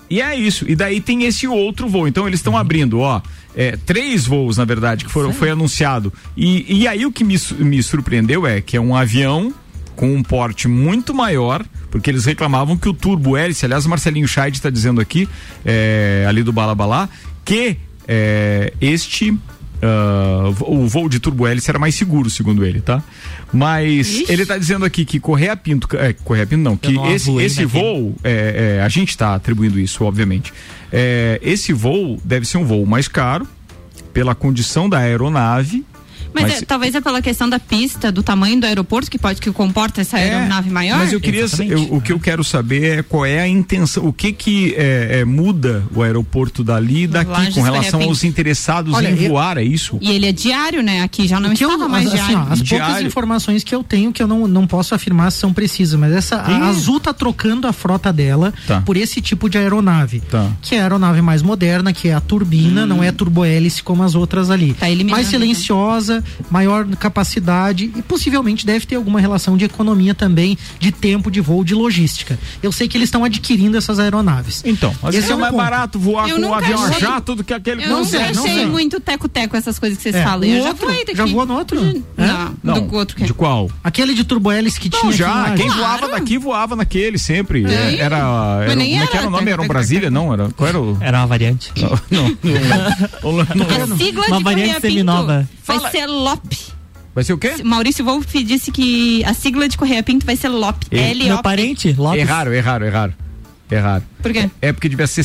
E 0.10 0.22
é 0.22 0.36
isso. 0.36 0.66
E 0.68 0.76
daí 0.76 1.02
tem 1.02 1.24
esse 1.24 1.48
outro 1.48 1.88
voo. 1.88 2.08
Então 2.08 2.28
eles 2.28 2.40
estão 2.40 2.58
abrindo, 2.58 3.00
ó. 3.00 3.22
é, 3.56 3.78
três 3.86 4.26
voos, 4.26 4.58
na 4.58 4.66
verdade, 4.66 5.06
que 5.06 5.12
foram, 5.12 5.34
foi 5.34 5.50
anunciado. 5.50 6.12
E, 6.36 6.82
e 6.82 6.88
aí 6.88 7.06
o 7.06 7.12
que 7.12 7.24
me, 7.24 7.40
me 7.60 7.82
surpreendeu 7.82 8.46
é 8.46 8.62
que 8.62 8.78
é 8.78 8.82
um 8.82 8.96
avião 8.96 9.54
com 9.96 10.14
um 10.14 10.22
porte 10.22 10.68
muito 10.68 11.14
maior, 11.14 11.66
porque 11.90 12.10
eles 12.10 12.26
reclamavam 12.26 12.76
que 12.76 12.90
o 12.90 12.94
turbo 12.94 13.38
hélice, 13.38 13.66
aliás, 13.66 13.86
o 13.86 13.90
Marcelinho 13.90 14.28
Scheid 14.28 14.58
está 14.58 14.70
dizendo 14.70 15.00
aqui, 15.00 15.28
é, 15.64 16.26
ali 16.28 16.44
do 16.44 16.52
Balabalá, 16.52 17.08
que 17.46 17.78
é, 18.08 18.74
este. 18.82 19.38
Ah, 19.82 20.54
o 20.62 20.88
voo 20.88 21.10
de 21.10 21.20
turbo 21.20 21.48
hélice 21.48 21.70
era 21.70 21.80
mais 21.80 21.96
seguro, 21.96 22.30
segundo 22.30 22.66
ele, 22.66 22.82
tá? 22.82 23.04
Mas 23.54 24.08
Ixi. 24.10 24.26
ele 24.32 24.46
tá 24.46 24.58
dizendo 24.58 24.86
aqui 24.86 25.06
que 25.06 25.20
Correia 25.20 25.56
Pinto, 25.56 25.88
é, 25.98 26.14
Correia 26.14 26.46
Pinto 26.46 26.64
não, 26.64 26.78
que 26.78 26.94
não 26.94 27.12
esse, 27.12 27.32
esse 27.38 27.66
voo, 27.66 28.16
é, 28.24 28.78
é, 28.78 28.82
a 28.82 28.90
gente 28.90 29.10
está 29.10 29.36
atribuindo 29.36 29.80
isso, 29.80 30.04
obviamente. 30.04 30.54
É, 30.92 31.40
esse 31.42 31.74
voo 31.74 32.20
deve 32.24 32.46
ser 32.46 32.58
um 32.58 32.66
voo 32.66 32.86
mais 32.86 33.08
caro, 33.08 33.48
pela 34.14 34.34
condição 34.34 34.88
da 34.88 35.00
aeronave. 35.00 35.86
Mas, 36.36 36.44
Mas- 36.52 36.62
é, 36.64 36.66
talvez 36.66 36.94
é 36.94 37.00
pela 37.00 37.22
questão 37.22 37.48
da 37.50 37.58
pista, 37.60 38.12
do 38.12 38.22
tamanho 38.22 38.60
do 38.60 38.66
aeroporto, 38.68 39.10
que 39.10 39.18
pode 39.18 39.40
que 39.40 39.50
comporta 39.54 40.02
essa 40.02 40.18
aeronave 40.18 40.70
maior. 40.70 40.98
Mas 41.00 41.14
eu 41.14 41.22
queria, 41.22 41.46
eu- 41.70 41.94
o 41.96 42.02
que 42.02 42.12
eu 42.12 42.20
quero 42.20 42.44
saber 42.44 43.00
é 43.00 43.04
qual 43.04 43.26
é 43.26 43.40
a 43.40 43.48
intenção, 43.48 44.06
o 44.06 44.12
que 44.12 44.34
que 44.34 44.76
é, 44.78 45.20
é, 45.22 45.26
muda 45.26 45.84
o 45.96 46.04
aeroporto 46.04 46.62
dali 46.62 47.04
e 47.04 47.08
daqui 47.08 47.32
Lages 47.32 47.56
com 47.56 47.62
relação 47.62 48.02
aos 48.02 48.24
interessados 48.26 48.94
Olha, 48.94 49.10
em 49.10 49.22
eu- 49.24 49.30
voar, 49.30 49.58
é 49.58 49.64
isso? 49.64 49.98
E 50.02 50.12
ele 50.12 50.26
é 50.26 50.32
diário, 50.34 50.84
né? 50.84 51.02
Aqui 51.04 51.26
já 51.26 51.40
não 51.40 51.52
O 51.52 51.56
que 51.56 51.64
eu- 51.64 51.70
estava 51.72 51.88
mais 51.88 52.08
as, 52.08 52.14
assim, 52.16 52.26
diário. 52.28 52.38
ó, 52.38 52.42
as 52.54 52.60
poucas 52.62 52.88
Diário. 52.88 53.08
informações 53.08 53.64
que 53.64 53.74
eu 53.74 53.82
tenho 53.82 54.12
que 54.12 54.22
eu 54.22 54.28
não, 54.28 54.46
não 54.48 54.68
posso 54.68 54.94
afirmar 54.94 55.32
se 55.32 55.38
são 55.40 55.54
precisas, 55.54 55.98
mas 55.98 56.12
essa 56.12 56.36
a. 56.36 56.68
Azul 56.68 57.00
tá 57.00 57.14
trocando 57.14 57.66
a 57.68 57.72
frota 57.72 58.12
dela 58.12 58.54
Tá. 58.68 58.82
por 58.82 58.98
esse 58.98 59.22
tipo 59.22 59.50
de 59.50 59.58
aeronave, 59.58 60.20
Tá. 60.20 60.52
que 60.62 60.76
é 60.76 60.80
a 60.80 60.84
aeronave 60.84 61.22
mais 61.22 61.42
moderna, 61.42 61.94
que 61.94 62.10
é 62.10 62.14
a 62.14 62.20
turbina, 62.20 62.86
não 62.86 63.02
é 63.04 63.12
turbohélice 63.12 63.82
como 63.84 64.04
as 64.04 64.16
outras 64.16 64.50
ali. 64.50 64.74
Tá 64.74 64.88
mais 65.10 65.28
silenciosa, 65.28 66.24
maior 66.50 66.86
capacidade 66.98 67.92
e 67.96 68.02
possivelmente 68.02 68.66
deve 68.66 68.86
ter 68.86 68.96
alguma 68.96 69.20
relação 69.20 69.58
de 69.58 69.66
economia 69.66 70.14
também, 70.14 70.58
de 70.80 70.92
tempo 70.92 71.30
de 71.32 71.42
voo, 71.42 71.64
de 71.64 71.74
logística. 71.74 72.38
Eu 72.62 72.72
sei 72.72 72.88
que 72.88 72.98
eles 72.98 73.08
estão 73.08 73.24
adquirindo 73.24 73.78
essas 73.78 74.00
aeronaves. 74.00 74.62
Então, 74.66 74.94
vezes 75.04 75.24
Esse 75.24 75.32
é 75.32 75.36
um 75.36 75.40
mais 75.40 75.52
ponto. 75.52 75.62
barato 75.64 76.00
voar 76.00 76.28
Eu 76.30 76.40
com 76.40 76.48
um 76.48 76.54
avião 76.54 76.84
achei- 76.86 77.00
jato 77.00 77.36
do 77.36 77.44
que 77.44 77.54
aquele 77.54 77.84
Eu 77.84 77.90
Não 77.90 78.06
sei, 78.06 78.20
não 78.34 78.44
achei 78.44 78.56
sei. 78.56 78.66
muito 78.66 79.00
teco-teco 79.00 79.56
essas 79.56 79.78
coisas 79.80 79.98
que 79.98 80.04
vocês 80.04 80.16
É, 80.16 80.24
falam. 80.24 80.42
o 80.42 80.46
Eu 80.46 80.62
já 80.64 80.70
outro- 80.70 80.86
voei 80.88 81.06
daqui. 81.06 81.18
já 81.18 81.26
voou 81.26 81.46
no 81.46 81.54
outro? 81.56 81.80
De- 81.80 82.04
É? 82.18 82.28
Não, 82.28 82.56
Não, 82.64 82.88
do 82.88 82.96
outro 82.96 83.16
que 83.16 83.24
de 83.26 83.34
qual? 83.34 83.70
Aquele 83.84 84.14
de 84.14 84.24
turbohélice 84.24 84.80
que 84.80 84.90
Não, 84.92 85.00
tinha 85.00 85.12
já, 85.14 85.46
aqui 85.46 85.58
quem 85.62 85.70
lá. 85.70 85.76
voava 85.76 86.08
daqui 86.10 86.38
voava 86.38 86.76
naquele 86.76 87.18
sempre. 87.18 87.62
Sim. 87.68 87.74
Era, 87.74 88.18
era 88.18 88.66
Mas 88.68 88.76
nem 88.78 88.92
como 88.92 89.04
é 89.04 89.08
que 89.08 89.14
era 89.14 89.20
era 89.20 89.28
o 89.28 89.32
nome? 89.32 89.52
Era 89.52 89.62
um. 89.62 89.68
Brasília, 89.68 90.10
não? 90.12 90.34
Era, 90.34 90.50
qual 90.56 90.68
era 90.70 90.80
o... 90.80 90.98
Era 91.02 91.20
uma 91.20 91.28
variante. 91.28 91.72
Não, 91.80 91.90
não, 92.12 92.38
não, 92.44 93.34
não. 93.34 93.94
A 93.94 93.98
sigla 93.98 94.26
Uma 94.28 94.38
de 94.38 94.44
variante 94.44 94.74
Correia 94.74 94.74
Pinto 94.82 94.82
seminova. 94.94 95.50
vai 95.66 95.78
Fala- 95.78 95.92
ser 95.92 96.08
LOP. 96.16 96.56
Vai 97.14 97.24
ser 97.24 97.34
o 97.34 97.38
quê? 97.38 97.56
Maurício 97.64 98.04
Wolff 98.04 98.44
disse 98.44 98.72
que 98.72 99.24
a 99.24 99.34
sigla 99.34 99.70
de 99.70 99.78
Correia 99.78 100.04
Pinto 100.04 100.26
vai 100.26 100.36
ser 100.36 100.50
LOP. 100.50 100.86
E- 100.92 100.98
L 101.00 101.24
Meu 101.26 101.42
parente, 101.42 101.94
Lopes. 101.94 102.20
Erraram, 102.22 102.54
erraram, 102.54 102.86
erraram. 102.86 103.14
Erraram. 103.72 104.04
Por 104.22 104.34
quê? 104.34 104.50
É 104.62 104.74
porque 104.74 104.90
devia 104.90 105.08
ser 105.08 105.24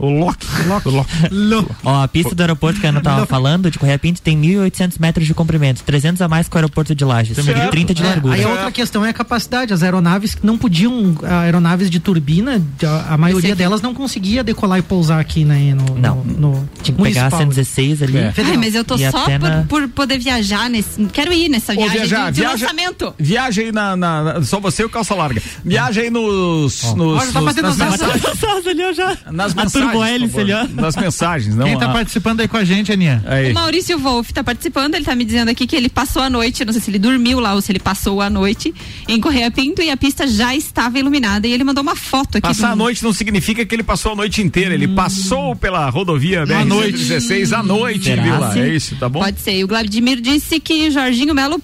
C. 0.00 0.06
Errou. 0.06 0.20
Lock? 0.20 0.46
O 0.46 0.68
Lock. 0.68 0.88
Lock. 0.88 1.10
Lock. 1.30 1.70
Ó, 1.84 2.02
a 2.02 2.08
pista 2.08 2.34
do 2.34 2.40
aeroporto 2.40 2.80
que 2.80 2.86
a 2.86 2.90
Ana 2.90 3.00
tava 3.00 3.26
falando, 3.26 3.70
de 3.70 3.78
Correia 3.78 3.98
Pinto, 3.98 4.20
tem 4.22 4.40
1.800 4.40 4.94
metros 4.98 5.26
de 5.26 5.34
comprimento, 5.34 5.82
300 5.84 6.20
a 6.22 6.28
mais 6.28 6.48
que 6.48 6.54
o 6.54 6.58
aeroporto 6.58 6.94
de 6.94 7.04
Lages, 7.04 7.36
e 7.38 7.42
30 7.70 7.94
de 7.94 8.02
É, 8.02 8.06
largura. 8.06 8.34
aí 8.34 8.42
a 8.44 8.48
outra 8.48 8.70
questão 8.72 9.04
é 9.04 9.10
a 9.10 9.12
capacidade. 9.12 9.72
As 9.72 9.82
aeronaves 9.82 10.34
que 10.34 10.46
não 10.46 10.56
podiam, 10.58 11.16
a- 11.22 11.40
aeronaves 11.40 11.90
de 11.90 12.00
turbina, 12.00 12.62
a, 12.84 13.14
a 13.14 13.18
maioria 13.18 13.54
delas 13.54 13.80
não 13.82 13.94
conseguia 13.94 14.42
decolar 14.44 14.78
e 14.78 14.82
pousar 14.82 15.20
aqui 15.20 15.44
né, 15.44 15.74
no, 15.74 15.98
Não. 15.98 16.16
no, 16.24 16.50
no 16.52 16.68
Tinha 16.82 16.96
que 16.96 17.02
pegar 17.02 17.26
a 17.26 17.30
municipal. 17.30 17.38
116 17.40 18.02
ali. 18.02 18.16
É. 18.18 18.32
Ai, 18.36 18.56
mas 18.56 18.74
eu 18.74 18.84
tô 18.84 18.94
E 18.96 19.10
só 19.10 19.24
por, 19.24 19.66
por 19.68 19.88
poder 19.88 20.18
viajar 20.18 20.68
nesse. 20.70 21.04
Quero 21.06 21.32
ir 21.32 21.48
nessa 21.48 21.72
Ô, 21.72 21.76
viagem 21.76 21.96
viajar, 21.98 22.26
de, 22.30 22.34
de 22.36 22.40
viaja- 22.40 22.64
lançamento. 22.66 23.14
Viaja 23.18 23.62
aí 23.62 23.72
na, 23.72 23.96
na- 23.96 24.22
na- 24.22 24.42
Só 24.42 24.60
você 24.60 24.82
e 24.82 24.84
o 24.86 24.90
calça 24.90 25.14
larga. 25.14 25.42
Viaja 25.64 26.00
aí 26.00 26.10
nos. 26.10 26.82
nos, 26.94 27.22
Ó, 27.22 27.26
já 27.26 27.32
tá 27.32 27.40
nos- 27.40 27.48
fazendo 27.48 27.62
nas, 27.64 27.80
as 27.80 27.90
mensagens, 28.00 28.66
ali 28.66 28.80
eu 28.82 28.94
já. 28.94 29.16
nas 29.30 29.52
A 29.52 29.54
mensagens. 29.62 29.72
derrubou 29.72 29.74
a 29.74 29.80
por 29.80 29.80
hélice 29.80 29.89
favor. 29.98 30.40
ali, 30.40 30.52
ó. 30.52 30.66
Nas 30.80 30.96
mensagens, 30.96 31.54
não. 31.54 31.66
Quem 31.66 31.78
tá 31.78 31.86
a- 31.90 31.92
participando 31.92 32.40
aí 32.40 32.48
com 32.48 32.56
a 32.56 32.64
gente, 32.64 32.92
Aninha? 32.92 33.22
Aí. 33.26 33.50
O 33.50 33.54
Maurício 33.54 33.98
Wolff 33.98 34.32
tá 34.32 34.42
participando, 34.44 34.94
ele 34.94 35.04
tá 35.04 35.14
me 35.14 35.24
dizendo 35.24 35.48
aqui 35.50 35.66
que 35.66 35.74
ele 35.76 35.88
passou 35.88 36.22
a 36.22 36.30
noite, 36.30 36.64
não 36.64 36.72
sei 36.72 36.80
se 36.82 36.90
ele 36.90 36.98
dormiu 36.98 37.40
lá 37.40 37.54
ou 37.54 37.60
se 37.60 37.72
ele 37.72 37.78
passou 37.78 38.20
a 38.20 38.28
noite 38.30 38.74
em 39.08 39.20
Correia 39.20 39.50
Pinto 39.50 39.82
e 39.82 39.90
a 39.90 39.96
pista 39.96 40.26
já 40.26 40.54
estava 40.54 40.98
iluminada 40.98 41.46
e 41.46 41.52
ele 41.52 41.64
mandou 41.64 41.82
uma 41.82 41.96
foto 41.96 42.38
aqui. 42.38 42.42
Passar 42.48 42.68
do- 42.68 42.72
a 42.72 42.76
noite 42.76 43.02
não 43.02 43.12
significa 43.12 43.64
que 43.64 43.74
ele 43.74 43.82
passou 43.82 44.12
a 44.12 44.16
noite 44.16 44.40
inteira. 44.42 44.74
Ele 44.74 44.88
passou 44.88 45.54
pela 45.56 45.88
rodovia 45.90 46.42
À 46.42 46.64
noite. 46.64 46.98
BR-116 46.98 47.52
à 47.52 47.62
noite, 47.62 48.04
Será, 48.04 48.22
Vila. 48.22 48.52
sim? 48.52 48.60
É 48.60 48.68
isso, 48.74 48.96
tá 48.96 49.08
bom? 49.08 49.20
Pode 49.20 49.40
ser. 49.40 49.56
E 49.58 49.64
o 49.64 49.66
Vladimir 49.68 50.20
disse 50.20 50.60
que 50.60 50.90
Jorginho 50.90 51.34
Melo 51.34 51.60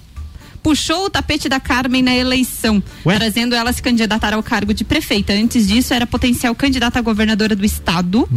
puxou 0.67 1.05
o 1.05 1.09
tapete 1.09 1.47
da 1.47 1.61
Carmen 1.61 2.01
na 2.03 2.13
eleição, 2.13 2.83
Ué? 3.05 3.15
trazendo 3.15 3.55
ela 3.55 3.69
a 3.69 3.73
se 3.73 3.81
candidatar 3.81 4.33
ao 4.33 4.43
cargo 4.43 4.73
de 4.73 4.83
prefeita. 4.83 5.31
Antes 5.31 5.65
disso, 5.65 5.93
era 5.93 6.05
potencial 6.05 6.53
candidata 6.53 6.99
a 6.99 7.01
governadora 7.01 7.55
do 7.55 7.65
estado. 7.65 8.27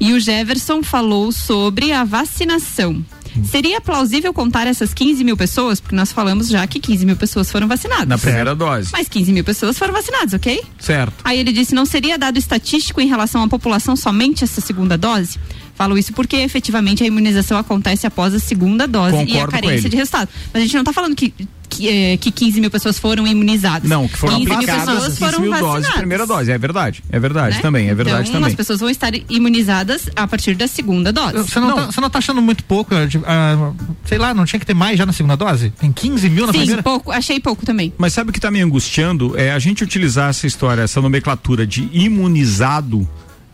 E 0.00 0.14
o 0.14 0.18
Jefferson 0.18 0.82
falou 0.82 1.30
sobre 1.30 1.92
a 1.92 2.04
vacinação. 2.04 3.04
Seria 3.44 3.82
plausível 3.82 4.32
contar 4.32 4.66
essas 4.66 4.94
15 4.94 5.22
mil 5.22 5.36
pessoas? 5.36 5.78
Porque 5.78 5.94
nós 5.94 6.10
falamos 6.10 6.48
já 6.48 6.66
que 6.66 6.80
15 6.80 7.04
mil 7.04 7.16
pessoas 7.16 7.50
foram 7.50 7.68
vacinadas. 7.68 8.08
Na 8.08 8.16
primeira 8.16 8.54
dose. 8.54 8.88
Mas 8.90 9.06
15 9.06 9.30
mil 9.30 9.44
pessoas 9.44 9.76
foram 9.76 9.92
vacinadas, 9.92 10.32
ok? 10.32 10.62
Certo. 10.78 11.12
Aí 11.22 11.38
ele 11.38 11.52
disse: 11.52 11.74
não 11.74 11.84
seria 11.84 12.16
dado 12.16 12.38
estatístico 12.38 12.98
em 12.98 13.06
relação 13.06 13.42
à 13.42 13.48
população 13.48 13.94
somente 13.94 14.42
essa 14.42 14.62
segunda 14.62 14.96
dose? 14.96 15.38
Falo 15.76 15.96
isso 15.98 16.12
porque 16.12 16.36
efetivamente 16.36 17.04
a 17.04 17.06
imunização 17.06 17.58
acontece 17.58 18.06
após 18.06 18.34
a 18.34 18.38
segunda 18.38 18.86
dose 18.88 19.14
e 19.14 19.18
a 19.20 19.24
Concordo 19.26 19.50
com 19.50 19.56
ele. 19.58 19.66
carência 19.66 19.90
de 19.90 19.96
resultado. 19.96 20.28
Mas 20.52 20.62
a 20.62 20.64
gente 20.66 20.74
não 20.74 20.80
está 20.80 20.92
falando 20.92 21.14
que, 21.14 21.34
que, 21.68 21.88
eh, 21.88 22.16
que 22.16 22.30
15 22.30 22.60
mil 22.62 22.70
pessoas 22.70 22.98
foram 22.98 23.26
imunizadas. 23.26 23.88
Não, 23.88 24.08
que 24.08 24.16
foram 24.16 24.34
15 24.38 24.44
mil 24.48 24.54
aplicadas 24.54 24.84
pessoas 24.86 25.04
15 25.06 25.18
foram 25.18 25.40
mil 25.40 25.50
vacinadas. 25.50 25.82
doses, 25.82 25.96
primeira 25.96 26.26
dose. 26.26 26.50
É 26.50 26.56
verdade. 26.58 27.04
É 27.10 27.18
verdade 27.18 27.56
né? 27.56 27.60
também, 27.62 27.88
é 27.90 27.94
verdade 27.94 28.22
então, 28.28 28.32
também. 28.40 28.48
as 28.48 28.54
pessoas 28.54 28.80
vão 28.80 28.88
estar 28.88 29.12
imunizadas 29.28 30.08
a 30.16 30.26
partir 30.26 30.54
da 30.54 30.66
segunda 30.66 31.12
dose. 31.12 31.34
Você 31.36 31.60
não, 31.60 31.74
Tá, 31.74 31.86
você 31.86 32.00
não 32.00 32.08
tá 32.10 32.18
achando 32.18 32.40
muito 32.40 32.64
pouco? 32.64 32.94
eh, 32.94 33.08
ah, 33.26 33.72
sei 34.06 34.16
lá, 34.16 34.32
não 34.32 34.46
tinha 34.46 34.58
que 34.58 34.66
ter 34.66 34.74
mais 34.74 34.96
já 34.96 35.04
na 35.04 35.12
segunda 35.12 35.36
dose? 35.36 35.70
Tem 35.78 35.92
15 35.92 36.30
mil 36.30 36.46
na 36.46 36.52
Sim, 36.52 36.58
primeira? 36.60 36.82
pouco, 36.82 37.12
achei 37.12 37.38
pouco 37.38 37.66
também. 37.66 37.92
Mas 37.98 38.14
sabe 38.14 38.30
o 38.30 38.32
que 38.32 38.40
tá 38.40 38.50
me 38.50 38.60
angustiando? 38.62 39.36
É 39.38 39.52
a 39.52 39.58
gente 39.58 39.84
utilizar 39.84 40.30
essa 40.30 40.46
história, 40.46 40.80
essa 40.82 41.02
nomenclatura 41.02 41.66
de 41.66 41.88
imunizado, 41.92 43.06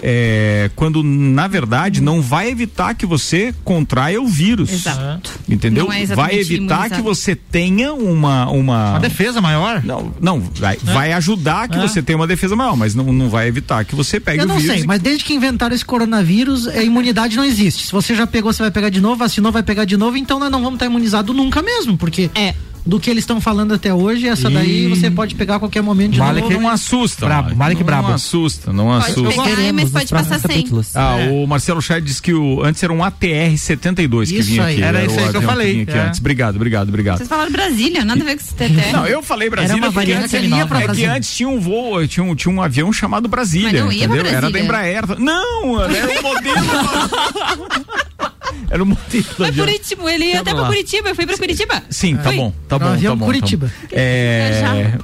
é, 0.02 0.70
quando 0.74 1.02
na 1.02 1.46
verdade 1.46 2.00
não 2.02 2.20
vai 2.20 2.50
evitar 2.50 2.94
que 2.94 3.06
você 3.06 3.54
contraia 3.64 4.20
o 4.20 4.26
vírus. 4.26 4.70
Exato. 4.72 5.30
Entendeu? 5.48 5.84
Não 5.84 5.92
é 5.92 6.04
vai 6.06 6.34
evitar 6.38 6.56
imunizado. 6.56 6.94
que 6.96 7.00
você 7.02 7.34
tenha 7.36 7.92
uma. 7.94 8.50
Uma, 8.50 8.90
Uma 8.90 9.00
defesa 9.00 9.40
maior? 9.40 9.82
Não, 9.84 10.12
não 10.20 10.40
vai, 10.40 10.76
vai 10.82 11.12
ajudar 11.12 11.68
que 11.68 11.76
É. 11.76 11.80
você 11.80 12.02
tenha 12.02 12.16
uma 12.16 12.26
defesa 12.26 12.56
maior, 12.56 12.76
mas 12.76 12.94
não, 12.94 13.12
não 13.12 13.28
vai 13.28 13.46
evitar 13.48 13.84
que 13.84 13.94
você 13.94 14.18
pegue 14.18 14.40
Eu 14.40 14.44
o 14.44 14.48
não 14.48 14.56
vírus. 14.58 14.74
sei, 14.74 14.84
e- 14.84 14.86
mas 14.86 15.00
desde 15.00 15.24
que 15.24 15.32
inventaram 15.34 15.74
esse 15.74 15.84
coronavírus, 15.84 16.66
a 16.68 16.82
imunidade 16.82 17.36
não 17.36 17.44
existe. 17.44 17.86
Se 17.86 17.92
você 17.92 18.14
já 18.14 18.26
pegou, 18.26 18.52
você 18.52 18.62
vai 18.62 18.70
pegar 18.70 18.88
de 18.90 19.00
novo, 19.00 19.16
vacinou, 19.16 19.52
vai 19.52 19.62
pegar 19.62 19.84
de 19.84 19.96
novo, 19.96 20.16
então 20.16 20.38
nós 20.38 20.50
não 20.50 20.58
vamos 20.60 20.74
estar 20.74 20.86
imunizados 20.86 21.34
nunca 21.34 21.62
mesmo, 21.62 21.96
porque 21.96 22.30
É. 22.34 22.54
do 22.84 22.98
que 22.98 23.08
eles 23.08 23.22
estão 23.22 23.40
falando 23.40 23.72
até 23.74 23.94
hoje, 23.94 24.26
essa 24.26 24.50
daí 24.50 24.86
Ih. 24.86 24.88
você 24.88 25.10
pode 25.10 25.34
pegar 25.36 25.56
a 25.56 25.58
qualquer 25.58 25.82
momento 25.82 26.12
de 26.12 26.18
Vale 26.18 26.40
novo. 26.40 26.52
Não 26.60 26.68
assusta. 26.68 27.26
Brabo, 27.26 27.50
não, 27.50 27.56
brabo. 27.84 28.08
Não 28.08 28.14
assusta, 28.14 28.72
não 28.72 28.86
Pode 28.86 29.10
assusta. 29.12 29.42
pegar, 29.44 29.72
mas 29.72 29.90
pode 29.90 30.08
passar 30.10 30.38
sem. 30.40 30.48
capítulos. 30.50 30.96
Ah, 30.96 31.18
É. 31.20 31.28
o 31.30 31.46
Marcelo 31.46 31.80
Chay 31.80 32.00
disse 32.00 32.20
que 32.20 32.34
o, 32.34 32.62
antes 32.62 32.82
era 32.82 32.92
um 32.92 32.98
ATR-72 33.04 34.28
que 34.28 34.38
Isso 34.38 34.50
vinha 34.50 34.64
aí, 34.64 34.74
aqui. 34.74 34.82
era 34.82 35.00
o 35.00 35.06
isso 35.06 35.18
aí 35.20 35.28
que 35.30 35.36
eu 35.36 35.42
falei, 35.42 35.82
aqui 35.82 35.90
é. 35.92 36.00
antes. 36.00 36.20
Obrigado, 36.20 36.56
obrigado, 36.56 36.88
obrigado. 36.88 37.16
Vocês 37.18 37.28
falaram 37.28 37.52
Brasília, 37.52 38.04
nada 38.04 38.20
a 38.20 38.24
ver 38.24 38.36
com 38.36 38.42
esse 38.42 38.54
TT. 38.54 38.90
Não, 38.92 39.06
eu 39.06 39.22
falei 39.22 39.48
Brasília 39.48 39.74
Era 39.74 39.86
uma 39.86 39.92
porque 39.92 40.06
variante 40.12 40.24
antes 40.24 40.34
ele 40.34 40.48
nova. 40.48 40.62
ia 40.62 40.66
pra 40.66 40.78
É 40.78 40.80
é 40.80 40.82
que 40.82 40.86
Brasília. 40.88 41.12
antes 41.14 41.36
tinha 41.36 41.48
um 41.48 41.60
voo, 41.60 42.06
tinha 42.08 42.24
um, 42.24 42.34
tinha 42.34 42.52
um 42.52 42.60
avião 42.60 42.92
chamado 42.92 43.28
Brasília, 43.28 43.70
Mas 43.72 43.80
não 43.80 43.92
ia 43.92 44.08
pra 44.08 44.16
entendeu? 44.16 44.32
Era 44.32 44.40
da 44.42 44.50
Brasília. 44.50 44.64
Embraer. 44.64 45.20
Não, 45.20 45.80
era 45.80 46.18
um 46.18 46.22
modelo. 46.22 46.56
era 48.70 48.82
um. 48.82 48.94
Foi 48.94 49.48
avião. 49.48 49.66
por 49.66 49.72
último, 49.72 50.08
ele 50.08 50.24
ia 50.26 50.40
até 50.40 50.54
pra. 50.54 50.66
Curitiba, 50.66 51.08
eu 51.10 51.14
fui 51.14 51.26
pra 51.26 51.36
Curitiba. 51.36 51.82
Sim, 51.90 52.16
tá 52.16 52.32
bom, 52.32 52.52
tá 52.68 52.78
bom, 52.78 52.86
avião 52.86 53.12
tá 53.14 53.20
bom. 53.20 53.26
Curitiba. 53.26 53.66
Tá 53.68 53.74
bom. 53.82 53.88
É... 53.92 54.98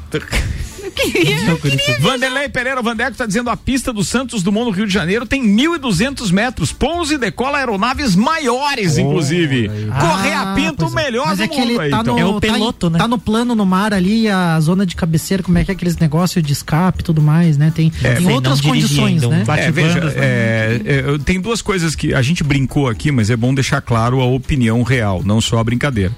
Queria, 0.98 1.44
eu 1.50 1.58
queria 1.58 1.98
Vanderlei 2.00 2.48
Pereira 2.48 2.82
Vandeco 2.82 3.12
está 3.12 3.26
dizendo 3.26 3.50
a 3.50 3.56
pista 3.56 3.92
do 3.92 4.02
Santos 4.04 4.42
Dumont 4.42 4.66
no 4.70 4.76
Rio 4.76 4.86
de 4.86 4.92
Janeiro 4.92 5.24
tem 5.26 5.42
1.200 5.42 6.30
metros. 6.32 6.72
Pousa 6.72 7.14
e 7.14 7.18
decola 7.18 7.58
aeronaves 7.58 8.14
maiores, 8.16 8.98
inclusive. 8.98 9.68
Correia 9.68 10.40
Ah, 10.40 10.54
Pinto, 10.54 10.86
o 10.86 10.88
é. 10.88 10.94
melhor 11.04 11.26
Mas 11.28 11.38
do 11.38 11.44
é 11.44 11.48
que 11.48 11.60
ele 11.60 11.72
mundo 11.72 11.80
aí. 11.80 11.90
tá 11.90 11.98
então. 12.00 12.14
no, 12.14 12.20
É 12.20 12.24
o 12.26 12.40
tá 12.40 12.52
piloto, 12.52 12.90
né? 12.90 12.98
Tá 12.98 13.08
no 13.08 13.18
plano 13.18 13.54
no 13.54 13.64
mar 13.66 13.92
ali, 13.92 14.28
a 14.28 14.58
zona 14.60 14.84
de 14.86 14.94
cabeceira, 14.96 15.42
como 15.42 15.58
é 15.58 15.64
que 15.64 15.70
é 15.70 15.74
aqueles 15.74 15.96
negócios 15.96 16.42
de 16.44 16.52
escape 16.52 17.00
e 17.00 17.04
tudo 17.04 17.20
mais, 17.22 17.56
né? 17.56 17.72
Tem, 17.74 17.90
tem 17.90 18.16
Sei, 18.16 18.32
outras 18.32 18.60
condições, 18.60 19.14
ainda 19.22 19.28
um 19.28 19.30
né? 19.30 19.44
bate- 19.44 19.62
É, 19.62 19.70
veja, 19.70 19.98
é, 20.16 20.80
é, 20.84 21.00
eu- 21.10 21.18
tem 21.18 21.40
duas 21.40 21.62
coisas 21.62 21.94
que 21.94 22.12
a 22.14 22.22
gente 22.22 22.42
brincou 22.44 22.88
aqui, 22.88 23.10
mas 23.12 23.30
é 23.30 23.36
bom 23.36 23.54
deixar 23.54 23.80
claro 23.80 24.20
a 24.20 24.24
opinião 24.26 24.82
real, 24.82 25.22
não 25.24 25.40
só 25.40 25.58
a 25.58 25.64
brincadeira. 25.64 26.12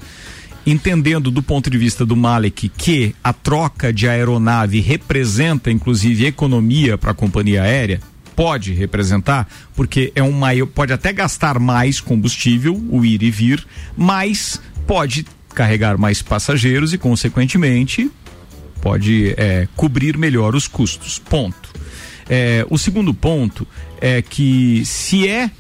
Entendendo 0.67 1.31
do 1.31 1.43
ponto 1.43 1.71
de 1.71 1.79
vista 1.79 2.05
do 2.05 2.15
Malek 2.15 2.69
que 2.69 3.15
a 3.25 3.33
troca 3.33 3.93
de 3.93 4.09
aeronave 4.09 4.81
representa, 4.81 5.71
inclusive, 5.71 6.27
economia 6.27 6.99
para 6.99 7.13
a 7.13 7.15
companhia 7.15 7.63
aérea, 7.63 8.01
pode 8.37 8.73
representar, 8.73 9.49
porque 9.75 10.13
é 10.15 10.23
um 10.23 10.33
maior, 10.33 10.67
pode 10.67 10.93
até 10.93 11.13
gastar 11.13 11.59
mais 11.59 12.01
combustível, 12.01 12.75
o 12.91 13.05
ir 13.05 13.23
e 13.23 13.31
vir, 13.31 13.67
mas 13.97 14.61
pode 14.87 15.27
carregar 15.55 15.99
mais 15.99 16.23
passageiros 16.23 16.93
e, 16.93 16.99
consequentemente, 16.99 18.11
pode 18.81 19.35
é, 19.37 19.69
cobrir 19.77 20.17
melhor 20.17 20.55
os 20.55 20.67
custos. 20.67 21.19
Ponto. 21.19 21.71
É, 22.29 22.65
o 22.71 22.79
segundo 22.79 23.13
ponto 23.13 23.67
é 24.01 24.23
que 24.23 24.85
se 24.85 25.29
é, 25.29 25.51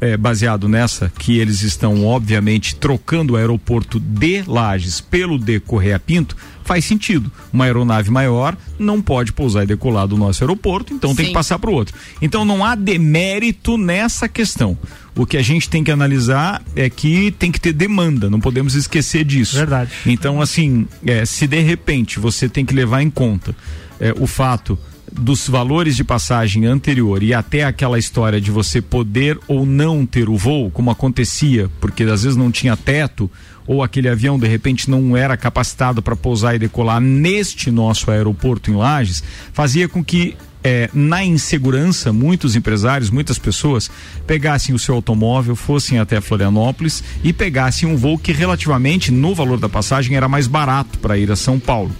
é, 0.00 0.16
baseado 0.16 0.68
nessa 0.68 1.12
que 1.18 1.38
eles 1.38 1.62
estão 1.62 2.06
obviamente 2.06 2.74
trocando 2.74 3.34
o 3.34 3.36
aeroporto 3.36 4.00
de 4.00 4.42
Lages 4.46 5.00
pelo 5.00 5.38
de 5.38 5.60
Correia 5.60 5.98
Pinto, 5.98 6.36
faz 6.64 6.84
sentido. 6.84 7.30
Uma 7.52 7.64
aeronave 7.64 8.10
maior 8.10 8.56
não 8.78 9.02
pode 9.02 9.32
pousar 9.32 9.64
e 9.64 9.66
decolar 9.66 10.06
do 10.06 10.16
nosso 10.16 10.42
aeroporto, 10.42 10.94
então 10.94 11.14
tem 11.14 11.26
Sim. 11.26 11.30
que 11.30 11.34
passar 11.34 11.58
para 11.58 11.70
o 11.70 11.74
outro. 11.74 11.94
Então 12.22 12.44
não 12.44 12.64
há 12.64 12.74
demérito 12.74 13.76
nessa 13.76 14.28
questão. 14.28 14.78
O 15.16 15.26
que 15.26 15.36
a 15.36 15.42
gente 15.42 15.68
tem 15.68 15.82
que 15.82 15.90
analisar 15.90 16.62
é 16.74 16.88
que 16.88 17.32
tem 17.32 17.50
que 17.50 17.60
ter 17.60 17.72
demanda, 17.72 18.30
não 18.30 18.40
podemos 18.40 18.74
esquecer 18.74 19.24
disso. 19.24 19.56
Verdade. 19.56 19.90
Então, 20.06 20.40
assim, 20.40 20.86
é, 21.04 21.26
se 21.26 21.46
de 21.46 21.60
repente 21.60 22.18
você 22.18 22.48
tem 22.48 22.64
que 22.64 22.72
levar 22.72 23.02
em 23.02 23.10
conta 23.10 23.54
é, 23.98 24.14
o 24.18 24.26
fato 24.26 24.78
dos 25.12 25.48
valores 25.48 25.96
de 25.96 26.04
passagem 26.04 26.66
anterior 26.66 27.22
e 27.22 27.34
até 27.34 27.64
aquela 27.64 27.98
história 27.98 28.40
de 28.40 28.50
você 28.50 28.80
poder 28.80 29.38
ou 29.48 29.66
não 29.66 30.06
ter 30.06 30.28
o 30.28 30.36
voo, 30.36 30.70
como 30.70 30.90
acontecia, 30.90 31.70
porque 31.80 32.04
às 32.04 32.22
vezes 32.22 32.36
não 32.36 32.50
tinha 32.50 32.76
teto, 32.76 33.30
ou 33.66 33.82
aquele 33.82 34.08
avião 34.08 34.38
de 34.38 34.48
repente 34.48 34.90
não 34.90 35.16
era 35.16 35.36
capacitado 35.36 36.02
para 36.02 36.16
pousar 36.16 36.54
e 36.54 36.58
decolar 36.58 37.00
neste 37.00 37.70
nosso 37.70 38.10
aeroporto 38.10 38.70
em 38.70 38.74
Lages, 38.74 39.22
fazia 39.52 39.88
com 39.88 40.02
que 40.02 40.36
é, 40.62 40.90
na 40.92 41.24
insegurança, 41.24 42.12
muitos 42.12 42.54
empresários, 42.54 43.10
muitas 43.10 43.38
pessoas 43.38 43.90
pegassem 44.26 44.74
o 44.74 44.78
seu 44.78 44.94
automóvel, 44.94 45.56
fossem 45.56 45.98
até 45.98 46.20
Florianópolis 46.20 47.02
e 47.24 47.32
pegassem 47.32 47.88
um 47.88 47.96
voo 47.96 48.18
que 48.18 48.32
relativamente 48.32 49.10
no 49.10 49.34
valor 49.34 49.58
da 49.58 49.68
passagem 49.68 50.16
era 50.16 50.28
mais 50.28 50.46
barato 50.46 50.98
para 50.98 51.16
ir 51.16 51.30
a 51.30 51.36
São 51.36 51.58
Paulo. 51.58 51.94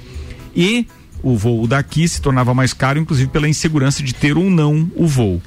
E 0.54 0.86
o 1.22 1.36
voo 1.36 1.66
daqui 1.66 2.08
se 2.08 2.20
tornava 2.20 2.54
mais 2.54 2.72
caro, 2.72 2.98
inclusive 2.98 3.30
pela 3.30 3.48
insegurança 3.48 4.02
de 4.02 4.14
ter 4.14 4.36
ou 4.36 4.50
não 4.50 4.90
o 4.94 5.06
voo. 5.06 5.40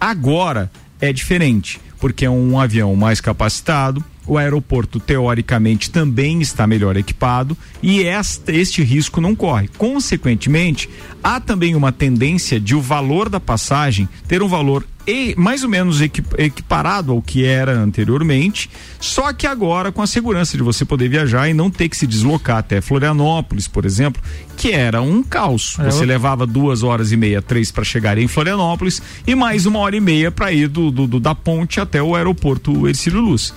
Agora 0.00 0.70
é 1.00 1.12
diferente, 1.12 1.80
porque 1.98 2.24
é 2.24 2.30
um 2.30 2.58
avião 2.58 2.94
mais 2.96 3.20
capacitado, 3.20 4.04
o 4.26 4.36
aeroporto 4.38 5.00
teoricamente 5.00 5.90
também 5.90 6.40
está 6.40 6.66
melhor 6.66 6.96
equipado 6.96 7.56
e 7.82 8.02
esta, 8.04 8.52
este 8.52 8.82
risco 8.82 9.20
não 9.20 9.34
corre. 9.34 9.68
Consequentemente, 9.76 10.88
há 11.22 11.40
também 11.40 11.74
uma 11.74 11.90
tendência 11.92 12.60
de 12.60 12.74
o 12.74 12.80
valor 12.80 13.28
da 13.28 13.40
passagem 13.40 14.08
ter 14.28 14.42
um 14.42 14.48
valor 14.48 14.84
e- 15.06 15.34
mais 15.36 15.64
ou 15.64 15.68
menos 15.70 16.00
equi- 16.00 16.22
equiparado 16.38 17.10
ao 17.12 17.20
que 17.22 17.44
era 17.44 17.72
anteriormente, 17.72 18.70
só 19.00 19.32
que 19.32 19.46
agora 19.46 19.90
com 19.90 20.02
a 20.02 20.06
segurança 20.06 20.56
de 20.56 20.62
você 20.62 20.84
poder 20.84 21.08
viajar 21.08 21.48
e 21.48 21.54
não 21.54 21.70
ter 21.70 21.88
que 21.88 21.96
se 21.96 22.06
deslocar 22.06 22.58
até 22.58 22.80
Florianópolis, 22.80 23.66
por 23.66 23.84
exemplo, 23.84 24.22
que 24.56 24.70
era 24.72 25.00
um 25.02 25.22
caos. 25.22 25.76
É, 25.80 25.84
você 25.90 26.04
eu- 26.04 26.08
levava 26.08 26.46
duas 26.46 26.82
horas 26.82 27.10
e 27.10 27.16
meia, 27.16 27.40
três 27.42 27.70
para 27.72 27.82
chegar 27.82 28.18
em 28.18 28.28
Florianópolis 28.28 29.02
e 29.26 29.34
mais 29.34 29.66
uma 29.66 29.78
hora 29.80 29.96
e 29.96 30.00
meia 30.00 30.30
para 30.30 30.52
ir 30.52 30.68
do, 30.68 30.90
do- 30.90 31.06
do- 31.06 31.20
da 31.20 31.34
ponte 31.34 31.80
até 31.80 32.02
o 32.02 32.14
aeroporto 32.14 32.86
Ercílio 32.86 33.20
Luz. 33.20 33.52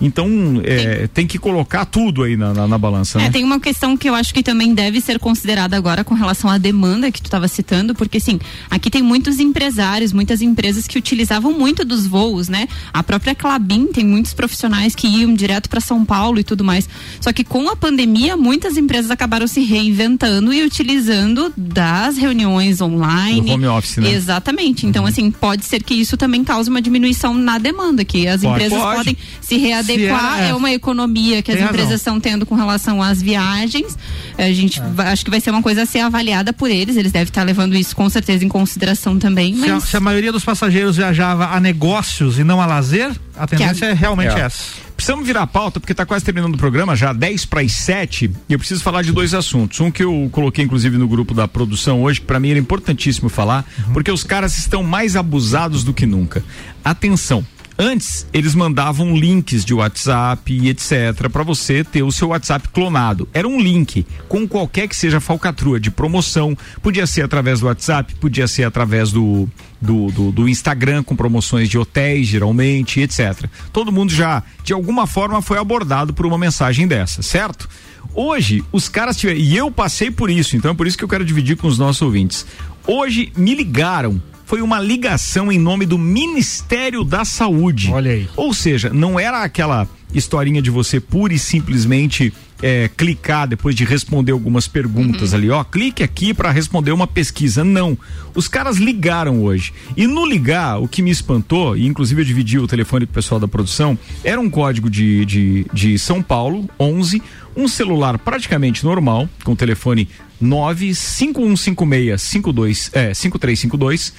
Então, 0.00 0.28
é, 0.64 1.06
tem 1.06 1.26
que 1.26 1.38
colocar 1.38 1.84
tudo 1.86 2.22
aí 2.22 2.36
na, 2.36 2.52
na, 2.52 2.68
na 2.68 2.78
balança, 2.78 3.18
É, 3.18 3.24
né? 3.24 3.30
tem 3.30 3.44
uma 3.44 3.58
questão 3.58 3.96
que 3.96 4.08
eu 4.08 4.14
acho 4.14 4.32
que 4.34 4.42
também 4.42 4.74
deve 4.74 5.00
ser 5.00 5.18
considerada 5.18 5.76
agora 5.76 6.04
com 6.04 6.14
relação 6.14 6.50
à 6.50 6.58
demanda 6.58 7.10
que 7.10 7.20
tu 7.20 7.26
estava 7.26 7.48
citando, 7.48 7.94
porque 7.94 8.18
assim, 8.18 8.38
aqui 8.70 8.90
tem 8.90 9.02
muitos 9.02 9.40
empresários, 9.40 10.12
muitas 10.12 10.42
empresas 10.42 10.86
que 10.86 10.98
utilizavam 10.98 11.52
muito 11.52 11.84
dos 11.84 12.06
voos, 12.06 12.48
né? 12.48 12.68
A 12.92 13.02
própria 13.02 13.34
Clabin 13.34 13.86
tem 13.86 14.04
muitos 14.04 14.34
profissionais 14.34 14.94
que 14.94 15.06
iam 15.06 15.32
direto 15.34 15.68
para 15.70 15.80
São 15.80 16.04
Paulo 16.04 16.38
e 16.38 16.44
tudo 16.44 16.62
mais. 16.62 16.88
Só 17.20 17.32
que 17.32 17.42
com 17.44 17.68
a 17.70 17.76
pandemia, 17.76 18.36
muitas 18.36 18.76
empresas 18.76 19.10
acabaram 19.10 19.46
se 19.46 19.60
reinventando 19.62 20.52
e 20.52 20.62
utilizando 20.62 21.52
das 21.56 22.16
reuniões 22.18 22.80
online. 22.80 23.40
Do 23.40 23.52
home 23.52 23.66
office, 23.66 23.96
né? 23.98 24.12
Exatamente. 24.12 24.86
Então, 24.86 25.06
assim, 25.06 25.30
pode 25.30 25.64
ser 25.64 25.82
que 25.82 25.94
isso 25.94 26.16
também 26.16 26.44
cause 26.44 26.68
uma 26.68 26.82
diminuição 26.82 27.32
na 27.34 27.58
demanda, 27.58 28.04
que 28.04 28.26
as 28.28 28.42
Pode. 28.42 28.52
empresas 28.54 28.78
Pode. 28.78 28.96
podem 28.98 29.16
se 29.40 29.56
readequar. 29.56 29.85
É, 29.94 30.46
é. 30.46 30.48
é 30.50 30.54
uma 30.54 30.70
economia 30.72 31.42
que 31.42 31.50
as 31.50 31.58
razão. 31.58 31.70
empresas 31.72 32.00
estão 32.00 32.18
tendo 32.20 32.44
com 32.46 32.54
relação 32.54 33.02
às 33.02 33.20
viagens. 33.22 33.96
A 34.38 34.50
gente 34.52 34.80
vai- 34.94 35.08
acho 35.12 35.24
que 35.24 35.30
vai 35.30 35.40
ser 35.40 35.50
uma 35.50 35.62
coisa 35.62 35.82
a 35.82 35.86
ser 35.86 36.00
avaliada 36.00 36.52
por 36.52 36.70
eles. 36.70 36.96
Eles 36.96 37.12
devem 37.12 37.28
estar 37.28 37.42
levando 37.42 37.74
isso 37.74 37.94
com 37.94 38.08
certeza 38.08 38.44
em 38.44 38.48
consideração 38.48 39.18
também. 39.18 39.54
Se 39.56 39.68
a, 39.70 39.74
Mas 39.74 39.84
se 39.84 39.96
a 39.96 40.00
maioria 40.00 40.32
dos 40.32 40.44
passageiros 40.44 40.96
viajava 40.96 41.46
a 41.48 41.60
negócios 41.60 42.38
e 42.38 42.44
não 42.44 42.60
a 42.60 42.66
lazer, 42.66 43.10
a 43.36 43.46
tendência 43.46 43.86
é 43.86 43.92
realmente 43.92 44.34
É. 44.36 44.40
essa. 44.40 44.86
Precisamos 44.96 45.26
virar 45.26 45.42
a 45.42 45.46
pauta, 45.46 45.78
porque 45.78 45.92
está 45.92 46.06
quase 46.06 46.24
terminando 46.24 46.54
o 46.54 46.58
programa, 46.58 46.96
já 46.96 47.12
10 47.12 47.44
para 47.44 47.60
as 47.60 47.72
7, 47.72 48.30
e 48.48 48.52
eu 48.54 48.58
preciso 48.58 48.82
falar 48.82 49.02
de 49.02 49.12
dois 49.12 49.34
assuntos. 49.34 49.78
Um 49.78 49.90
que 49.90 50.02
eu 50.02 50.26
coloquei, 50.32 50.64
inclusive, 50.64 50.96
no 50.96 51.06
grupo 51.06 51.34
da 51.34 51.46
produção 51.46 52.02
hoje, 52.02 52.18
que 52.20 52.26
para 52.26 52.40
mim 52.40 52.48
era 52.48 52.58
importantíssimo 52.58 53.28
falar, 53.28 53.62
porque 53.92 54.10
os 54.10 54.24
caras 54.24 54.56
estão 54.56 54.82
mais 54.82 55.14
abusados 55.14 55.84
do 55.84 55.92
que 55.92 56.06
nunca. 56.06 56.42
Atenção. 56.82 57.44
Antes, 57.78 58.26
eles 58.32 58.54
mandavam 58.54 59.14
links 59.14 59.62
de 59.62 59.74
WhatsApp 59.74 60.50
e 60.50 60.70
etc. 60.70 61.28
para 61.30 61.42
você 61.42 61.84
ter 61.84 62.02
o 62.02 62.10
seu 62.10 62.28
WhatsApp 62.28 62.68
clonado. 62.68 63.28
Era 63.34 63.46
um 63.46 63.60
link 63.60 64.06
com 64.28 64.48
qualquer 64.48 64.88
que 64.88 64.96
seja 64.96 65.20
falcatrua 65.20 65.78
de 65.78 65.90
promoção. 65.90 66.56
Podia 66.82 67.06
ser 67.06 67.22
através 67.22 67.60
do 67.60 67.66
WhatsApp, 67.66 68.14
podia 68.14 68.48
ser 68.48 68.64
através 68.64 69.12
do, 69.12 69.46
do, 69.80 70.10
do, 70.10 70.32
do 70.32 70.48
Instagram 70.48 71.02
com 71.02 71.14
promoções 71.14 71.68
de 71.68 71.76
hotéis, 71.76 72.26
geralmente, 72.26 73.00
etc. 73.00 73.44
Todo 73.74 73.92
mundo 73.92 74.10
já, 74.10 74.42
de 74.64 74.72
alguma 74.72 75.06
forma, 75.06 75.42
foi 75.42 75.58
abordado 75.58 76.14
por 76.14 76.24
uma 76.24 76.38
mensagem 76.38 76.88
dessa, 76.88 77.20
certo? 77.20 77.68
Hoje, 78.14 78.64
os 78.72 78.88
caras 78.88 79.18
tiveram. 79.18 79.38
E 79.38 79.54
eu 79.54 79.70
passei 79.70 80.10
por 80.10 80.30
isso, 80.30 80.56
então 80.56 80.70
é 80.70 80.74
por 80.74 80.86
isso 80.86 80.96
que 80.96 81.04
eu 81.04 81.08
quero 81.08 81.26
dividir 81.26 81.58
com 81.58 81.68
os 81.68 81.78
nossos 81.78 82.00
ouvintes. 82.00 82.46
Hoje 82.86 83.30
me 83.36 83.54
ligaram. 83.54 84.20
Foi 84.46 84.62
uma 84.62 84.80
ligação 84.80 85.50
em 85.50 85.58
nome 85.58 85.84
do 85.84 85.98
Ministério 85.98 87.02
da 87.02 87.24
Saúde. 87.24 87.90
Olha 87.92 88.12
aí. 88.12 88.28
Ou 88.36 88.54
seja, 88.54 88.90
não 88.90 89.18
era 89.18 89.42
aquela 89.42 89.88
historinha 90.14 90.62
de 90.62 90.70
você 90.70 91.00
pura 91.00 91.34
e 91.34 91.38
simplesmente 91.38 92.32
é, 92.62 92.88
clicar 92.96 93.48
depois 93.48 93.74
de 93.74 93.84
responder 93.84 94.32
algumas 94.32 94.66
perguntas 94.68 95.34
ali, 95.34 95.50
ó, 95.50 95.62
clique 95.64 96.02
aqui 96.02 96.32
para 96.32 96.50
responder 96.50 96.92
uma 96.92 97.08
pesquisa. 97.08 97.64
Não. 97.64 97.98
Os 98.36 98.46
caras 98.48 98.76
ligaram 98.76 99.42
hoje. 99.42 99.72
E 99.96 100.06
no 100.06 100.24
ligar, 100.24 100.80
o 100.80 100.86
que 100.86 101.02
me 101.02 101.10
espantou, 101.10 101.76
e 101.76 101.84
inclusive 101.84 102.22
eu 102.22 102.24
dividi 102.24 102.58
o 102.58 102.68
telefone 102.68 103.04
com 103.04 103.10
o 103.10 103.14
pessoal 103.14 103.40
da 103.40 103.48
produção, 103.48 103.98
era 104.22 104.40
um 104.40 104.48
código 104.48 104.88
de, 104.88 105.24
de, 105.24 105.66
de 105.72 105.98
São 105.98 106.22
Paulo, 106.22 106.70
11, 106.78 107.20
um 107.56 107.66
celular 107.66 108.18
praticamente 108.18 108.84
normal, 108.84 109.26
com 109.42 109.52
o 109.52 109.56
telefone 109.56 110.06
95156 110.40 112.90
é, 112.92 113.12
5352 113.14 114.12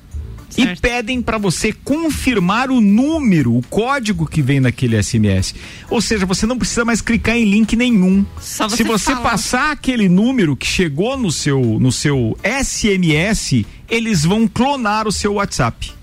e 0.57 0.75
pedem 0.75 1.21
para 1.21 1.37
você 1.37 1.71
confirmar 1.73 2.69
o 2.69 2.79
número, 2.81 3.55
o 3.55 3.61
código 3.69 4.25
que 4.27 4.41
vem 4.41 4.59
naquele 4.59 5.01
SMS. 5.01 5.53
Ou 5.89 6.01
seja, 6.01 6.25
você 6.25 6.45
não 6.45 6.57
precisa 6.57 6.85
mais 6.85 7.01
clicar 7.01 7.35
em 7.35 7.45
link 7.45 7.75
nenhum. 7.75 8.25
Só 8.39 8.67
Se 8.69 8.83
você 8.83 8.83
você 8.83 9.11
falar. 9.13 9.29
passar 9.31 9.71
aquele 9.71 10.07
número 10.09 10.55
que 10.55 10.65
chegou 10.67 11.17
no 11.17 11.31
seu 11.31 11.59
no 11.79 11.91
seu 11.91 12.37
SMS, 12.43 13.65
eles 13.89 14.23
vão 14.23 14.47
clonar 14.47 15.07
o 15.07 15.11
seu 15.11 15.33
WhatsApp. 15.33 15.94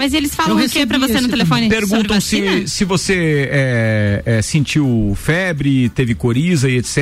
Mas 0.00 0.14
eles 0.14 0.34
falam 0.34 0.56
o 0.56 0.66
que 0.66 0.86
pra 0.86 0.98
você 0.98 1.20
no 1.20 1.28
telefone? 1.28 1.68
Perguntam 1.68 2.18
se, 2.22 2.66
se 2.66 2.86
você 2.86 3.50
é, 3.52 4.22
é, 4.24 4.40
sentiu 4.40 5.14
febre, 5.14 5.90
teve 5.90 6.14
coriza 6.14 6.70
e 6.70 6.78
etc. 6.78 6.96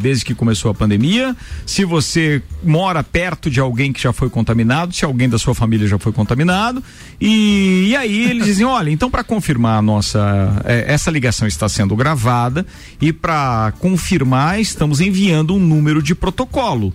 desde 0.00 0.24
que 0.24 0.34
começou 0.34 0.68
a 0.68 0.74
pandemia, 0.74 1.36
se 1.64 1.84
você 1.84 2.42
mora 2.60 3.04
perto 3.04 3.48
de 3.48 3.60
alguém 3.60 3.92
que 3.92 4.02
já 4.02 4.12
foi 4.12 4.28
contaminado, 4.28 4.92
se 4.92 5.04
alguém 5.04 5.28
da 5.28 5.38
sua 5.38 5.54
família 5.54 5.86
já 5.86 6.00
foi 6.00 6.10
contaminado. 6.10 6.82
E, 7.20 7.90
e 7.90 7.94
aí 7.96 8.28
eles 8.28 8.46
dizem: 8.46 8.66
olha, 8.66 8.90
então 8.90 9.08
para 9.08 9.22
confirmar 9.22 9.78
a 9.78 9.82
nossa. 9.82 10.60
é, 10.64 10.92
essa 10.92 11.12
ligação 11.12 11.46
está 11.46 11.68
sendo 11.68 11.94
gravada 11.94 12.66
e 13.00 13.12
para 13.12 13.72
confirmar, 13.78 14.60
estamos 14.60 15.00
enviando 15.00 15.54
um 15.54 15.60
número 15.60 16.02
de 16.02 16.12
protocolo 16.12 16.92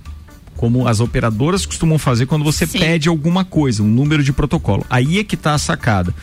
como 0.58 0.88
as 0.88 0.99
operadoras 0.99 1.66
costumam 1.66 1.97
fazer 1.97 2.26
quando 2.26 2.43
você 2.43 2.66
Sim. 2.66 2.80
pede 2.80 3.08
alguma 3.08 3.45
coisa, 3.45 3.84
um 3.84 3.88
número 3.88 4.24
de 4.24 4.34
protocolo. 4.34 4.86
Aí 4.89 5.20
é 5.20 5.24
que 5.24 5.38
tá 5.38 5.53
a 5.53 5.58
sacada. 5.58 6.14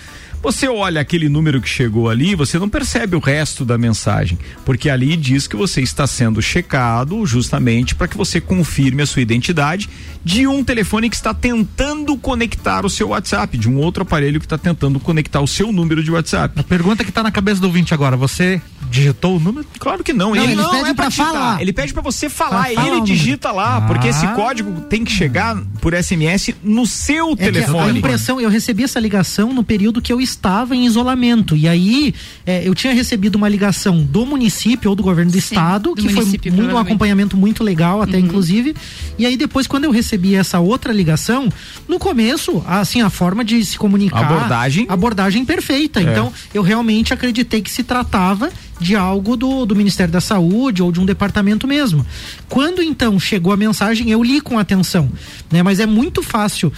Você 0.45 0.69
olha 0.69 1.01
aquele 1.01 1.27
número 1.29 1.59
que 1.59 1.69
chegou 1.69 2.11
ali, 2.11 2.35
você 2.35 2.59
não 2.59 2.69
percebe 2.69 3.17
o 3.17 3.19
resto 3.19 3.65
da 3.65 3.79
mensagem, 3.79 4.39
porque 4.63 4.91
ali 4.91 5.17
diz 5.17 5.47
que 5.47 5.57
você 5.57 5.81
está 5.81 6.07
sendo 6.07 6.43
checado 6.43 7.25
justamente 7.25 7.95
para 7.95 8.07
que 8.07 8.15
você 8.17 8.43
confirme 8.43 9.01
a 9.03 9.07
sua 9.07 9.23
identidade 9.23 9.89
de 10.23 10.47
um 10.47 10.63
telefone 10.63 11.09
que 11.09 11.17
está 11.17 11.33
tentando 11.33 12.15
conectar 12.19 12.85
o 12.85 12.91
seu 12.91 13.09
WhatsApp, 13.09 13.57
de 13.57 13.69
um 13.71 13.79
outro 13.79 14.03
aparelho 14.03 14.39
que 14.39 14.45
está 14.45 14.59
tentando 14.59 15.01
conectar 15.01 15.41
o 15.41 15.47
seu 15.47 15.73
número 15.73 16.03
de 16.05 16.11
WhatsApp. 16.11 16.61
A 16.61 16.63
pergunta 16.63 17.03
que 17.05 17.11
tá 17.13 17.23
na 17.23 17.31
cabeça 17.31 17.61
do 17.61 17.67
ouvinte 17.67 17.95
agora, 17.95 18.15
você 18.17 18.61
digitou 18.91 19.37
o 19.37 19.41
número? 19.41 19.67
Claro 19.79 20.05
que 20.05 20.13
não. 20.13 20.35
Não, 20.35 20.37
ele 20.37 20.53
eles 20.53 20.57
não 20.59 20.71
pedem 20.71 20.91
é 20.91 20.95
digitar. 21.09 21.27
falar. 21.33 21.61
Ele 21.63 21.73
pede 21.73 21.93
pra 21.95 22.03
você 22.03 22.29
falar. 22.29 22.65
Pra 22.67 22.75
falar 22.75 22.89
ele 22.89 23.01
digita 23.01 23.51
lá, 23.51 23.81
porque 23.83 24.09
esse 24.09 24.25
Ah. 24.27 24.33
código 24.35 24.83
tem 24.83 25.05
que 25.05 25.11
chegar 25.13 25.57
por 25.81 25.95
SMS 25.95 26.55
no 26.63 26.87
seu 26.87 27.33
É 27.33 27.37
que 27.37 27.43
a 27.45 27.53
telefone. 27.53 27.99
impressão, 27.99 28.39
eu 28.41 28.51
recebi 28.51 28.85
essa 28.85 29.01
ligação 29.01 29.53
no 29.53 29.65
período 29.65 30.01
que 30.03 30.13
eu 30.13 30.21
estava 30.21 30.34
em 30.75 30.87
isolamento. 30.87 31.57
E 31.57 31.69
aí, 31.69 32.15
é, 32.47 32.67
eu 32.67 32.75
tinha 32.75 32.93
recebido 32.93 33.37
uma 33.37 33.49
ligação 33.49 34.03
do 34.03 34.27
município 34.27 34.91
ou 34.91 34.97
do 34.97 35.03
governo 35.03 35.31
do 35.31 35.35
Sim, 35.35 35.39
estado, 35.39 35.95
do 35.95 35.97
que 35.97 36.09
foi 36.09 36.25
muito, 36.25 36.75
um 36.75 36.79
acompanhamento 36.79 37.37
muito 37.37 37.63
legal, 37.63 38.03
até 38.03 38.19
Uhum. 38.19 38.25
inclusive. 38.25 38.75
E 39.19 39.27
aí, 39.27 39.37
depois, 39.37 39.67
quando 39.67 39.85
eu 39.85 39.91
recebi 39.91 40.35
essa 40.35 40.59
outra 40.59 40.93
ligação, 40.93 41.49
no 41.89 41.99
começo, 41.99 42.63
assim, 42.67 43.01
a 43.03 43.11
forma 43.11 43.45
de 43.45 43.65
se 43.65 43.79
comunicar. 43.79 44.25
Abordagem? 44.25 44.87
Abordagem 44.89 45.45
perfeita. 45.45 46.01
É. 46.01 46.03
Então, 46.05 46.33
eu 46.53 46.63
realmente 46.63 47.13
acreditei 47.13 47.61
que 47.61 47.71
se 47.71 47.83
tratava 47.83 48.51
de 48.81 48.97
algo 48.97 49.37
do, 49.37 49.65
do 49.65 49.77
Ministério 49.77 50.13
da 50.13 50.21
Saúde 50.21 50.83
ou 50.83 50.91
de 50.91 51.01
um 51.01 51.07
departamento 51.07 51.67
mesmo. 51.67 52.05
Quando 52.49 52.83
então 52.83 53.19
chegou 53.21 53.53
a 53.53 53.57
mensagem, 53.57 54.11
eu 54.11 54.23
li 54.23 54.41
com 54.41 54.59
atenção, 54.59 55.11
né? 55.51 55.63
Mas 55.63 55.81
é 55.81 55.87
muito 55.87 56.23
fácil 56.23 56.73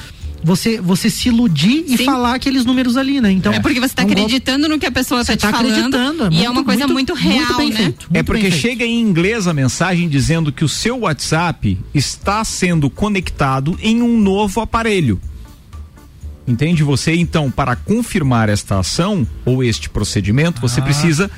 você 0.45 0.81
você 0.81 1.11
se 1.11 1.29
iludir 1.29 1.85
e 1.89 1.97
Sim. 1.99 2.05
falar 2.05 2.35
aqueles 2.35 2.65
números 2.65 2.97
ali, 2.97 3.21
né? 3.21 3.31
Então 3.33 3.53
É 3.53 3.61
porque 3.61 3.81
você 3.81 3.95
tá 3.95 4.03
um 4.03 4.07
golpe- 4.07 4.21
acreditando 4.23 4.69
no 4.69 4.79
que 4.79 4.87
a 4.87 4.93
pessoa 4.93 5.25
você 5.25 5.33
tá 5.33 5.37
te 5.37 5.41
tá 5.53 5.59
falando. 5.59 5.73
acreditando. 5.95 6.29
e 6.35 6.45
é 6.45 6.51
uma 6.51 6.63
coisa 6.65 6.87
muito, 6.87 7.15
real, 7.15 7.57
bem 7.57 7.71
né? 7.71 7.77
feito, 7.77 8.07
É 8.11 8.15
muito 8.19 8.27
porque 8.27 8.43
bem 8.43 8.51
feito. 8.51 8.63
chega 8.63 8.85
em 8.85 9.01
inglês 9.01 9.47
a 9.49 9.53
mensagem 9.55 10.09
dizendo 10.09 10.53
que 10.53 10.65
o 10.65 10.69
seu 10.69 11.01
WhatsApp 11.01 11.79
está 11.95 12.45
sendo 12.45 12.89
conectado 12.89 13.77
em 13.83 14.03
um 14.03 14.21
novo 14.21 14.61
aparelho. 14.61 15.21
Entende? 16.47 16.85
Você, 16.85 17.13
então, 17.17 17.51
para 17.51 17.75
confirmar 17.75 18.49
esta 18.49 18.79
ação 18.79 19.27
ou 19.45 19.65
este 19.65 19.91
procedimento, 19.91 20.61
você 20.61 20.81
precisa 20.81 21.29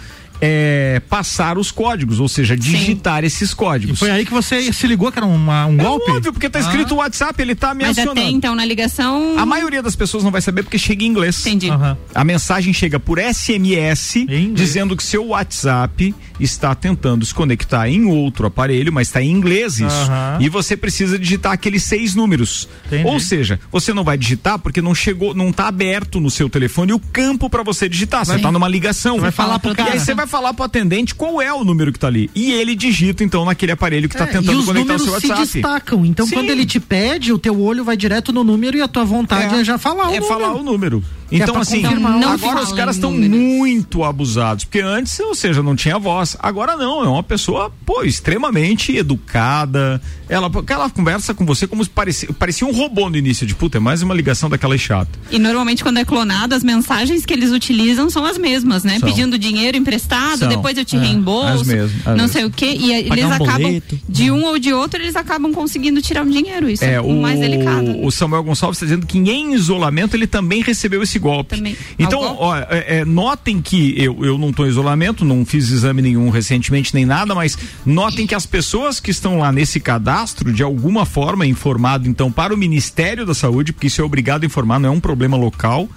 é, 0.41 1.01
passar 1.09 1.59
os 1.59 1.71
códigos, 1.71 2.21
ou 2.21 2.29
seja, 2.29 2.57
digitar 2.57 3.25
esses 3.25 3.51
E 3.53 3.57
códigos. 3.57 3.99
foi 3.99 4.11
aí 4.11 4.25
que 4.25 4.33
você 4.33 4.73
se 4.73 4.87
ligou 4.87 5.11
que 5.11 5.19
era 5.19 5.27
uma, 5.27 5.67
um 5.67 5.75
É 5.81 5.83
golpe? 5.83 6.11
óbvio, 6.11 6.33
porque 6.33 6.49
tá 6.49 6.61
escrito 6.61 6.95
WhatsApp, 6.97 7.41
ele 7.43 7.55
tá 7.55 7.75
Mas 7.75 7.99
até 7.99 8.07
mencionando. 8.07 8.37
então 8.37 8.55
na 8.55 8.65
ligação. 8.65 9.39
A 9.39 9.45
maioria 9.47 9.83
das 9.83 9.97
pessoas 9.97 10.23
não 10.23 10.31
vai 10.31 10.41
saber 10.41 10.63
porque 10.63 10.79
chega 10.79 11.03
em 11.05 11.07
inglês. 11.09 11.45
Entendi. 11.47 11.71
Aham. 11.71 11.97
A 12.15 12.25
mensagem 12.25 12.73
chega 12.73 13.01
por 13.01 13.19
SMS 13.19 14.27
dizendo 14.55 14.97
que 14.97 15.03
seu 15.03 15.27
WhatsApp 15.29 16.15
está 16.39 16.75
tentando 16.75 17.25
se 17.27 17.35
conectar 17.35 17.89
em 17.89 18.05
outro 18.05 18.47
aparelho, 18.47 18.93
mas 18.93 19.09
está 19.09 19.21
em 19.21 19.31
inglês 19.31 19.75
isso. 19.81 19.85
Aham. 19.87 20.39
E 20.41 20.49
você 20.49 20.77
precisa 20.77 21.19
digitar 21.19 21.53
aqueles 21.53 21.83
seis 21.83 22.15
números. 22.15 22.69
Entendi. 22.87 23.07
Ou 23.09 23.19
seja, 23.19 23.59
você 23.73 23.93
não 23.93 24.05
vai 24.05 24.17
digitar 24.17 24.59
porque 24.59 24.81
não 24.81 24.95
chegou, 24.95 25.35
não 25.35 25.49
está 25.51 25.67
aberto 25.67 26.21
no 26.21 26.31
seu 26.31 26.49
telefone 26.49 26.93
o 26.93 26.99
campo 27.01 27.51
para 27.51 27.63
você 27.65 27.89
digitar. 27.89 28.25
Você 28.25 28.37
está 28.37 28.53
numa 28.53 28.69
ligação. 28.69 29.17
Você 29.17 29.21
vai 29.23 29.33
falar 29.33 29.59
pro 29.59 29.73
E 29.73 29.75
cara. 29.75 29.93
aí 29.95 29.99
você 30.01 30.15
vai 30.15 30.27
falar 30.29 30.55
pro 30.55 30.65
atendente 30.65 31.15
qual 31.15 31.41
é 31.43 31.53
o 31.53 31.65
número 31.65 31.93
que 31.93 31.99
tá 31.99 32.07
ali. 32.07 32.31
E 32.35 32.53
ele 32.53 32.75
digita 32.77 33.25
então 33.25 33.45
naquele 33.45 33.73
aparelho 33.73 34.09
que 34.09 34.15
está 34.15 34.25
É, 34.25 34.29
tentando 34.29 34.53
e 34.53 34.57
os 34.57 34.65
conectar 34.67 34.95
o 34.95 34.99
números 34.99 35.03
seu 35.03 35.21
se 35.21 35.27
WhatsApp. 35.29 35.53
destacam. 35.53 36.07
Então, 36.07 36.27
Sim. 36.27 36.35
quando 36.35 36.51
ele 36.51 36.65
te 36.67 36.79
pede, 36.79 37.33
o 37.33 37.39
teu 37.39 37.61
olho 37.61 37.83
vai 37.85 37.97
direto 37.97 38.33
no 38.33 38.45
número 38.45 38.77
e 38.77 38.81
a 38.83 38.87
tua 38.89 39.05
vontade 39.05 39.55
é, 39.57 39.65
já 39.65 39.79
falar 39.79 40.05
o 40.09 40.11
é 40.15 40.21
número. 40.21 40.27
falar 40.27 40.55
o 40.55 40.63
número. 40.63 41.03
Então, 41.31 41.53
pra 41.53 41.63
assim, 41.63 41.83
não 41.83 42.33
agora 42.33 42.63
os 42.63 42.73
caras 42.73 42.97
estão 42.97 43.11
muito 43.13 44.03
abusados. 44.05 44.65
Porque 44.65 44.81
antes, 44.81 45.19
ou 45.21 45.35
seja, 45.35 45.63
não 45.63 45.77
tinha 45.77 45.99
voz. 45.99 46.37
Agora 46.41 46.77
não, 46.77 47.05
é 47.05 47.09
uma 47.09 47.23
pessoa, 47.23 47.71
pô, 47.85 48.03
extremamente 48.03 48.97
educada. 48.97 50.01
Ela, 50.29 50.51
ela 50.69 50.91
conversa 50.91 51.33
com 51.35 51.45
você 51.47 51.67
como 51.67 51.83
se 51.83 51.91
parecia, 51.91 52.29
parecia 52.33 52.67
um 52.67 52.73
robô 52.73 53.09
no 53.09 53.17
início. 53.17 53.47
De 53.47 53.55
puta, 53.55 53.79
é 53.79 53.81
mais 53.81 54.03
uma 54.03 54.15
ligação 54.15 54.49
daquela 54.51 54.77
chata. 54.77 55.11
E 55.31 55.39
normalmente 55.39 55.83
quando 55.83 55.99
é 55.99 56.05
clonado, 56.05 56.55
as 56.55 56.63
mensagens 56.65 57.25
que 57.25 57.33
eles 57.33 57.51
utilizam 57.51 58.11
são 58.11 58.25
as 58.25 58.37
mesmas, 58.39 58.85
né? 58.85 58.99
São. 58.99 59.09
Pedindo 59.09 59.39
dinheiro 59.39 59.77
emprestado, 59.77 60.39
São. 60.41 60.49
depois 60.49 60.77
eu 60.77 60.85
te 60.85 60.97
É, 60.97 61.01
reembolso, 61.01 61.63
as 61.63 61.67
mesmas, 61.67 61.93
as 62.01 62.05
não 62.07 62.13
mesmas. 62.15 62.31
sei 62.33 62.45
o 62.45 62.51
quê. 62.51 62.67
E 62.79 63.05
Pagar 63.05 63.19
eles 63.23 63.25
um 63.25 63.33
acabam, 63.45 63.63
boleto. 63.63 64.01
de 64.09 64.31
um 64.31 64.45
ou 64.45 64.59
de 64.59 64.73
outro, 64.73 65.01
eles 65.01 65.17
acabam 65.17 65.53
conseguindo 65.53 66.01
tirar 66.03 66.23
um 66.25 66.31
dinheiro. 66.31 66.69
Isso 66.69 66.85
é, 66.85 67.01
o 67.01 67.21
mais 67.21 67.39
delicado. 67.41 68.05
o 68.05 68.11
Samuel 68.11 68.43
Gonçalves 68.45 68.77
está 68.77 68.87
dizendo 68.87 69.07
que 69.07 69.19
em 69.19 69.55
isolamento 69.55 70.15
ele 70.15 70.27
também 70.27 70.63
recebeu 70.63 71.03
esse 71.03 71.18
golpe. 71.19 71.57
Também. 71.57 71.77
Então, 71.99 72.21
golpe? 72.21 72.37
ó, 72.41 72.57
é, 72.57 72.67
é, 73.01 73.05
notem 73.05 73.61
que 73.61 73.95
eu, 73.97 74.25
eu 74.25 74.39
não 74.39 74.51
estou 74.51 74.67
em 74.67 74.69
isolamento, 74.71 75.25
não 75.25 75.45
fiz 75.45 75.71
exame 75.71 76.01
nenhum 76.03 76.31
recentemente 76.31 76.95
nem 76.95 77.05
nada, 77.05 77.35
mas 77.35 77.57
notem 77.85 78.27
que 78.27 78.35
as 78.35 78.47
pessoas 78.47 79.01
que 79.01 79.11
estão 79.11 79.39
lá 79.39 79.51
nesse 79.53 79.81
cadastro, 79.81 80.53
de 80.53 80.63
alguma 80.63 81.05
forma 81.07 81.47
informado 81.47 82.09
então 82.09 82.31
para 82.31 82.55
o 82.55 82.57
Ministério 82.57 83.25
da 83.27 83.35
Saúde, 83.35 83.73
porque 83.73 83.87
isso 83.89 84.01
é 84.01 84.05
obrigado 84.05 84.43
a 84.45 84.47
informar, 84.47 84.79
não 84.79 84.89
é 84.89 84.93
um 84.93 85.01
problema 85.01 85.37
local. 85.37 85.89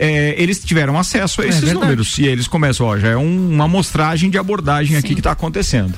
é, 0.00 0.34
eles 0.40 0.60
tiveram 0.62 0.96
acesso 0.96 1.42
a 1.42 1.46
esses 1.46 1.60
verdade. 1.60 1.80
números. 1.84 2.18
E 2.18 2.24
eles 2.24 2.46
começam, 2.46 2.86
ó, 2.86 2.96
já 2.96 3.08
é 3.08 3.16
um- 3.16 3.50
uma 3.54 3.64
amostragem 3.64 4.30
de 4.30 4.38
abordagem 4.38 4.96
aqui 4.96 5.12
que 5.12 5.18
está 5.18 5.32
acontecendo. 5.32 5.92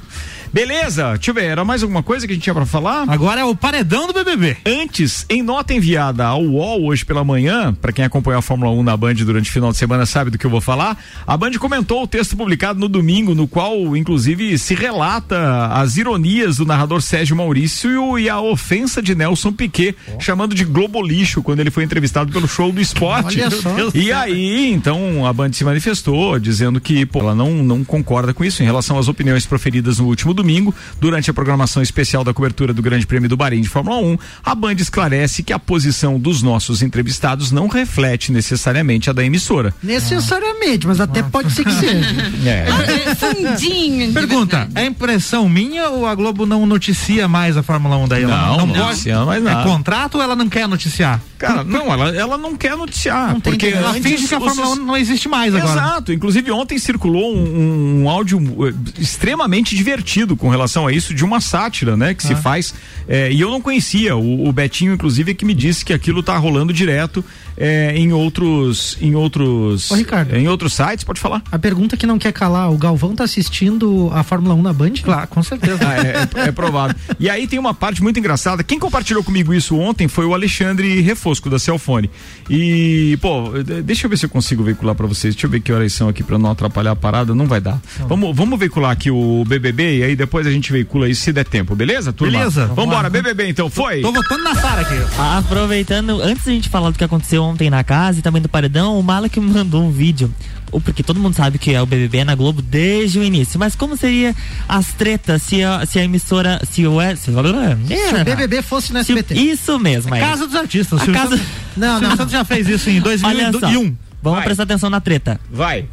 Beleza, 0.53 1.15
deixa 1.15 1.31
eu 1.31 1.35
ver, 1.35 1.45
era 1.45 1.65
mais 1.65 1.83
alguma 1.83 2.03
coisa 2.03 2.27
que 2.27 2.33
a 2.33 2.35
gente 2.35 2.43
tinha 2.43 2.55
para 2.55 2.67
falar? 2.67 3.05
Agora 3.09 3.41
é 3.41 3.45
o 3.45 3.55
paredão 3.55 4.07
do 4.07 4.13
BBB. 4.13 4.57
Antes, 4.67 5.25
em 5.29 5.43
nota 5.43 5.73
enviada 5.73 6.27
ao 6.27 6.43
UOL 6.43 6.87
hoje 6.87 7.05
pela 7.05 7.23
manhã, 7.23 7.73
para 7.75 7.93
quem 7.93 8.05
acompanhou 8.05 8.39
a 8.39 8.43
Fórmula 8.43 8.73
1 8.73 8.83
na 8.83 8.97
Band 8.97 9.15
durante 9.15 9.49
o 9.49 9.53
final 9.53 9.71
de 9.71 9.79
semana 9.79 10.05
sabe 10.07 10.31
do 10.31 10.39
que 10.39 10.45
eu 10.45 10.51
vou 10.51 10.61
falar, 10.61 10.99
a 11.27 11.37
Band 11.37 11.53
comentou 11.53 12.03
o 12.03 12.07
texto 12.07 12.37
publicado 12.37 12.81
no 12.81 12.89
domingo, 12.89 13.35
no 13.35 13.47
qual, 13.47 13.97
inclusive, 13.97 14.59
se 14.59 14.75
relata 14.75 15.67
as 15.69 15.97
ironias 15.97 16.57
do 16.57 16.67
narrador 16.67 17.01
Sérgio 17.01 17.37
Maurício 17.37 18.19
e 18.19 18.29
a 18.29 18.41
ofensa 18.41 19.01
de 19.01 19.15
Nelson 19.15 19.53
Piquet, 19.53 19.95
chamando 20.19 20.55
de 20.55 20.65
Globo 20.65 21.01
Lixo, 21.01 21.43
quando 21.43 21.61
ele 21.61 21.71
foi 21.71 21.85
entrevistado 21.85 22.33
pelo 22.33 22.49
show 22.49 22.73
do 22.73 22.81
esporte. 22.81 23.41
Olha 23.41 23.51
só. 23.51 23.71
E 23.95 24.13
aí, 24.13 24.73
então, 24.73 25.27
a 25.27 25.33
Band 25.33 25.53
se 25.53 25.65
manifestou, 25.65 26.39
dizendo 26.39 26.81
que 26.81 27.07
pô, 27.07 27.21
ela 27.21 27.35
não, 27.35 27.63
não 27.63 27.85
concorda 27.85 28.35
com 28.35 28.45
isso 28.45 28.63
em 28.63 28.67
relação 28.67 28.99
às 28.99 29.09
opiniões 29.09 29.47
proferidas 29.47 29.99
no 29.99 30.07
último 30.07 30.35
domingo, 30.43 30.75
durante 31.01 31.31
a 31.31 31.35
programação 31.35 31.83
especial 31.83 32.25
da 32.25 32.33
cobertura 32.33 32.73
do 32.73 32.83
Grande 32.83 33.07
Prêmio 33.07 33.29
do 33.29 33.37
Bahrein 33.37 33.61
de 33.61 33.69
Fórmula 33.69 33.99
1. 33.99 34.19
A 34.45 34.55
Band 34.55 34.75
esclarece 34.75 35.43
que 35.43 35.53
a 35.53 35.59
posição 35.59 36.19
dos 36.19 36.43
nossos 36.43 36.83
entrevistados 36.83 37.51
não 37.53 37.69
reflete 37.69 38.33
necessariamente 38.33 39.11
a 39.11 39.13
da 39.13 39.25
emissora. 39.25 39.75
Necessariamente, 39.83 40.87
mas 40.87 41.01
até 41.01 41.23
pode 41.23 41.53
ser 41.53 41.65
que 41.65 41.73
seja. 41.73 42.01
É. 42.47 43.15
Fundinho. 43.15 44.09
de 44.09 44.13
Pergunta, 44.13 44.69
é 44.75 44.85
impressão 44.87 45.49
minha 45.49 45.89
ou 45.91 46.07
a 46.07 46.15
Globo 46.15 46.47
não 46.47 46.65
noticia 46.67 47.29
mais 47.29 47.57
a 47.57 47.63
Fórmula 47.63 47.97
1 47.99 48.09
daí? 48.09 48.23
Ela 48.25 48.37
Não, 48.49 48.57
não 48.59 48.67
pode? 48.69 48.79
noticia 48.79 49.25
mais 49.25 49.43
nada. 49.43 49.61
É 49.61 49.65
contrato 49.65 50.15
ou 50.17 50.23
ela 50.23 50.35
não 50.35 50.49
quer 50.49 50.67
noticiar? 50.67 51.21
Cara, 51.39 51.65
não, 51.65 51.93
ela, 51.93 52.15
ela 52.17 52.39
não 52.39 52.57
quer 52.57 52.77
noticiar. 52.77 53.33
Não 53.33 53.41
porque. 53.41 53.67
Ela 53.69 53.95
finge 53.95 54.27
que 54.29 54.35
a 54.35 54.39
os- 54.39 54.45
Fórmula 54.45 54.69
1 54.77 54.85
não 54.87 54.97
existe 54.97 55.29
mais 55.29 55.55
agora. 55.55 55.73
Exato. 55.73 56.13
Inclusive, 56.13 56.51
ontem 56.51 56.79
circulou 56.79 57.35
um, 57.37 58.03
um 58.03 58.09
áudio 58.11 58.41
eh, 58.69 58.75
extremamente 58.99 59.75
divertido 59.75 60.30
com 60.37 60.49
relação 60.49 60.87
a 60.87 60.93
isso, 60.93 61.15
de 61.15 61.25
uma 61.25 61.41
sátira, 61.41 61.97
né? 61.97 62.15
Que 62.15 62.23
se 62.23 62.35
faz. 62.37 62.75
eh, 63.09 63.31
e 63.33 63.41
eu 63.41 63.51
não 63.51 63.61
conhecia. 63.61 64.17
O, 64.17 64.49
o 64.49 64.53
Betinho, 64.53 64.93
inclusive, 64.95 65.33
é 65.33 65.35
que 65.35 65.45
me 65.45 65.55
disse 65.55 65.85
que 65.85 65.93
aquilo 65.93 66.23
tá 66.23 66.37
rolando 66.37 66.73
direto 66.73 67.25
eh, 67.57 67.93
em 67.97 68.13
outros. 68.13 68.97
Em 69.01 69.15
outros. 69.15 69.91
Ô, 69.91 69.95
Ricardo. 69.95 70.37
Em 70.37 70.49
outros 70.49 70.73
sites, 70.75 71.05
pode 71.05 71.21
falar. 71.21 71.43
A 71.51 71.59
pergunta 71.59 71.97
que 71.97 72.07
não 72.07 72.19
quer 72.19 72.33
calar, 72.33 72.71
o 72.73 72.77
Galvão 72.79 73.15
tá 73.15 73.25
assistindo 73.25 74.11
a 74.13 74.23
Fórmula 74.23 74.55
1 74.55 74.63
na 74.63 74.73
Band? 74.73 74.93
Claro, 75.03 75.29
com 75.29 75.43
certeza. 75.43 75.81
Ah, 75.91 75.97
é, 75.97 76.43
é- 76.45 76.49
é 76.49 76.53
provável. 76.53 76.95
E 77.19 77.29
aí 77.29 77.47
tem 77.47 77.59
uma 77.59 77.73
parte 77.75 78.03
muito 78.03 78.19
engraçada. 78.19 78.63
Quem 78.63 78.79
compartilhou 78.79 79.25
comigo 79.25 79.53
isso 79.55 79.77
ontem 79.77 80.07
foi 80.09 80.25
o 80.27 80.35
Alexandre 80.35 81.01
Refosco, 81.01 81.49
da 81.51 81.59
Celfone. 81.59 82.11
E, 82.49 83.17
pô, 83.21 83.51
de- 83.63 83.83
deixa 83.83 84.07
eu 84.07 84.11
ver 84.11 84.17
se 84.19 84.27
eu 84.27 84.29
consigo 84.31 84.63
veicular 84.63 84.95
pra 84.95 85.07
vocês. 85.07 85.35
Deixa 85.35 85.47
eu 85.47 85.51
ver 85.51 85.61
que 85.61 85.73
horas 85.73 85.93
são 85.93 86.09
aqui 86.09 86.23
pra 86.23 86.39
não 86.39 86.51
atrapalhar 86.51 86.93
a 86.93 86.97
parada. 86.97 87.35
Não 87.35 87.47
vai 87.47 87.61
dar. 87.61 87.81
Vamos, 88.09 88.35
vamos 88.37 88.59
veicular 88.59 88.91
aqui 88.91 89.11
o 89.11 89.45
BBB 89.47 89.99
e 89.99 90.03
aí 90.05 90.17
depois 90.21 90.47
a 90.47 90.51
gente 90.51 90.71
veicula 90.71 91.09
isso 91.09 91.23
se 91.23 91.33
der 91.33 91.45
tempo, 91.45 91.75
beleza, 91.75 92.13
turma? 92.13 92.33
Beleza. 92.39 92.67
Vamos 92.67 92.77
Vambora, 92.85 93.03
lá. 93.03 93.11
BBB 93.11 93.49
então, 93.49 93.69
foi? 93.69 94.01
Tô 94.03 94.13
votando 94.13 94.45
na 94.45 94.55
Sara 94.55 94.83
aqui. 94.83 94.95
Aproveitando, 95.19 96.21
antes 96.23 96.45
da 96.45 96.53
gente 96.53 96.69
falar 96.69 96.91
do 96.91 96.99
que 96.99 97.05
aconteceu 97.05 97.43
ontem 97.43 97.69
na 97.71 97.83
casa 97.83 98.19
e 98.21 98.23
também 98.23 98.41
do 98.41 98.49
paredão, 98.49 98.99
o 98.99 99.03
Malek 99.03 99.41
me 99.41 99.51
mandou 99.51 99.83
um 99.83 99.91
vídeo. 99.91 100.33
Ou 100.73 100.81
Porque 100.81 101.03
todo 101.03 101.19
mundo 101.19 101.35
sabe 101.35 101.59
que 101.59 101.75
é 101.75 101.83
o 101.83 101.87
BBB 101.87 102.19
é 102.19 102.25
na 102.25 102.35
Globo 102.37 102.63
desde 102.63 103.19
o 103.19 103.25
início. 103.25 103.59
Mas 103.59 103.75
como 103.75 103.97
seria 103.97 104.37
as 104.69 104.93
tretas 104.93 105.43
se 105.43 105.65
a, 105.65 105.85
se 105.85 105.99
a 105.99 106.05
emissora. 106.05 106.61
Se 106.71 106.87
o. 106.87 106.99
Se, 107.17 107.25
Se 107.25 107.31
o 107.33 108.25
BBB 108.25 108.63
fosse 108.63 108.93
no 108.93 109.03
se 109.03 109.13
o- 109.13 109.19
SBT. 109.19 109.35
Isso 109.41 109.79
mesmo, 109.81 110.15
é. 110.15 110.21
Casa 110.21 110.47
dos 110.47 110.55
Artistas. 110.55 111.01
A 111.01 111.05
Silvio 111.05 111.21
casa- 111.21 111.37
Santos- 111.37 111.53
Não, 111.77 112.01
não. 112.01 112.17
Santos 112.17 112.31
já 112.33 112.45
fez 112.45 112.69
isso 112.69 112.89
em 112.89 113.01
Olha 113.03 113.51
só. 113.53 113.59
2001. 113.59 113.97
Vamos 114.23 114.37
Vai. 114.39 114.45
prestar 114.45 114.63
atenção 114.65 114.89
na 114.91 115.01
treta. 115.01 115.41
Vai. 115.51 115.87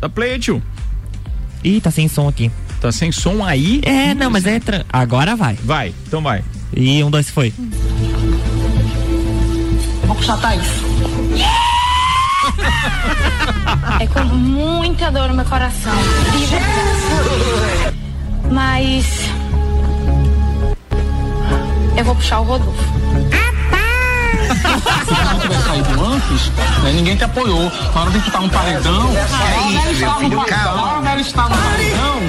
Tá 0.00 0.08
play, 0.08 0.38
tio. 0.38 0.62
Ih, 1.62 1.80
tá 1.80 1.90
sem 1.90 2.08
som 2.08 2.26
aqui. 2.28 2.50
Tá 2.80 2.90
sem 2.90 3.12
som 3.12 3.44
aí? 3.44 3.82
É, 3.84 4.14
não, 4.14 4.30
mas 4.30 4.46
é. 4.46 4.58
Tra... 4.58 4.84
Agora 4.90 5.36
vai. 5.36 5.54
Vai, 5.62 5.94
então 6.06 6.22
vai. 6.22 6.42
E 6.74 7.04
um, 7.04 7.10
dois, 7.10 7.28
foi. 7.28 7.52
Vou 10.06 10.16
puxar 10.16 10.38
Thaís. 10.38 10.66
É 14.00 14.06
com 14.06 14.24
muita 14.24 15.10
dor 15.10 15.28
no 15.28 15.34
meu 15.34 15.44
coração. 15.44 15.92
Mas. 18.50 19.28
Eu 21.96 22.04
vou 22.04 22.14
puxar 22.14 22.40
o 22.40 22.44
Rodolfo. 22.44 22.82
Se 24.70 25.24
não 25.24 25.38
tivesse 25.40 25.62
saído 25.64 26.04
antes, 26.04 26.48
né, 26.82 26.92
ninguém 26.94 27.16
te 27.16 27.24
apoiou. 27.24 27.70
Na 27.94 28.00
hora 28.00 28.10
de 28.10 28.20
tu 28.20 28.30
tá 28.30 28.40
no 28.40 28.48
paredão, 28.50 29.08
hora 29.10 29.12
dela 29.14 29.90
estar 29.90 30.20
no 30.20 30.30
paredão, 30.30 30.70
na 30.72 30.88
hora 30.90 31.02
dela 31.02 31.20
estar 31.20 31.48
no 31.48 31.56
paredão, 31.56 32.20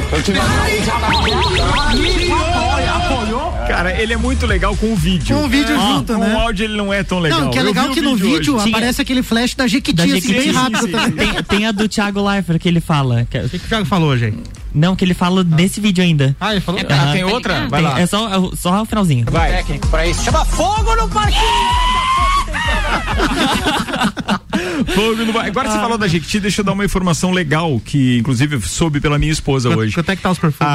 eu 2.28 2.36
apoia, 2.36 2.92
apoiou. 2.94 3.52
Cara, 3.68 4.02
ele 4.02 4.14
é 4.14 4.18
muito 4.18 4.46
legal 4.46 4.76
com 4.76 4.92
o 4.92 4.96
vídeo. 4.96 5.36
Com 5.38 5.46
o 5.46 5.48
vídeo 5.50 5.76
Ah, 5.80 5.88
junto, 5.96 6.14
com 6.14 6.20
né? 6.20 6.34
o 6.36 6.40
áudio 6.40 6.66
ele 6.66 6.76
não 6.76 6.92
é 6.94 7.04
tão 7.04 7.20
legal. 7.20 7.40
Não, 7.42 7.52
que 7.52 7.60
é 7.60 7.64
legal 7.64 7.90
que 7.90 8.02
no 8.02 8.16
vídeo 8.18 8.58
hoje. 8.58 8.70
aparece 8.70 9.02
aquele 9.02 9.24
flash 9.24 9.56
da 9.56 9.66
Jequiti, 9.68 9.96
Da 9.98 10.04
assim, 10.04 10.16
Jequiti, 10.16 10.34
bem 10.34 10.44
sim, 10.44 10.52
rápido 10.52 10.86
sim. 10.86 10.92
também. 10.92 11.12
Tem, 11.34 11.44
tem 11.44 11.66
a 11.68 11.72
do 11.72 11.88
Thiago 11.88 12.22
Leifert 12.28 12.60
que 12.60 12.68
ele 12.68 12.82
fala. 12.82 13.26
que 13.30 13.38
é- 13.38 13.44
O 13.44 13.50
que, 13.50 13.60
que 13.60 13.66
o 13.66 13.70
Thiago 13.70 13.86
falou 13.86 14.10
hoje 14.10 14.26
aí? 14.26 14.34
não, 14.74 14.96
que 14.96 15.06
ele 15.06 15.14
fala 15.14 15.44
nesse 15.44 15.80
vídeo 15.80 16.04
ainda. 16.04 16.36
Ah, 16.40 16.52
ele 16.52 16.60
falou? 16.62 16.82
Ah, 16.90 16.94
Aham. 16.94 17.12
tem 17.14 17.24
outra? 17.24 17.68
Vai 17.70 17.82
Tem- 17.82 17.92
lá. 17.92 18.00
É 18.02 18.06
só, 18.06 18.52
só 18.60 18.82
o 18.82 18.86
finalzinho. 18.86 19.26
Vai. 19.32 19.52
Técnico 19.52 19.88
pra 19.88 20.06
isso. 20.08 20.24
Chama 20.24 20.44
fogo 20.44 20.96
no 20.96 21.08
parquinho. 21.08 22.01
Fogo 24.94 25.26
no 25.26 25.40
Agora 25.40 25.70
você 25.70 25.78
falou 25.78 25.98
da 25.98 26.08
Jequiti, 26.08 26.40
deixa 26.40 26.62
eu 26.62 26.66
dar 26.66 26.74
uma 26.74 26.86
informação 26.86 27.32
legal 27.32 27.80
que, 27.84 28.18
inclusive, 28.18 28.60
soube 28.62 29.00
pela 29.00 29.18
minha 29.18 29.32
esposa 29.32 29.70
hoje. 29.70 29.94
Quanto 29.94 30.12
é 30.12 30.16
que 30.16 30.22
tá 30.22 30.32
os 30.32 30.40
perfumes? 30.40 30.68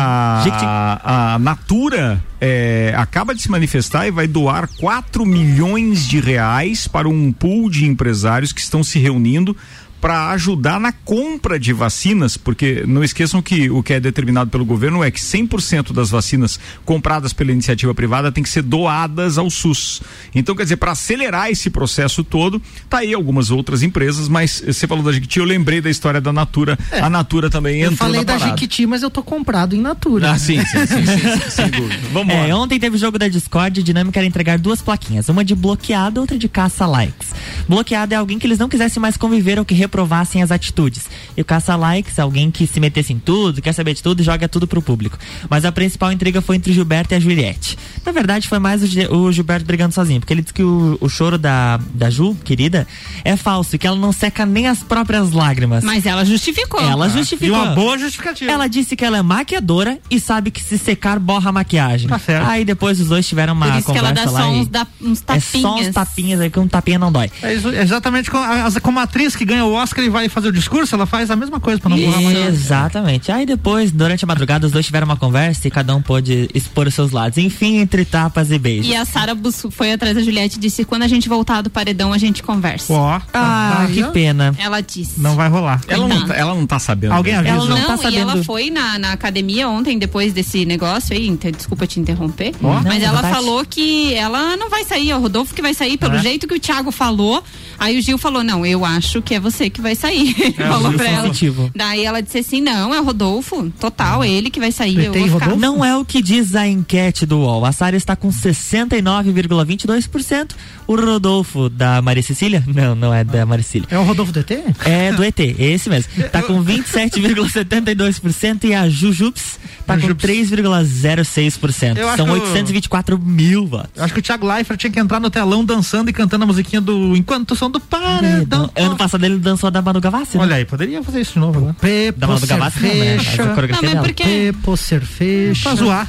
A, 0.63 1.35
a 1.35 1.39
Natura 1.39 2.23
é, 2.41 2.95
acaba 2.97 3.35
de 3.35 3.43
se 3.43 3.51
manifestar 3.51 4.07
e 4.07 4.11
vai 4.11 4.27
doar 4.27 4.69
4 4.79 5.25
milhões 5.25 6.07
de 6.07 6.21
reais 6.21 6.87
para 6.89 7.09
um 7.09 7.33
pool 7.33 7.71
de 7.71 7.87
empresários 7.87 8.53
que 8.53 8.61
estão 8.61 8.83
se 8.83 8.99
reunindo 8.99 9.57
para 10.01 10.31
ajudar 10.31 10.79
na 10.79 10.93
compra 10.93 11.59
de 11.59 11.73
vacinas, 11.73 12.37
porque 12.37 12.85
não 12.87 13.03
esqueçam 13.03 13.41
que 13.41 13.71
o 13.71 13.83
que 13.83 13.95
é 13.95 14.01
determinado 14.01 14.51
pelo 14.51 14.65
governo 14.65 15.03
é 15.03 15.11
que 15.11 15.21
100% 15.21 15.93
das 15.93 16.11
vacinas 16.11 16.61
compradas 16.85 17.33
pela 17.33 17.53
iniciativa 17.53 17.95
privada 17.95 18.31
tem 18.31 18.43
que 18.43 18.51
ser 18.51 18.63
doadas 18.63 19.39
ao 19.39 19.51
SUS. 19.51 20.03
Então, 20.35 20.55
quer 20.55 20.65
dizer, 20.65 20.77
para 20.77 20.93
acelerar 20.93 21.51
esse 21.51 21.71
processo 21.71 22.23
todo, 22.23 22.61
tá 22.89 22.99
aí 22.99 23.15
algumas 23.15 23.51
outras 23.51 23.83
empresas, 23.83 24.29
mas 24.29 24.63
você 24.67 24.87
falou 24.87 25.03
da 25.03 25.13
Jequiti, 25.13 25.39
eu 25.39 25.45
lembrei 25.45 25.81
da 25.81 25.91
história 25.91 26.21
da 26.21 26.33
Natura. 26.33 26.79
A 26.93 27.09
Natura 27.09 27.51
também 27.51 27.81
Eu 27.81 27.93
entrou 27.93 28.09
falei 28.09 28.25
da 28.25 28.35
parada. 28.35 28.51
Jequiti, 28.51 28.87
mas 28.87 29.03
eu 29.03 29.11
tô 29.11 29.23
comprado 29.23 29.75
em 29.75 29.81
Natura. 29.81 30.33
Ah, 30.33 30.39
sim, 30.39 30.65
sim, 30.65 30.87
sim, 30.87 31.07
sim, 31.07 31.41
sim, 31.41 31.51
sem 31.51 31.69
dúvida. 31.69 32.01
Vamos 32.13 32.35
É, 32.35 32.55
ontem 32.55 32.79
teve 32.79 32.97
jogo 32.99 33.19
da 33.19 33.29
Discord, 33.29 33.81
a 33.81 33.83
dinâmica 33.83 34.19
era 34.19 34.27
entregar 34.27 34.59
duas 34.59 34.81
plaquinhas, 34.81 35.29
uma 35.29 35.45
de 35.45 35.55
bloqueado, 35.55 36.21
outra 36.21 36.39
de 36.39 36.49
caça 36.49 36.87
likes. 36.87 37.31
Bloqueado 37.69 38.15
é 38.15 38.17
alguém 38.17 38.39
que 38.39 38.47
eles 38.47 38.59
não 38.59 38.69
quisessem 38.69 39.01
mais 39.01 39.17
conviver 39.17 39.59
ou 39.59 39.65
que 39.65 39.75
reprovassem 39.87 40.43
as 40.43 40.51
atitudes. 40.51 41.05
E 41.37 41.41
o 41.41 41.45
caça-likes, 41.45 42.19
alguém 42.19 42.51
que 42.51 42.67
se 42.67 42.79
metesse 42.81 43.13
em 43.13 43.19
tudo, 43.19 43.63
quer 43.63 43.73
saber 43.73 43.95
de 43.95 44.03
tudo, 44.03 44.23
joga 44.23 44.49
tudo 44.49 44.67
pro 44.67 44.83
público. 44.83 45.17
Mas 45.49 45.65
a 45.65 45.73
principal 45.73 46.13
intriga 46.13 46.41
foi 46.43 46.57
entre 46.57 46.71
o 46.71 46.75
Gilberto 46.75 47.15
e 47.15 47.17
a 47.17 47.21
Juliette. 47.21 47.79
Na 48.05 48.13
verdade, 48.13 48.49
foi 48.49 48.59
mais 48.59 48.83
o, 48.83 48.87
Gi- 48.87 49.07
o 49.09 49.33
Gilberto 49.33 49.65
brigando 49.65 49.95
sozinho, 49.95 50.21
porque 50.21 50.33
ele 50.33 50.43
disse 50.43 50.53
que 50.55 50.63
o, 50.63 50.99
o 51.01 51.09
choro 51.09 51.39
da, 51.39 51.79
da 51.95 52.11
Ju, 52.11 52.35
querida, 52.45 52.87
é 53.25 53.37
falso, 53.37 53.79
que 53.79 53.87
ela 53.87 53.97
não 53.97 54.13
seca 54.13 54.45
nem 54.45 54.67
as 54.69 54.83
próprias 54.83 55.33
lágrimas. 55.33 55.83
Mas 55.85 56.05
ela 56.07 56.25
justificou. 56.25 56.81
Ela 56.81 57.07
Ah, 57.07 57.09
justificou. 57.09 57.57
E 57.57 57.61
uma 57.61 57.75
boa 57.75 57.97
justificativa. 57.99 58.51
Ela 58.51 58.67
disse 58.69 58.97
que 58.97 59.05
ela 59.05 59.19
é 59.19 59.23
maquiadora 59.23 59.99
e 60.11 60.19
sabe 60.21 60.51
que 60.51 60.63
se 60.63 60.77
secar 60.79 61.19
borra 61.19 61.51
a 61.51 61.53
maquiagem. 61.53 62.09
Tá 62.09 62.19
certo. 62.19 62.47
Aí 62.49 62.65
depois 62.65 63.01
os 63.01 63.09
dois 63.09 63.27
tiveram 63.27 63.53
uma 63.55 63.67
Por 63.71 63.79
isso 63.79 63.93
que 63.93 63.99
ela 63.99 64.09
conversa 64.09 64.31
dá 64.33 64.39
lá 64.39 64.41
só 64.47 64.53
e 64.55 64.61
uns, 64.61 64.69
da- 64.69 64.87
uns 65.01 65.21
é 65.21 65.25
tapinhas. 65.25 65.63
só 65.63 65.77
uns 65.77 65.89
tapinhas 65.95 66.41
aí 66.41 66.51
que 66.51 66.59
um 66.59 66.69
tapinha 66.69 66.99
não 66.99 67.13
dói. 67.13 67.31
É 67.43 67.53
exatamente 67.83 68.31
como 68.31 68.43
a, 68.45 68.81
como 68.81 68.99
a 68.99 69.03
atriz 69.03 69.37
que 69.37 69.45
ganha 69.45 69.65
o 69.65 69.76
Oscar 69.77 70.05
e 70.05 70.09
vai 70.09 70.29
fazer 70.29 70.49
o 70.49 70.53
discurso, 70.53 70.95
ela 70.95 71.07
faz 71.07 71.31
a 71.31 71.37
mesma 71.37 71.61
coisa 71.61 71.81
pra 71.81 71.89
não 71.91 71.99
borrar 71.99 72.23
mais. 72.23 72.37
Exatamente. 72.49 73.31
Aí 73.33 73.47
depois, 73.47 73.93
durante 73.93 74.25
a 74.25 74.27
madrugada, 74.27 74.67
os 74.67 74.73
dois 74.73 74.85
tiveram 74.85 75.07
uma 75.07 75.17
conversa 75.17 75.69
e 75.69 75.71
cada 75.71 75.95
um 75.95 76.03
pôde 76.03 76.49
expor 76.55 76.87
os 76.87 76.95
seus 76.95 77.11
lados. 77.13 77.39
Enfim, 77.39 77.79
entre 77.79 78.05
tapas 78.05 78.51
e 78.51 78.59
beijos. 78.59 78.87
E 78.87 78.95
a 78.95 79.05
Sara 79.05 79.37
foi 79.71 79.93
atrás 79.93 80.15
da 80.15 80.23
Juliette 80.23 80.57
e 80.57 80.61
disse: 80.61 80.85
quando 80.85 81.03
a 81.03 81.09
gente 81.09 81.29
voltar 81.29 81.63
do 81.63 81.71
paredão, 81.71 82.13
a 82.13 82.19
gente 82.19 82.43
conversa. 82.43 82.93
Ó, 82.93 83.21
Ah, 83.33 83.87
que 83.93 84.03
pena. 84.13 84.55
Ela 84.59 84.81
disse. 84.81 85.21
não 85.21 85.35
vai 85.37 85.49
rolar. 85.49 85.81
Ela 85.89 86.09
não, 86.09 86.27
tá- 86.27 86.35
ela 86.35 86.55
não 86.55 86.67
tá 86.67 86.79
sabendo. 86.79 87.13
Alguém 87.15 87.35
mesmo. 87.35 87.49
avisa. 87.49 87.65
Ela 87.67 87.69
não 87.75 87.79
Não, 87.81 87.87
tá 87.87 87.95
e 87.95 87.99
sabendo. 88.13 88.31
ela 88.33 88.45
foi 88.45 88.71
na, 88.71 88.99
na 88.99 89.13
academia 89.13 89.69
ontem, 89.69 89.99
depois 89.99 90.33
desse 90.33 90.65
negócio 90.65 91.15
aí, 91.17 91.27
inter- 91.29 91.53
desculpa 91.55 91.87
te 91.87 92.01
interromper, 92.01 92.53
Ó. 92.63 92.81
mas 92.83 92.85
Não, 93.01 93.09
ela 93.09 93.23
Tati. 93.23 93.35
falou 93.35 93.65
que 93.65 94.15
ela 94.15 94.57
não 94.57 94.69
vai 94.71 94.85
sair, 94.85 95.11
é 95.11 95.17
o 95.17 95.21
Rodolfo 95.21 95.55
que 95.55 95.63
vai 95.63 95.75
sair, 95.75 95.97
pelo 95.97 96.17
É. 96.17 96.19
jeito 96.21 96.47
que 96.47 96.55
o 96.55 96.61
Thiago 96.61 96.91
falou. 96.91 97.43
Aí 97.79 97.99
o 97.99 98.03
Gil 98.03 98.19
falou: 98.19 98.43
Não, 98.43 98.65
eu 98.67 98.85
acho 98.85 99.23
que 99.23 99.35
é 99.35 99.41
você 99.41 99.71
que 99.71 99.81
vai 99.81 99.95
sair. 99.95 100.35
É, 100.47 100.53
falou 100.69 100.93
pra 100.93 101.09
ela. 101.09 101.29
positivo. 101.29 101.71
Daí 101.75 102.05
ela 102.05 102.21
disse 102.23 102.39
assim: 102.39 102.61
Não, 102.61 102.93
é 102.95 103.01
o 103.01 103.05
Rodolfo, 103.05 103.71
total, 103.81 104.25
ele 104.25 104.51
que 104.51 104.59
vai 104.61 104.73
sair. 104.73 104.97
Eu 105.05 105.13
PT 105.13 105.19
vou 105.29 105.41
ficar. 105.41 105.51
Rodolfo? 105.51 105.61
Não 105.61 105.85
é 105.85 105.97
o 105.97 106.05
que 106.05 106.23
diz 106.23 106.55
a 106.55 106.67
enquete 106.67 107.25
do 107.27 107.39
UOL. 107.39 107.65
A 107.65 107.73
Sara 107.73 107.97
está 107.97 108.15
com 108.17 108.29
69,22%. 108.31 110.51
O 110.87 110.95
Rodolfo 110.97 111.69
da 111.69 112.01
Maria 112.01 112.23
Cecília? 112.23 112.63
Não, 112.67 112.95
não 112.95 113.13
é 113.13 113.25
da 113.25 113.45
Maria 113.45 113.63
Cecília. 113.65 113.89
É 113.91 113.99
o 113.99 114.05
Rodolfo 114.05 114.33
do 114.33 114.39
ET? 114.41 114.51
É 114.85 115.13
do 115.13 115.23
ET, 115.25 115.39
esse 115.59 115.89
mesmo. 115.91 116.13
Tá 116.31 116.43
com 116.43 116.63
27,72% 116.65 118.65
e 118.65 118.75
a 118.75 118.89
Jujups 118.89 119.59
tá 119.87 119.95
com 119.95 120.01
Jujups. 120.03 120.25
3,06%. 120.25 121.97
Eu 121.97 122.09
acho 122.09 122.17
São 122.19 122.27
que 122.27 122.33
o- 122.33 122.43
824 122.43 123.19
mil 123.19 123.67
votos. 123.67 123.91
Eu 123.97 124.05
acho 124.05 124.13
que 124.15 124.21
o 124.21 124.23
Thiago 124.23 124.47
Leifert 124.47 124.79
tinha 124.79 124.91
que 124.91 125.01
entrar 125.01 125.19
no 125.21 125.31
telão 125.31 125.65
dançando 125.65 126.11
e 126.11 126.13
cantando 126.13 126.45
a 126.45 126.47
musiquinha 126.47 126.81
do 126.81 127.17
Enquanto 127.17 127.53
o 127.53 127.57
som 127.67 127.71
do 127.71 127.81
paredão. 127.81 128.71
Ano 128.77 128.97
passado 128.97 129.25
ele 129.25 129.39
dançou 129.39 129.71
da 129.71 129.83
Manu 129.83 130.01
Gavassi, 130.01 130.37
né? 130.37 130.43
Olha 130.45 130.57
aí, 130.57 130.65
poderia 130.65 131.03
fazer 131.03 131.21
isso 131.21 131.35
de 131.35 131.39
novo 131.41 131.59
agora. 131.59 131.77
Da 132.17 132.27
Manu 132.27 132.41
Pepo 132.41 132.47
Gavassi 132.47 132.81
não, 132.81 132.89
né? 132.95 133.17
Mas 133.17 133.41
a 133.41 133.55
coreografia 133.55 133.67
Não, 133.75 133.83
mas 133.83 133.93
dela. 133.93 134.03
porque 134.05 134.53
Pepo 134.53 134.77
Cerveja. 134.77 135.63
Pra 135.63 135.75
zoar. 135.75 136.09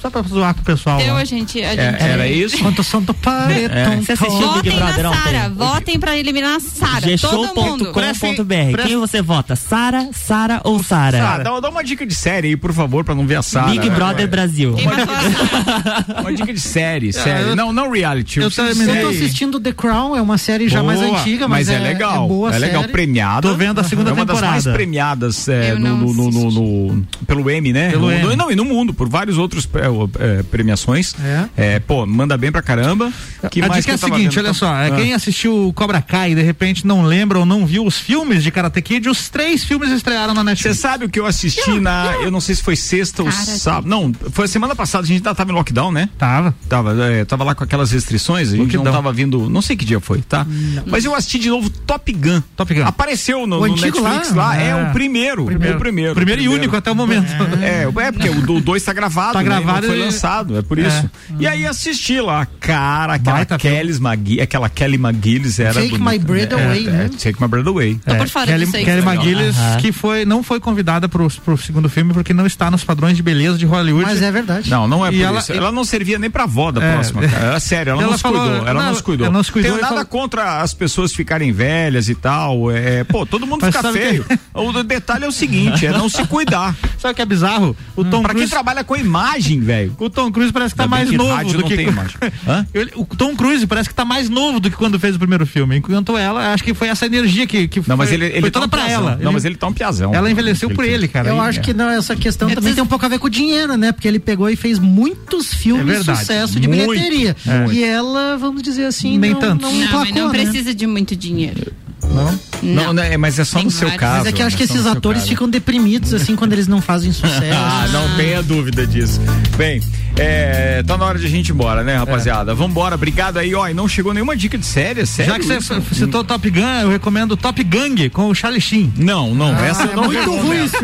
Só 0.00 0.10
pra 0.10 0.22
zoar 0.22 0.54
com 0.54 0.60
o 0.60 0.64
pessoal. 0.64 1.00
eu, 1.00 1.16
a 1.16 1.24
gente. 1.24 1.60
A 1.60 1.74
É, 1.74 1.92
gente 1.92 2.02
era 2.02 2.28
isso? 2.28 2.58
Quanto 2.58 2.84
som 2.84 3.02
do 3.02 3.12
paredão. 3.14 4.00
Você 4.02 4.12
assistiu 4.12 4.48
o 4.48 4.62
Big 4.62 4.70
Votem 4.70 4.78
na 4.80 4.86
Brother 4.86 5.06
ontem? 5.06 5.22
Sara, 5.32 5.48
votem 5.50 5.98
pra 6.00 6.16
eliminar 6.16 6.56
a 6.56 6.60
Sara. 6.60 7.18
Todo 7.18 7.54
mundo. 7.54 7.92
G-show.com.br. 7.92 8.82
Quem 8.86 8.96
você 8.96 9.20
vota? 9.22 9.56
Sara, 9.56 10.08
Sara 10.12 10.60
ou 10.64 10.82
Sara? 10.82 11.28
Ah, 11.28 11.38
dá, 11.38 11.60
dá 11.60 11.68
uma 11.68 11.82
dica 11.82 12.06
de 12.06 12.14
série 12.14 12.48
aí, 12.48 12.56
por 12.56 12.72
favor, 12.72 13.04
pra 13.04 13.14
não 13.14 13.26
ver 13.26 13.36
a 13.36 13.42
Sara. 13.42 13.70
Big 13.70 13.90
Brother 13.90 14.28
Brasil. 14.28 14.76
Sara? 14.78 16.06
Uma 16.20 16.32
dica 16.32 16.52
de 16.52 16.60
série, 16.60 17.12
série. 17.12 17.50
eu- 17.50 17.56
Não, 17.56 17.72
não 17.72 17.90
reality. 17.90 18.38
eu 18.38 18.44
Eu 18.44 18.50
tô 18.50 18.56
série. 18.74 19.06
assistindo 19.06 19.58
The 19.60 19.72
Crown, 19.72 20.16
é 20.16 20.22
uma 20.22 20.38
série 20.38 20.68
já 20.68 20.82
mais 20.82 21.00
antiga, 21.00 21.46
mas, 21.48 21.68
Mas 21.68 21.76
é, 21.76 21.78
legal. 21.80 22.24
É, 22.24 22.28
boa 22.28 22.54
é 22.54 22.58
legal, 22.58 22.80
série. 22.82 22.92
premiada. 22.92 23.48
Tô 23.48 23.54
vendo 23.54 23.80
a 23.80 23.84
segunda 23.84 24.10
é 24.10 24.12
uma 24.12 24.24
das 24.24 24.40
mais 24.40 24.64
temporada. 24.64 24.76
premiadas 24.76 25.48
é, 25.48 25.74
no, 25.74 25.96
no- 25.96 26.14
no- 26.14 26.30
no- 26.30 26.50
no- 26.94 27.06
pelo 27.26 27.50
M, 27.50 27.72
né? 27.72 27.90
Pelo 27.90 28.10
no- 28.10 28.36
não, 28.36 28.50
e 28.50 28.56
no 28.56 28.64
mundo, 28.64 28.92
por 28.94 29.08
vários 29.08 29.38
outros 29.38 29.66
é, 29.88 30.40
é, 30.40 30.42
premiações. 30.42 31.14
É. 31.22 31.48
É, 31.56 31.78
pô, 31.80 32.06
manda 32.06 32.36
bem 32.36 32.50
pra 32.52 32.62
caramba. 32.62 33.12
Que 33.50 33.62
a 33.62 33.68
mais 33.68 33.84
dica 33.84 33.92
é 33.92 33.94
a 33.94 33.94
eu 33.94 33.98
seguinte, 33.98 34.34
vendo? 34.36 34.44
olha 34.46 34.54
só, 34.54 34.74
é 34.74 34.88
Ah. 34.88 34.90
quem 34.96 35.14
assistiu 35.14 35.68
o 35.68 35.72
Cobra 35.72 36.00
Kai 36.02 36.32
e 36.32 36.34
de 36.34 36.42
repente 36.42 36.86
não 36.86 37.02
lembra 37.02 37.38
ou 37.38 37.46
não 37.46 37.64
viu 37.66 37.84
os 37.86 37.98
filmes 37.98 38.42
de 38.42 38.50
Karate 38.50 38.82
Kid, 38.82 39.08
os 39.08 39.28
três 39.28 39.64
filmes 39.64 39.90
estrearam 39.90 40.34
na 40.34 40.40
Você 40.42 40.46
Netflix. 40.50 40.78
sabe 40.78 41.04
o 41.04 41.08
que 41.08 41.18
eu 41.20 41.26
assisti 41.26 41.78
na. 41.80 42.14
Eu 42.22 42.30
não 42.30 42.40
sei 42.40 42.54
se 42.54 42.62
foi 42.62 42.76
sexta 42.76 43.22
ou 43.22 43.28
Cara, 43.30 43.42
sábado. 43.44 43.88
Não, 43.88 44.12
foi 44.32 44.44
a 44.44 44.48
semana 44.48 44.74
passada, 44.74 45.04
a 45.04 45.06
gente 45.06 45.18
ainda 45.18 45.34
tava 45.34 45.52
em 45.52 45.54
lockdown, 45.54 45.92
né? 45.92 46.08
Tava. 46.18 46.54
Tava, 46.68 46.94
é, 47.04 47.24
tava 47.24 47.44
lá 47.44 47.54
com 47.54 47.64
aquelas 47.64 47.90
restrições, 47.92 48.48
a 48.48 48.50
gente 48.56 48.58
não 48.76 48.82
Lockdown. 48.84 48.92
tava 48.94 49.12
vindo. 49.12 49.48
Não 49.50 49.62
sei 49.62 49.76
que 49.76 49.84
dia 49.84 50.00
foi, 50.00 50.20
tá? 50.22 50.46
Mas 50.86 51.04
eu 51.04 51.14
assisti 51.14 51.38
de 51.38 51.48
novo 51.48 51.68
Top 51.70 52.12
Gun. 52.12 52.42
Top 52.56 52.72
Gun. 52.74 52.84
Apareceu 52.84 53.46
no, 53.46 53.56
O 53.60 53.66
no 53.66 53.72
antigo 53.74 54.00
Netflix 54.00 54.34
lá? 54.34 54.48
lá. 54.48 54.60
É, 54.60 54.68
É. 54.68 54.74
o 54.74 54.92
primeiro. 54.92 55.44
Primeiro. 55.44 55.76
O 55.76 55.80
primeiro. 55.80 56.14
Primeiro 56.14 56.42
e 56.42 56.48
único 56.48 56.76
até 56.76 56.90
o 56.90 56.94
momento. 56.94 57.28
É, 57.62 57.82
é 58.06 58.12
porque 58.12 58.28
o 58.28 58.60
2 58.60 58.82
tá 58.82 58.92
gravado. 58.92 59.32
Tá 59.34 59.42
né? 59.42 59.44
Foi 59.86 59.98
lançado, 59.98 60.58
é 60.58 60.62
por 60.62 60.78
É. 60.78 60.88
isso. 60.88 61.10
E 61.38 61.46
aí 61.46 61.66
assisti 61.66 62.20
lá. 62.20 62.46
Cara, 62.60 63.14
aquela 63.14 63.44
Kelly 63.44 63.96
McGillis, 64.00 64.42
aquela 64.42 64.68
Kelly 64.68 64.96
McGillis 64.96 65.58
era. 65.60 65.74
Take 65.74 65.98
bonita. 65.98 66.10
My 66.10 66.18
Breath 66.18 66.52
É, 66.52 66.64
Away, 66.64 66.86
é, 66.86 66.90
né? 66.90 67.10
Take 67.22 67.40
My 67.42 67.48
Breath 67.48 67.66
Away. 67.66 68.00
Tô 68.04 68.14
por 68.16 68.28
fora 68.28 68.46
Kelly, 68.46 68.64
disso 68.64 68.76
aí. 68.76 68.84
Kelly 68.84 68.96
Legal. 69.00 69.14
McGillis, 69.14 69.56
que 69.80 69.92
foi, 69.92 70.24
não 70.24 70.42
foi 70.42 70.60
convidada 70.60 71.08
pro, 71.08 71.28
pro 71.44 71.56
segundo 71.56 71.88
filme 71.88 72.12
porque 72.12 72.32
não 72.32 72.46
está 72.46 72.70
nos 72.70 72.84
padrões 72.84 73.16
de 73.16 73.22
beleza 73.22 73.58
de 73.58 73.66
Hollywood. 73.66 74.04
Mas 74.06 74.22
é 74.22 74.30
verdade. 74.30 74.70
Não, 74.70 74.86
não 74.88 75.04
é 75.04 75.10
E 75.10 75.16
por 75.18 75.22
ela- 75.24 75.38
isso. 75.38 75.52
Ela 75.52 75.72
não 75.72 75.84
servia 75.84 76.18
nem 76.18 76.30
pra 76.30 76.44
avó 76.44 76.70
da 76.70 76.82
É. 76.82 76.92
próxima, 76.94 77.26
cara. 77.26 77.56
É 77.56 77.60
sério, 77.60 77.90
ela, 77.90 78.02
Ela 78.02 78.10
não 78.10 78.16
se 78.18 78.22
falou- 78.22 78.40
cuidou. 78.40 78.66
Ela 78.68 78.80
não, 78.82 78.88
não 78.88 78.94
se 78.94 79.02
cuidou. 79.02 79.26
ela 79.26 79.32
não 79.34 79.42
se 79.42 79.52
cuidou 79.52 79.70
Tenho 79.72 79.82
nada 79.82 79.94
falou- 79.94 80.06
contra 80.06 80.60
as 80.60 80.74
pessoas 80.74 81.12
ficarem 81.12 81.52
velhas 81.52 82.08
e 82.08 82.14
tal. 82.14 82.70
É, 82.70 83.04
pô, 83.04 83.24
todo 83.26 83.46
mundo 83.46 83.60
Mas 83.62 83.74
fica 83.76 83.92
feio. 83.92 84.24
O 84.54 84.82
detalhe 84.82 85.24
é 85.24 85.28
o 85.28 85.32
seguinte, 85.32 85.86
é 85.86 85.90
não 85.92 86.08
se 86.08 86.24
cuidar. 86.26 86.74
Sabe 86.98 87.12
o 87.12 87.14
que 87.14 87.22
é 87.22 87.26
bizarro? 87.26 87.76
O 87.96 88.04
Tom 88.04 88.22
pra 88.22 88.34
quem 88.34 88.48
trabalha 88.48 88.82
com 88.84 88.96
imagem, 88.96 89.60
velho. 89.68 89.94
o 89.98 90.10
Tom 90.10 90.30
Cruise 90.32 90.52
parece 90.52 90.74
que 90.74 90.78
tá 90.78 90.84
Ainda 90.84 90.96
mais 90.96 91.10
que 91.10 91.16
novo 91.16 91.52
do 91.52 91.64
que 91.64 91.76
tem? 91.76 91.88
Ele- 92.74 92.92
o 92.96 93.04
Tom 93.04 93.36
Cruise 93.36 93.66
parece 93.66 93.88
que 93.88 93.94
tá 93.94 94.04
mais 94.04 94.28
novo 94.28 94.58
do 94.60 94.70
que 94.70 94.76
quando 94.76 94.98
fez 94.98 95.14
o 95.16 95.18
primeiro 95.18 95.46
filme. 95.46 95.76
Enquanto 95.76 96.16
ela, 96.16 96.52
acho 96.52 96.64
que 96.64 96.74
foi 96.74 96.88
essa 96.88 97.06
energia 97.06 97.46
que, 97.46 97.68
que 97.68 97.82
Não, 97.88 97.96
mas 97.96 98.08
foi, 98.08 98.16
ele, 98.18 98.26
ele 98.26 98.40
foi 98.40 98.50
tá 98.50 98.60
toda 98.60 98.66
um 98.66 98.68
pra 98.68 98.84
piazão. 98.86 99.08
ela. 99.08 99.18
Não, 99.22 99.32
mas 99.32 99.44
ele 99.44 99.54
tá 99.56 99.66
um 99.66 99.72
piazão. 99.72 100.14
Ela 100.14 100.30
envelheceu 100.30 100.70
por 100.70 100.84
ele, 100.84 101.06
cara. 101.08 101.28
Eu 101.28 101.40
acho 101.40 101.60
que 101.60 101.72
não, 101.74 101.88
essa 101.90 102.16
questão 102.16 102.48
Eu 102.48 102.54
também 102.56 102.74
tem 102.74 102.82
um 102.82 102.86
pouco 102.86 103.04
a 103.04 103.08
ver 103.08 103.18
com 103.18 103.26
o 103.26 103.30
dinheiro, 103.30 103.76
né? 103.76 103.92
Porque 103.92 104.08
ele 104.08 104.18
pegou 104.18 104.48
e 104.50 104.56
fez 104.56 104.78
muitos 104.78 105.52
filmes 105.54 105.96
É 105.96 105.98
de 106.00 106.04
sucesso 106.18 106.58
de 106.58 106.66
Muito. 106.68 106.86
bilheteria. 106.88 107.36
É. 107.46 107.72
E 107.72 107.84
ela, 107.84 108.36
vamos 108.36 108.62
dizer 108.62 108.84
assim, 108.86 109.18
Nem 109.18 109.32
não, 109.32 109.40
tanto. 109.40 109.62
não 109.62 109.72
Não, 109.72 109.98
mas 110.00 110.10
não 110.14 110.32
né? 110.32 110.38
precisa 110.38 110.74
de 110.74 110.86
muito 110.86 111.14
dinheiro. 111.14 111.72
Não? 112.12 112.38
Não, 112.60 112.92
né, 112.92 113.16
mas 113.16 113.38
é 113.38 113.44
só 113.44 113.58
Tem 113.58 113.66
no 113.66 113.70
seu 113.70 113.86
vários. 113.86 114.00
caso. 114.00 114.18
Mas 114.18 114.26
é 114.26 114.32
que 114.32 114.42
eu 114.42 114.46
acho 114.46 114.56
que 114.56 114.62
é 114.64 114.66
no 114.66 114.72
esses 114.72 114.86
atores 114.86 115.20
caso. 115.20 115.30
ficam 115.30 115.48
deprimidos, 115.48 116.12
assim, 116.12 116.34
quando 116.34 116.52
eles 116.52 116.66
não 116.66 116.80
fazem 116.80 117.12
sucesso. 117.12 117.38
Ah, 117.54 117.86
não 117.92 118.16
tenha 118.16 118.42
dúvida 118.42 118.86
disso. 118.86 119.20
Bem, 119.56 119.80
é, 120.16 120.82
tá 120.82 120.96
na 120.96 121.04
hora 121.04 121.18
de 121.18 121.26
a 121.26 121.28
gente 121.28 121.48
ir 121.48 121.52
embora, 121.52 121.84
né, 121.84 121.96
rapaziada? 121.96 122.54
Vambora, 122.54 122.94
obrigado 122.94 123.36
aí, 123.38 123.54
ó. 123.54 123.68
E 123.68 123.74
não 123.74 123.86
chegou 123.86 124.12
nenhuma 124.12 124.36
dica 124.36 124.58
de 124.58 124.66
série, 124.66 125.02
é 125.02 125.06
sério? 125.06 125.32
Já 125.32 125.38
que 125.38 125.44
você 125.46 125.56
isso? 125.76 125.94
citou 125.94 126.24
Top 126.24 126.50
Gun, 126.50 126.80
eu 126.82 126.90
recomendo 126.90 127.36
Top 127.36 127.62
Gang 127.62 128.08
com 128.10 128.28
o 128.28 128.34
Charlie 128.34 128.60
Sheen. 128.60 128.92
Não, 128.96 129.34
não, 129.34 129.54
essa 129.56 129.84
eu 129.84 129.92
é 129.92 129.96
não 129.96 130.04
muito 130.04 130.36
ruim 130.36 130.64
isso. 130.64 130.76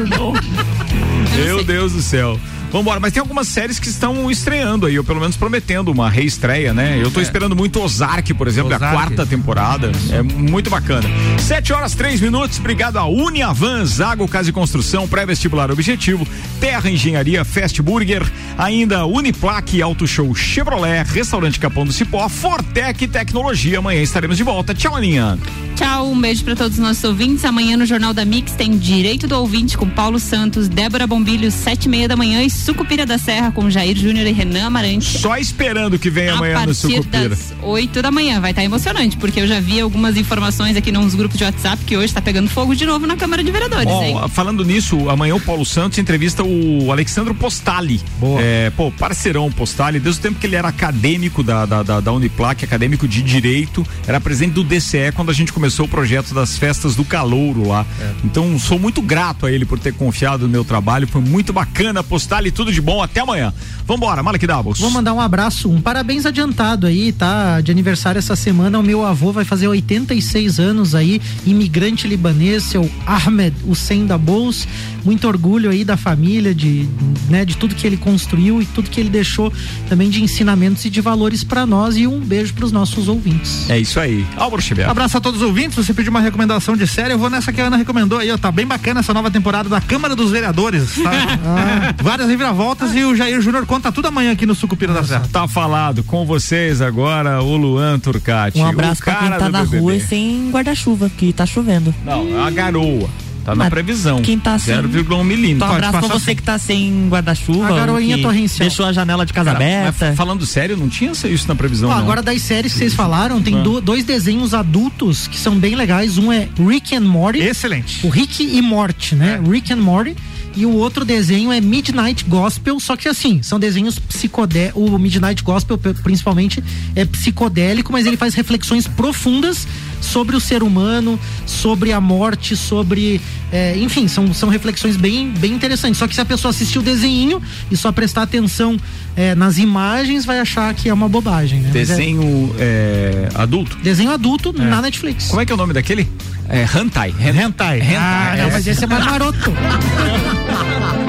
Meu 1.37 1.64
Deus 1.64 1.93
do 1.93 2.03
céu. 2.03 2.39
Vambora, 2.75 2.99
mas 2.99 3.12
tem 3.12 3.20
algumas 3.20 3.47
séries 3.47 3.79
que 3.79 3.87
estão 3.87 4.29
estreando 4.29 4.87
aí, 4.87 4.99
ou 4.99 5.05
pelo 5.05 5.20
menos 5.20 5.37
prometendo 5.37 5.93
uma 5.93 6.11
reestreia, 6.11 6.75
né? 6.75 6.99
Eu 7.01 7.09
tô 7.09 7.20
esperando 7.20 7.55
muito 7.55 7.81
Ozark, 7.81 8.35
por 8.35 8.49
exemplo, 8.49 8.72
a 8.72 8.77
Ozark. 8.77 8.97
quarta 8.97 9.25
temporada. 9.25 9.93
É 10.11 10.20
muito 10.20 10.70
bacana. 10.70 11.09
Sete 11.39 11.72
horas, 11.72 11.95
três 11.95 12.20
minutos. 12.20 12.59
Obrigado 12.59 12.97
a 12.97 13.07
Uniavan, 13.07 13.85
Zago 13.85 14.27
Casa 14.27 14.51
e 14.51 14.53
Construção, 14.53 15.07
pré-vestibular 15.07 15.70
objetivo, 15.70 16.27
Terra 16.59 16.91
Engenharia, 16.91 17.45
Fast 17.45 17.81
Burger, 17.81 18.25
ainda 18.59 19.07
Uniplaque, 19.07 19.81
Auto 19.81 20.05
Show 20.05 20.35
Chevrolet, 20.35 21.05
Restaurante 21.05 21.61
Capão 21.61 21.87
do 21.87 21.93
Cipó, 21.93 22.29
Fortec 22.29 23.07
Tecnologia. 23.07 23.79
Amanhã 23.79 24.03
estaremos 24.03 24.37
de 24.37 24.43
volta. 24.43 24.75
Tchau, 24.75 24.97
Aninha. 24.97 25.39
Tchau, 25.77 26.11
um 26.11 26.20
beijo 26.20 26.43
pra 26.43 26.57
todos 26.57 26.77
os 26.77 26.83
nossos 26.83 27.05
ouvintes. 27.05 27.45
Amanhã 27.45 27.77
no 27.77 27.87
Jornal 27.87 28.12
da 28.12 28.25
Mix 28.25 28.51
tem 28.53 28.77
Direito 28.77 29.29
do 29.29 29.37
Ouvinte 29.37 29.79
com 29.79 29.89
Paulo 29.89 30.18
Santos, 30.18 30.66
Débora 30.66 31.07
Bombilho, 31.07 31.53
sete 31.53 31.85
e 31.85 31.89
meia 31.89 32.09
da 32.09 32.16
manhã 32.16 32.43
e 32.43 32.51
Sucupira 32.65 33.05
da 33.05 33.19
Serra 33.19 33.53
com 33.53 33.69
Jair 33.69 33.95
Júnior 33.95 34.27
e 34.27 34.33
Renan 34.33 34.65
Amarante. 34.69 35.19
Só 35.19 35.37
esperando 35.37 35.99
que 35.99 36.09
venha 36.09 36.33
amanhã 36.33 36.61
no 36.61 36.65
partir 36.67 36.75
Sucupira. 36.75 37.29
das 37.29 37.53
8 37.62 38.01
da 38.01 38.11
manhã. 38.11 38.41
Vai 38.41 38.53
estar 38.53 38.65
emocionante, 38.65 39.19
porque 39.19 39.41
eu 39.41 39.47
já 39.47 39.61
vi 39.61 39.81
algumas 39.81 40.17
informações 40.17 40.75
aqui 40.75 40.91
nos 40.91 41.15
grupos 41.15 41.37
de 41.37 41.45
WhatsApp 41.45 41.85
que 41.85 41.95
hoje 41.95 42.15
tá 42.15 42.23
pegando 42.23 42.49
fogo 42.49 42.75
de 42.75 42.87
novo 42.87 43.07
na 43.07 43.17
Câmara 43.17 43.45
de 43.45 43.51
Vereadores, 43.51 43.93
hein? 43.93 44.15
Ó, 44.17 44.27
falando 44.29 44.65
nisso, 44.65 45.11
amanhã 45.11 45.35
o 45.35 45.41
Paulo 45.41 45.62
Santos 45.67 45.99
entrevista 45.99 46.43
o 46.43 46.91
Alexandro 46.91 47.35
Postali. 47.35 48.01
Boa. 48.19 48.41
É, 48.43 48.71
pô, 48.71 48.91
parceirão 48.91 49.53
Postali, 49.53 50.01
desde 50.01 50.21
o 50.21 50.23
tempo 50.23 50.41
que 50.41 50.47
ele 50.47 50.57
era 50.57 50.69
acadêmico 50.69 51.43
da, 51.43 51.67
da, 51.67 51.83
da, 51.83 52.01
da 52.01 52.12
Uniplac, 52.15 52.65
acadêmico 52.65 53.07
de 53.07 53.21
Direito, 53.21 53.87
era 54.07 54.19
presidente 54.19 54.55
do 54.55 54.65
DCE 54.65 55.12
quando 55.15 55.31
a 55.31 55.35
gente 55.35 55.53
começou 55.53 55.85
o 55.85 55.89
projeto 55.89 56.33
das 56.33 56.57
festas 56.57 56.97
do 56.97 57.05
Calouro 57.05 57.69
lá. 57.69 57.85
Então, 58.25 58.59
sou 58.59 58.79
muito 58.79 59.03
grato 59.03 59.45
a 59.45 59.53
ele 59.53 59.67
por 59.67 59.79
ter 59.79 59.93
confiado 59.93 60.45
no 60.45 60.49
meu 60.49 60.65
trabalho. 60.65 61.07
Foi 61.07 61.21
muito 61.21 61.53
bacana 61.53 62.03
postar 62.03 62.47
e 62.47 62.54
tudo 62.55 62.73
de 62.73 62.81
bom. 62.81 63.03
Até 63.03 63.21
amanhã. 63.21 63.53
Vambora, 63.87 64.23
Malek 64.23 64.47
Davos. 64.47 64.79
Vou 64.79 64.91
mandar 64.91 65.13
um 65.13 65.21
abraço, 65.21 65.69
um 65.71 65.79
parabéns 65.81 66.25
adiantado 66.25 66.87
aí, 66.87 67.13
tá? 67.13 67.61
De 67.61 67.71
aniversário 67.71 68.19
essa 68.19 68.35
semana. 68.35 68.79
O 68.79 68.83
meu 68.83 69.05
avô 69.05 69.31
vai 69.31 69.45
fazer 69.45 69.69
86 69.69 70.59
anos 70.59 70.95
aí, 70.95 71.21
imigrante 71.45 72.09
libanês, 72.09 72.63
seu 72.63 72.91
Ahmed 73.07 73.55
Hussein 73.67 74.07
da 74.07 74.17
Bous. 74.17 74.67
Muito 75.05 75.29
orgulho 75.29 75.69
aí 75.69 75.85
da 75.85 75.99
família, 75.99 76.55
de, 76.55 76.89
né, 77.29 77.45
de 77.45 77.59
tudo 77.59 77.75
que 77.75 77.87
ele 77.87 77.99
construiu 77.99 78.63
e 78.63 78.65
tudo 78.65 78.89
que 78.89 78.99
ele 78.99 79.11
deixou 79.11 79.53
também 79.87 80.09
de 80.09 80.23
ensinamentos 80.23 80.83
e 80.87 80.89
de 80.89 81.03
valores 81.03 81.45
para 81.45 81.67
nós. 81.67 81.99
E 81.99 82.07
um 82.07 82.21
beijo 82.21 82.55
para 82.55 82.65
os 82.65 82.73
nossos 82.73 83.07
ouvintes. 83.07 83.69
É 83.69 83.79
isso 83.79 84.01
aí. 84.01 84.25
Álvaro 84.35 84.63
Xavier. 84.63 84.89
Abraço 84.89 85.19
a 85.19 85.21
todos 85.21 85.43
os 85.43 85.47
ouvintes. 85.47 85.77
Você 85.77 85.93
pediu 85.93 86.11
uma 86.11 86.21
recomendação 86.21 86.75
de 86.75 86.87
série, 86.87 87.13
eu 87.13 87.19
vou 87.19 87.29
nessa 87.29 87.53
que 87.53 87.61
a 87.61 87.67
Ana 87.67 87.77
recomendou 87.77 88.19
aí, 88.19 88.31
ó. 88.31 88.39
Tá 88.39 88.51
bem 88.51 88.67
bacana 88.67 89.01
essa 89.01 89.13
nova 89.13 89.31
temporada 89.31 89.69
da 89.69 89.81
Câmara 89.81 90.17
dos 90.17 90.31
Vereadores. 90.31 90.95
Tá? 90.95 91.13
Ah, 91.47 91.95
várias 92.03 92.29
reviravoltas 92.35 92.95
e 92.95 93.05
o 93.05 93.14
Jair 93.14 93.41
Júnior 93.41 93.64
conta 93.64 93.93
tudo 93.93 94.09
amanhã 94.09 94.32
aqui 94.32 94.45
no 94.45 94.55
Sucupira 94.55 94.93
da 94.93 95.05
Serra. 95.05 95.28
Tá 95.32 95.47
falado 95.47 96.03
com 96.03 96.26
vocês 96.26 96.80
agora 96.80 97.41
o 97.43 97.57
Luan 97.57 97.99
Turcati. 97.99 98.59
Um 98.59 98.66
abraço 98.66 99.01
o 99.01 99.05
pra 99.05 99.14
quem 99.14 99.28
cara 99.28 99.39
tá 99.39 99.49
na 99.49 99.61
BBB. 99.61 99.78
rua 99.78 99.97
e 99.97 100.01
sem 100.01 100.51
guarda-chuva, 100.51 101.09
que 101.16 101.32
tá 101.32 101.47
chovendo. 101.47 101.95
Não, 102.05 102.26
é 102.37 102.47
a 102.47 102.51
garoa. 102.51 103.09
Tá 103.45 103.51
na 103.55 103.64
Mas 103.64 103.68
previsão. 103.70 104.22
Quem 104.22 104.39
tá 104.39 104.59
sem. 104.59 104.74
0,1 104.74 105.22
milímetro. 105.22 105.57
Então, 105.57 105.68
um 105.68 105.72
abraço 105.72 105.99
pra 105.99 106.09
você 106.18 106.35
que 106.35 106.43
tá 106.43 106.59
sem 106.59 107.09
guarda-chuva. 107.11 107.68
A 107.68 107.76
garoinha 107.76 108.16
torrencial. 108.22 108.66
Deixou 108.66 108.87
a 108.87 108.93
janela 108.93 109.26
de 109.26 109.35
casa 109.35 109.53
Cara, 109.53 109.62
aberta. 109.62 110.14
falando 110.16 110.47
sério, 110.47 110.76
não 110.78 110.89
tinha 110.89 111.12
isso 111.12 111.47
na 111.47 111.55
previsão. 111.55 111.91
Não. 111.91 111.97
agora 111.99 112.22
das 112.22 112.41
séries 112.41 112.72
que 112.72 112.78
vocês 112.78 112.95
falaram, 112.95 113.43
tem 113.43 113.59
Ah. 113.59 113.62
do- 113.62 113.80
dois 113.82 114.03
desenhos 114.03 114.55
adultos 114.55 115.28
que 115.28 115.39
são 115.39 115.57
bem 115.57 115.74
legais. 115.74 116.16
Um 116.16 116.32
é 116.32 116.49
Rick 116.59 116.97
and 116.97 117.03
Morty. 117.03 117.41
Excelente. 117.41 118.05
O 118.05 118.09
Rick 118.09 118.43
e 118.43 118.62
Morty, 118.62 119.14
né? 119.14 119.39
Rick 119.47 119.70
and 119.72 119.76
Morty. 119.76 120.16
E 120.57 120.65
o 120.65 120.73
outro 120.73 121.05
desenho 121.05 121.51
é 121.51 121.61
Midnight 121.61 122.25
Gospel, 122.25 122.79
só 122.79 122.97
que 122.97 123.09
assim, 123.09 123.43
são 123.43 123.59
desenhos 123.59 123.99
psicodélicos. 123.99 124.81
O 124.81 124.99
Midnight 124.99 125.43
Gospel, 125.43 125.79
principalmente, 125.79 126.63
é 126.95 127.05
psicodélico, 127.05 127.93
mas 127.93 128.07
ele 128.07 128.17
faz 128.17 128.35
reflexões 128.35 128.87
profundas 128.87 129.67
sobre 130.05 130.37
o 130.37 130.41
ser 130.41 130.63
humano, 130.63 131.19
sobre 131.47 131.93
a 131.93 132.01
morte, 132.01 132.57
sobre. 132.57 133.21
é, 133.53 133.77
enfim, 133.79 134.07
são, 134.09 134.33
são 134.35 134.49
reflexões 134.49 134.97
bem, 134.97 135.31
bem 135.31 135.53
interessantes. 135.53 135.99
Só 135.99 136.07
que 136.07 136.15
se 136.15 136.21
a 136.21 136.25
pessoa 136.25 136.51
assistir 136.51 136.79
o 136.79 136.83
desenho 136.83 137.41
e 137.71 137.77
só 137.77 137.91
prestar 137.93 138.23
atenção 138.23 138.77
é, 139.17 139.35
nas 139.35 139.59
imagens, 139.59 140.25
vai 140.25 140.39
achar 140.41 140.73
que 140.75 140.89
é 140.89 140.95
uma 140.95 141.09
bobagem, 141.09 141.61
né? 141.61 141.71
É 141.71 141.73
Desenho 141.73 142.55
é, 142.59 143.29
adulto? 143.35 143.77
desenho 143.83 144.11
adulto 144.11 144.53
na 144.53 144.81
Netflix. 144.83 145.29
Como 145.29 145.41
é 145.41 145.47
que 145.47 145.53
é 145.53 145.55
o 145.55 145.59
nome 145.59 145.73
daquele? 145.73 146.09
É 146.49 146.63
Hentai. 146.65 147.15
Hen- 147.19 147.41
Hentai. 147.41 147.81
Ah, 147.97 148.35
não, 148.39 148.51
mas 148.51 148.67
esse 148.67 148.85
é 148.85 148.87
mais 148.87 149.05
maroto. 149.05 149.51